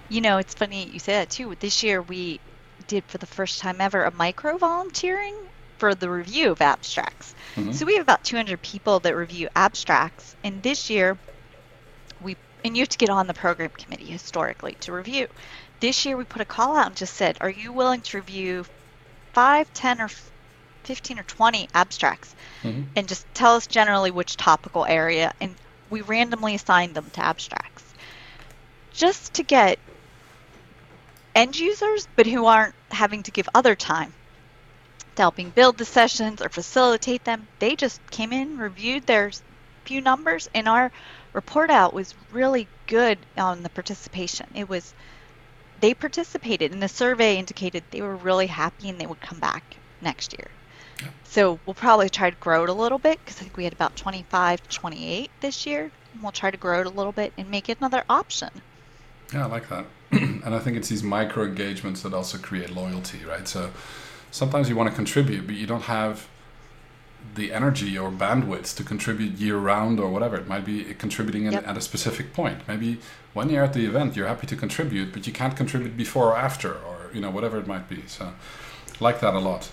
You 0.08 0.20
know, 0.20 0.38
it's 0.38 0.54
funny 0.54 0.88
you 0.88 1.00
say 1.00 1.14
that 1.14 1.30
too. 1.30 1.56
This 1.58 1.82
year 1.82 2.00
we 2.00 2.38
did 2.86 3.02
for 3.08 3.18
the 3.18 3.26
first 3.26 3.60
time 3.60 3.80
ever 3.80 4.04
a 4.04 4.12
micro 4.12 4.56
volunteering 4.56 5.34
for 5.78 5.94
the 5.94 6.08
review 6.08 6.52
of 6.52 6.60
abstracts. 6.60 7.34
Mhm. 7.56 7.74
So 7.74 7.84
we 7.84 7.94
have 7.94 8.02
about 8.02 8.22
200 8.22 8.62
people 8.62 9.00
that 9.00 9.16
review 9.16 9.48
abstracts, 9.56 10.36
and 10.44 10.62
this 10.62 10.88
year 10.90 11.18
we 12.20 12.36
and 12.64 12.76
you 12.76 12.82
have 12.82 12.88
to 12.90 12.98
get 12.98 13.10
on 13.10 13.26
the 13.26 13.34
program 13.34 13.70
committee 13.70 14.06
historically 14.06 14.76
to 14.80 14.92
review. 14.92 15.26
This 15.80 16.04
year 16.06 16.16
we 16.16 16.24
put 16.24 16.40
a 16.40 16.44
call 16.44 16.76
out 16.76 16.86
and 16.86 16.96
just 16.96 17.14
said, 17.14 17.36
"Are 17.40 17.50
you 17.50 17.72
willing 17.72 18.00
to 18.02 18.16
review 18.18 18.64
5, 19.32 19.72
10 19.74 20.00
or 20.00 20.10
15 20.84 21.18
or 21.18 21.24
20 21.24 21.68
abstracts?" 21.74 22.34
Mhm. 22.62 22.86
And 22.94 23.08
just 23.08 23.26
tell 23.34 23.56
us 23.56 23.66
generally 23.66 24.12
which 24.12 24.36
topical 24.36 24.86
area 24.86 25.32
and 25.40 25.56
we 25.90 26.00
randomly 26.02 26.54
assigned 26.54 26.94
them 26.94 27.10
to 27.10 27.24
abstracts. 27.24 27.84
Just 28.92 29.34
to 29.34 29.42
get 29.42 29.78
end 31.34 31.56
users, 31.56 32.08
but 32.16 32.26
who 32.26 32.46
aren't 32.46 32.74
having 32.90 33.22
to 33.24 33.30
give 33.30 33.48
other 33.54 33.74
time 33.74 34.12
to 35.16 35.22
helping 35.22 35.50
build 35.50 35.78
the 35.78 35.84
sessions 35.84 36.40
or 36.40 36.48
facilitate 36.48 37.24
them. 37.24 37.46
They 37.58 37.76
just 37.76 38.00
came 38.10 38.32
in, 38.32 38.58
reviewed 38.58 39.06
their 39.06 39.30
few 39.84 40.00
numbers, 40.00 40.48
and 40.54 40.68
our 40.68 40.90
report 41.32 41.70
out 41.70 41.94
was 41.94 42.14
really 42.32 42.68
good 42.86 43.18
on 43.36 43.62
the 43.62 43.68
participation. 43.70 44.46
It 44.54 44.68
was 44.68 44.94
they 45.80 45.94
participated, 45.94 46.72
and 46.72 46.82
the 46.82 46.88
survey 46.88 47.36
indicated 47.36 47.84
they 47.90 48.00
were 48.00 48.16
really 48.16 48.46
happy 48.46 48.88
and 48.88 48.98
they 48.98 49.06
would 49.06 49.20
come 49.20 49.38
back 49.38 49.76
next 50.00 50.32
year. 50.32 50.55
So 51.24 51.58
we'll 51.66 51.74
probably 51.74 52.08
try 52.08 52.30
to 52.30 52.36
grow 52.36 52.62
it 52.64 52.70
a 52.70 52.72
little 52.72 52.98
bit 52.98 53.18
because 53.24 53.36
I 53.38 53.40
think 53.42 53.56
we 53.56 53.64
had 53.64 53.72
about 53.72 53.94
25 53.96 54.62
to 54.62 54.68
28 54.68 55.30
this 55.40 55.66
year. 55.66 55.90
And 56.14 56.22
we'll 56.22 56.32
try 56.32 56.50
to 56.50 56.56
grow 56.56 56.80
it 56.80 56.86
a 56.86 56.90
little 56.90 57.12
bit 57.12 57.32
and 57.36 57.50
make 57.50 57.68
it 57.68 57.78
another 57.78 58.04
option. 58.08 58.48
Yeah, 59.32 59.44
I 59.44 59.48
like 59.48 59.68
that. 59.68 59.86
and 60.12 60.54
I 60.54 60.58
think 60.58 60.76
it's 60.76 60.88
these 60.88 61.02
micro 61.02 61.44
engagements 61.44 62.02
that 62.02 62.14
also 62.14 62.38
create 62.38 62.70
loyalty, 62.70 63.24
right? 63.24 63.46
So 63.46 63.70
sometimes 64.30 64.68
you 64.68 64.76
want 64.76 64.88
to 64.88 64.94
contribute, 64.94 65.46
but 65.46 65.56
you 65.56 65.66
don't 65.66 65.82
have 65.82 66.28
the 67.34 67.52
energy 67.52 67.98
or 67.98 68.10
bandwidth 68.10 68.74
to 68.76 68.84
contribute 68.84 69.32
year 69.32 69.56
round 69.58 69.98
or 69.98 70.08
whatever. 70.08 70.36
It 70.36 70.46
might 70.46 70.64
be 70.64 70.84
contributing 70.94 71.44
in, 71.46 71.52
Yep. 71.52 71.68
at 71.68 71.76
a 71.76 71.80
specific 71.80 72.32
point. 72.32 72.60
Maybe 72.68 72.98
when 73.34 73.50
you're 73.50 73.64
at 73.64 73.72
the 73.72 73.84
event, 73.84 74.16
you're 74.16 74.28
happy 74.28 74.46
to 74.46 74.56
contribute, 74.56 75.12
but 75.12 75.26
you 75.26 75.32
can't 75.32 75.56
contribute 75.56 75.96
before 75.96 76.28
or 76.32 76.36
after, 76.36 76.72
or 76.72 77.10
you 77.12 77.20
know 77.20 77.30
whatever 77.30 77.58
it 77.58 77.66
might 77.66 77.88
be. 77.88 78.04
So, 78.06 78.32
like 79.00 79.20
that 79.20 79.34
a 79.34 79.40
lot. 79.40 79.70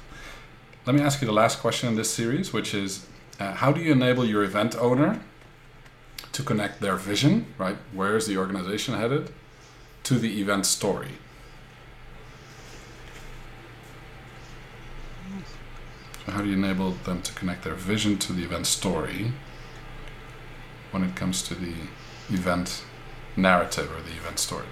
Let 0.85 0.95
me 0.95 1.01
ask 1.01 1.21
you 1.21 1.27
the 1.27 1.33
last 1.33 1.59
question 1.59 1.89
in 1.89 1.95
this 1.95 2.11
series, 2.11 2.51
which 2.51 2.73
is, 2.73 3.05
uh, 3.39 3.53
how 3.53 3.71
do 3.71 3.81
you 3.81 3.91
enable 3.91 4.25
your 4.25 4.43
event 4.43 4.75
owner 4.75 5.21
to 6.33 6.43
connect 6.43 6.81
their 6.81 6.95
vision, 6.95 7.45
right? 7.57 7.77
Where 7.93 8.17
is 8.17 8.27
the 8.27 8.37
organization 8.37 8.95
headed, 8.95 9.31
to 10.03 10.15
the 10.15 10.41
event 10.41 10.65
story? 10.65 11.13
So 16.25 16.31
how 16.31 16.41
do 16.41 16.49
you 16.49 16.55
enable 16.55 16.91
them 16.91 17.21
to 17.21 17.33
connect 17.33 17.63
their 17.63 17.75
vision 17.75 18.17
to 18.19 18.33
the 18.33 18.43
event 18.43 18.65
story? 18.65 19.33
when 20.93 21.03
it 21.03 21.15
comes 21.15 21.41
to 21.41 21.55
the 21.55 21.73
event 22.29 22.83
narrative 23.35 23.91
or 23.91 24.01
the 24.01 24.15
event 24.15 24.37
story? 24.37 24.67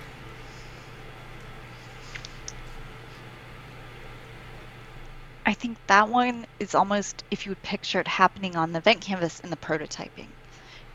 I 5.52 5.54
think 5.54 5.78
that 5.88 6.08
one 6.08 6.46
is 6.62 6.76
almost 6.76 7.26
if 7.30 7.46
you 7.46 7.50
would 7.50 7.62
picture 7.62 8.00
it 8.00 8.08
happening 8.08 8.56
on 8.56 8.72
the 8.72 8.80
event 8.80 9.02
canvas 9.02 9.42
in 9.42 9.50
the 9.50 9.58
prototyping. 9.58 10.30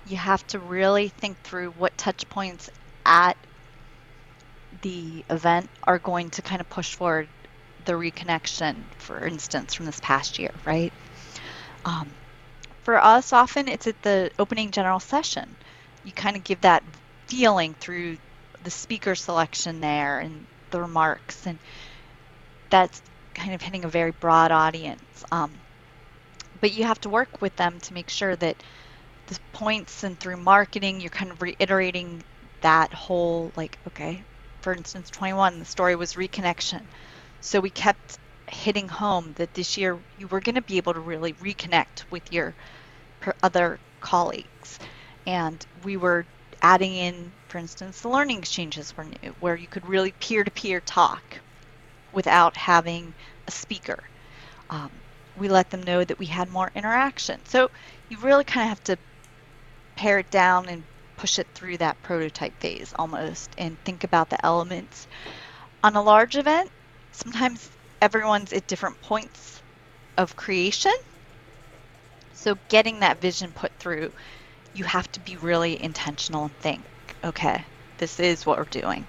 You 0.06 0.16
have 0.16 0.46
to 0.46 0.58
really 0.58 1.08
think 1.08 1.36
through 1.42 1.72
what 1.72 1.98
touch 1.98 2.26
points 2.30 2.70
at 3.04 3.36
the 4.80 5.22
event 5.28 5.68
are 5.84 5.98
going 5.98 6.30
to 6.30 6.40
kind 6.40 6.62
of 6.62 6.70
push 6.70 6.94
forward 6.94 7.28
the 7.84 7.92
reconnection, 7.92 8.76
for 8.96 9.26
instance, 9.26 9.74
from 9.74 9.84
this 9.84 10.00
past 10.00 10.38
year, 10.38 10.52
right? 10.64 10.92
Um, 11.84 12.08
for 12.82 12.96
us, 12.96 13.34
often 13.34 13.68
it's 13.68 13.86
at 13.86 14.02
the 14.02 14.30
opening 14.38 14.70
general 14.70 15.00
session. 15.00 15.54
You 16.02 16.12
kind 16.12 16.34
of 16.34 16.44
give 16.44 16.62
that 16.62 16.82
feeling 17.26 17.74
through 17.74 18.16
the 18.64 18.70
speaker 18.70 19.16
selection 19.16 19.82
there 19.82 20.20
and 20.20 20.46
the 20.70 20.80
remarks, 20.80 21.46
and 21.46 21.58
that's 22.70 23.02
kind 23.36 23.54
of 23.54 23.62
hitting 23.62 23.84
a 23.84 23.88
very 23.88 24.12
broad 24.12 24.50
audience. 24.50 25.24
Um, 25.30 25.52
but 26.60 26.72
you 26.72 26.84
have 26.84 27.00
to 27.02 27.10
work 27.10 27.40
with 27.40 27.54
them 27.56 27.78
to 27.80 27.94
make 27.94 28.10
sure 28.10 28.34
that 28.36 28.62
the 29.26 29.38
points 29.52 30.04
and 30.04 30.18
through 30.18 30.38
marketing, 30.38 31.00
you're 31.00 31.10
kind 31.10 31.30
of 31.30 31.42
reiterating 31.42 32.22
that 32.62 32.92
whole, 32.92 33.52
like, 33.56 33.78
okay, 33.86 34.22
for 34.62 34.72
instance, 34.72 35.10
21, 35.10 35.58
the 35.58 35.64
story 35.64 35.96
was 35.96 36.14
reconnection. 36.14 36.80
So 37.40 37.60
we 37.60 37.70
kept 37.70 38.18
hitting 38.50 38.88
home 38.88 39.32
that 39.34 39.52
this 39.54 39.76
year 39.76 39.98
you 40.18 40.28
were 40.28 40.40
going 40.40 40.54
to 40.54 40.62
be 40.62 40.78
able 40.78 40.94
to 40.94 41.00
really 41.00 41.34
reconnect 41.34 42.04
with 42.10 42.32
your 42.32 42.54
other 43.42 43.78
colleagues. 44.00 44.78
And 45.26 45.64
we 45.84 45.96
were 45.96 46.24
adding 46.62 46.94
in, 46.94 47.32
for 47.48 47.58
instance, 47.58 48.00
the 48.00 48.08
learning 48.08 48.38
exchanges 48.38 48.96
were 48.96 49.04
new, 49.04 49.34
where 49.40 49.56
you 49.56 49.68
could 49.68 49.86
really 49.86 50.12
peer 50.20 50.44
to 50.44 50.50
peer 50.50 50.80
talk 50.80 51.40
without 52.12 52.56
having 52.56 53.14
a 53.46 53.50
speaker. 53.50 54.02
Um, 54.70 54.90
we 55.36 55.48
let 55.48 55.70
them 55.70 55.82
know 55.82 56.04
that 56.04 56.18
we 56.18 56.26
had 56.26 56.48
more 56.48 56.70
interaction. 56.74 57.44
So 57.46 57.70
you 58.08 58.18
really 58.20 58.44
kind 58.44 58.64
of 58.64 58.68
have 58.70 58.84
to 58.84 58.98
pare 59.96 60.18
it 60.18 60.30
down 60.30 60.68
and 60.68 60.84
push 61.16 61.38
it 61.38 61.48
through 61.54 61.78
that 61.78 62.02
prototype 62.02 62.58
phase 62.60 62.92
almost 62.98 63.54
and 63.58 63.78
think 63.84 64.04
about 64.04 64.30
the 64.30 64.44
elements. 64.44 65.06
On 65.82 65.96
a 65.96 66.02
large 66.02 66.36
event, 66.36 66.70
sometimes 67.12 67.70
everyone's 68.02 68.52
at 68.52 68.66
different 68.66 69.00
points 69.00 69.62
of 70.18 70.36
creation. 70.36 70.92
So 72.32 72.56
getting 72.68 73.00
that 73.00 73.20
vision 73.20 73.52
put 73.52 73.72
through, 73.78 74.12
you 74.74 74.84
have 74.84 75.10
to 75.12 75.20
be 75.20 75.36
really 75.36 75.82
intentional 75.82 76.44
and 76.44 76.58
think, 76.58 76.84
okay, 77.24 77.64
this 77.98 78.20
is 78.20 78.44
what 78.44 78.58
we're 78.58 78.64
doing. 78.66 79.06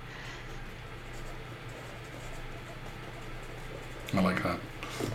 I 4.14 4.22
like 4.22 4.44
that. 4.44 4.60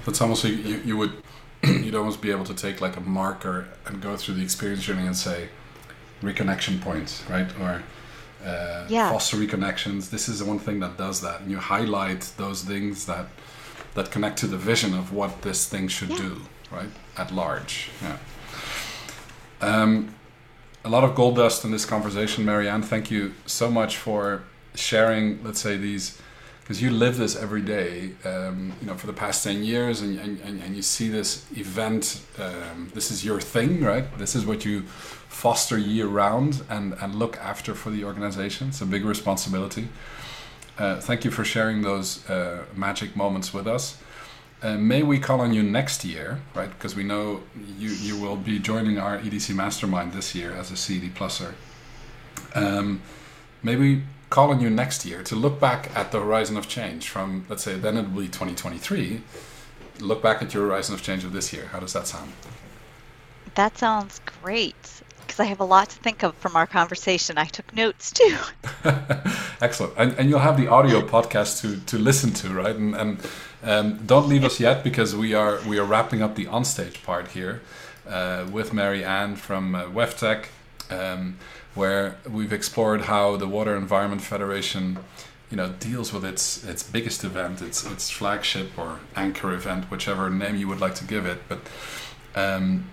That's 0.05 0.21
almost 0.21 0.45
you, 0.45 0.81
you 0.85 0.97
would 0.97 1.13
you'd 1.63 1.95
almost 1.95 2.21
be 2.21 2.31
able 2.31 2.45
to 2.45 2.55
take 2.55 2.81
like 2.81 2.97
a 2.97 3.01
marker 3.01 3.69
and 3.87 4.01
go 4.01 4.17
through 4.17 4.35
the 4.35 4.43
experience 4.43 4.85
journey 4.85 5.07
and 5.07 5.17
say 5.17 5.49
reconnection 6.23 6.81
points, 6.81 7.25
right? 7.29 7.49
Or 7.61 7.83
uh, 8.45 8.87
yeah. 8.89 9.11
foster 9.11 9.37
reconnections. 9.37 10.11
This 10.11 10.29
is 10.29 10.41
the 10.41 10.45
one 10.45 10.59
thing 10.59 10.81
that 10.81 10.97
does 10.97 11.21
that, 11.21 11.41
and 11.41 11.51
you 11.51 11.59
highlight 11.59 12.33
those 12.37 12.63
things 12.63 13.07
that 13.07 13.27
that 13.95 14.11
connect 14.11 14.39
to 14.39 14.47
the 14.47 14.57
vision 14.57 14.95
of 14.95 15.13
what 15.13 15.43
this 15.43 15.69
thing 15.69 15.87
should 15.89 16.11
yeah. 16.11 16.17
do, 16.17 16.41
right? 16.71 16.89
At 17.17 17.31
large, 17.31 17.91
yeah. 18.03 18.17
Um, 19.61 20.15
a 20.85 20.89
lot 20.89 21.05
of 21.05 21.15
gold 21.15 21.37
dust 21.37 21.65
in 21.65 21.71
this 21.71 21.85
conversation, 21.85 22.45
Mary 22.45 22.69
Ann. 22.69 22.83
Thank 22.83 23.11
you 23.11 23.35
so 23.47 23.71
much 23.71 23.97
for 23.97 24.43
sharing, 24.75 25.43
let's 25.45 25.61
say, 25.61 25.77
these 25.77 26.19
because 26.63 26.81
you 26.81 26.91
live 26.91 27.19
this 27.19 27.35
every 27.35 27.61
day, 27.61 28.13
um, 28.25 28.73
you 28.81 28.87
know, 28.87 28.95
for 28.95 29.09
the 29.09 29.13
past 29.13 29.43
10 29.43 29.65
years 29.65 30.01
and, 30.01 30.17
and, 30.19 30.41
and 30.41 30.77
you 30.77 30.83
see 30.83 31.09
this 31.09 31.45
event, 31.57 32.23
um, 32.39 32.91
this 32.95 33.11
is 33.11 33.25
your 33.25 33.41
thing, 33.41 33.83
right? 33.83 34.05
This 34.17 34.37
is 34.37 34.47
what 34.47 34.65
you 34.65 34.83
foster 34.83 35.77
year 35.77 36.07
round 36.07 36.63
and, 36.69 36.95
and 37.01 37.17
look 37.17 37.37
after 37.39 37.75
for 37.75 37.91
the 37.91 38.05
organization. 38.05 38.69
It's 38.69 38.81
a 38.81 38.87
big 38.87 39.05
responsibility. 39.05 39.89
Uh, 40.79 41.01
thank 41.01 41.25
you 41.25 41.33
for 41.33 41.45
sharing 41.45 41.83
those 41.83 42.29
uh, 42.31 42.65
magic 42.77 43.17
moments 43.17 43.53
with 43.53 43.67
us. 43.67 43.99
Uh, 44.63 44.77
may 44.77 45.03
we 45.03 45.19
call 45.19 45.41
on 45.41 45.53
you 45.53 45.65
next 45.65 46.05
year, 46.05 46.41
right? 46.55 46.71
Because 46.71 46.95
we 46.95 47.03
know 47.03 47.43
you, 47.77 47.89
you 47.91 48.21
will 48.21 48.37
be 48.37 48.61
joining 48.61 48.99
our 48.99 49.19
EDC 49.19 49.53
Mastermind 49.57 50.13
this 50.13 50.33
year 50.37 50.53
as 50.53 50.71
a 50.71 50.77
CED 50.77 51.13
Pluser. 51.17 51.55
Um, 52.55 53.03
maybe 53.65 54.03
call 54.33 54.51
on 54.51 54.61
you 54.61 54.71
next 54.71 55.05
year 55.05 55.23
to 55.23 55.37
look 55.37 55.61
back 55.61 55.91
at 55.95 56.11
the 56.11 56.19
horizon 56.19 56.57
of 56.57 56.67
change 56.67 57.09
from, 57.09 57.45
let's 57.51 57.63
say, 57.63 57.75
then 57.77 57.99
it 57.99 58.11
will 58.11 58.23
be 58.23 58.29
2023. 58.29 59.21
Look 60.01 60.23
back 60.23 60.41
at 60.41 60.55
your 60.55 60.67
horizon 60.67 60.95
of 60.95 61.03
change 61.03 61.23
of 61.23 61.35
this 61.35 61.53
year. 61.53 61.67
How 61.67 61.81
does 61.81 61.93
that 61.93 62.07
sound? 62.07 62.33
That 63.57 63.77
sounds 63.77 64.23
great 64.43 65.03
because 65.21 65.39
I 65.39 65.45
have 65.45 65.61
a 65.61 65.65
lot 65.65 65.91
to 65.91 65.99
think 65.99 66.23
of 66.23 66.35
from 66.37 66.57
our 66.57 66.67
conversation. 66.67 67.37
I 67.37 67.45
took 67.45 67.75
notes 67.75 68.11
too. 68.11 68.39
Excellent. 69.61 69.93
And, 69.99 70.15
and 70.19 70.31
you'll 70.31 70.39
have 70.39 70.57
the 70.57 70.69
audio 70.69 71.03
podcast 71.03 71.61
to, 71.61 71.79
to 71.85 71.99
listen 71.99 72.33
to, 72.33 72.55
right? 72.55 72.75
And, 72.75 72.95
and 72.97 73.21
um, 73.63 74.07
don't 74.07 74.29
leave 74.29 74.45
us 74.45 74.59
yet 74.59 74.83
because 74.83 75.15
we 75.15 75.35
are 75.35 75.61
we 75.69 75.79
are 75.79 75.85
wrapping 75.85 76.23
up 76.23 76.37
the 76.37 76.47
onstage 76.47 77.03
part 77.03 77.29
here 77.29 77.61
uh, 78.09 78.47
with 78.51 78.73
Mary 78.73 79.05
Ann 79.05 79.37
from 79.37 79.75
uh, 79.75 79.85
WEFTEC. 79.85 80.47
Um, 80.91 81.37
where 81.75 82.17
we've 82.29 82.53
explored 82.53 83.03
how 83.03 83.37
the 83.37 83.49
Water 83.49 83.77
Environment 83.77 84.23
Federation 84.23 84.99
you 85.51 85.57
know 85.57 85.69
deals 85.79 86.13
with 86.15 86.25
its 86.25 86.65
its 86.65 86.83
biggest 86.83 87.25
event, 87.25 87.61
its 87.61 87.85
its 87.85 88.11
flagship 88.11 88.79
or 88.79 89.01
anchor 89.15 89.53
event, 89.53 89.91
whichever 89.91 90.31
name 90.31 90.57
you 90.57 90.67
would 90.67 90.81
like 90.81 90.95
to 90.97 91.05
give 91.05 91.27
it. 91.27 91.39
But 91.49 91.61
um, 92.35 92.87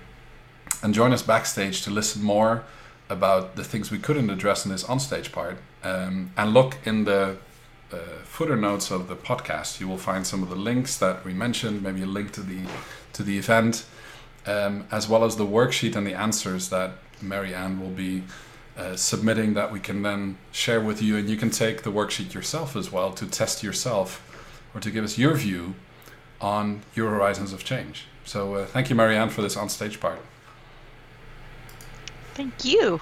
and 0.84 0.94
join 0.94 1.14
us 1.14 1.22
backstage 1.22 1.82
to 1.84 1.90
listen 1.90 2.22
more 2.22 2.66
about 3.10 3.56
the 3.56 3.64
things 3.64 3.90
we 3.90 3.98
couldn't 3.98 4.30
address 4.30 4.66
in 4.66 4.72
this 4.72 4.84
onstage 4.84 5.32
part. 5.32 5.58
Um, 5.84 6.32
and 6.38 6.54
look 6.54 6.78
in 6.86 7.06
the 7.06 7.38
uh, 7.92 7.98
footer 8.24 8.56
notes 8.56 8.92
of 8.92 9.08
the 9.08 9.16
podcast. 9.16 9.80
You 9.80 9.88
will 9.88 9.98
find 9.98 10.28
some 10.28 10.44
of 10.44 10.50
the 10.50 10.56
links 10.56 10.98
that 10.98 11.26
we 11.26 11.34
mentioned, 11.34 11.82
maybe 11.82 12.04
a 12.04 12.06
link 12.06 12.32
to 12.34 12.42
the 12.42 12.60
to 13.14 13.24
the 13.24 13.38
event, 13.38 13.86
um, 14.46 14.86
as 14.92 15.08
well 15.08 15.24
as 15.24 15.38
the 15.38 15.46
worksheet 15.46 15.96
and 15.96 16.06
the 16.06 16.14
answers 16.14 16.70
that 16.70 16.92
Mary 17.22 17.56
Ann 17.56 17.80
will 17.82 17.90
be 17.90 18.24
uh, 18.80 18.96
submitting 18.96 19.54
that 19.56 19.72
we 19.72 19.80
can 19.80 20.02
then 20.02 20.38
share 20.52 20.80
with 20.80 21.02
you, 21.02 21.18
and 21.18 21.30
you 21.30 21.36
can 21.38 21.50
take 21.50 21.84
the 21.84 21.92
worksheet 21.92 22.34
yourself 22.34 22.76
as 22.76 22.92
well 22.92 23.12
to 23.12 23.26
test 23.28 23.62
yourself 23.62 24.26
or 24.74 24.80
to 24.80 24.90
give 24.90 25.04
us 25.04 25.18
your 25.18 25.34
view 25.36 25.76
on 26.40 26.82
your 26.96 27.10
horizons 27.10 27.52
of 27.52 27.64
change. 27.64 28.06
So 28.24 28.56
uh, 28.56 28.66
thank 28.66 28.90
you, 28.90 28.96
Mary 28.96 29.18
Ann, 29.18 29.30
for 29.30 29.42
this 29.42 29.58
on-stage 29.58 30.00
part. 30.00 30.20
Thank 32.36 32.64
you. 32.64 33.02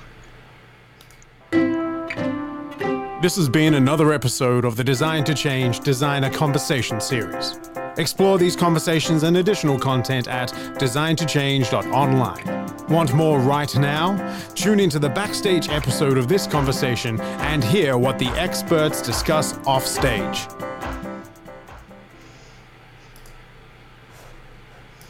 This 3.21 3.35
has 3.35 3.49
been 3.49 3.73
another 3.75 4.13
episode 4.13 4.65
of 4.65 4.75
the 4.77 4.83
Design 4.83 5.23
to 5.25 5.33
Change 5.33 5.81
Designer 5.81 6.29
Conversation 6.29 6.99
series. 7.01 7.59
Explore 7.97 8.37
these 8.37 8.55
conversations 8.55 9.23
and 9.23 9.37
additional 9.37 9.79
content 9.79 10.27
at 10.27 10.49
designtochange.online. 10.79 12.87
Want 12.87 13.13
more 13.13 13.39
right 13.39 13.75
now? 13.75 14.37
Tune 14.53 14.79
into 14.79 14.99
the 14.99 15.09
backstage 15.09 15.69
episode 15.69 16.17
of 16.17 16.27
this 16.27 16.47
conversation 16.47 17.19
and 17.21 17.63
hear 17.63 17.97
what 17.97 18.19
the 18.19 18.27
experts 18.29 19.01
discuss 19.01 19.57
offstage. 19.65 20.47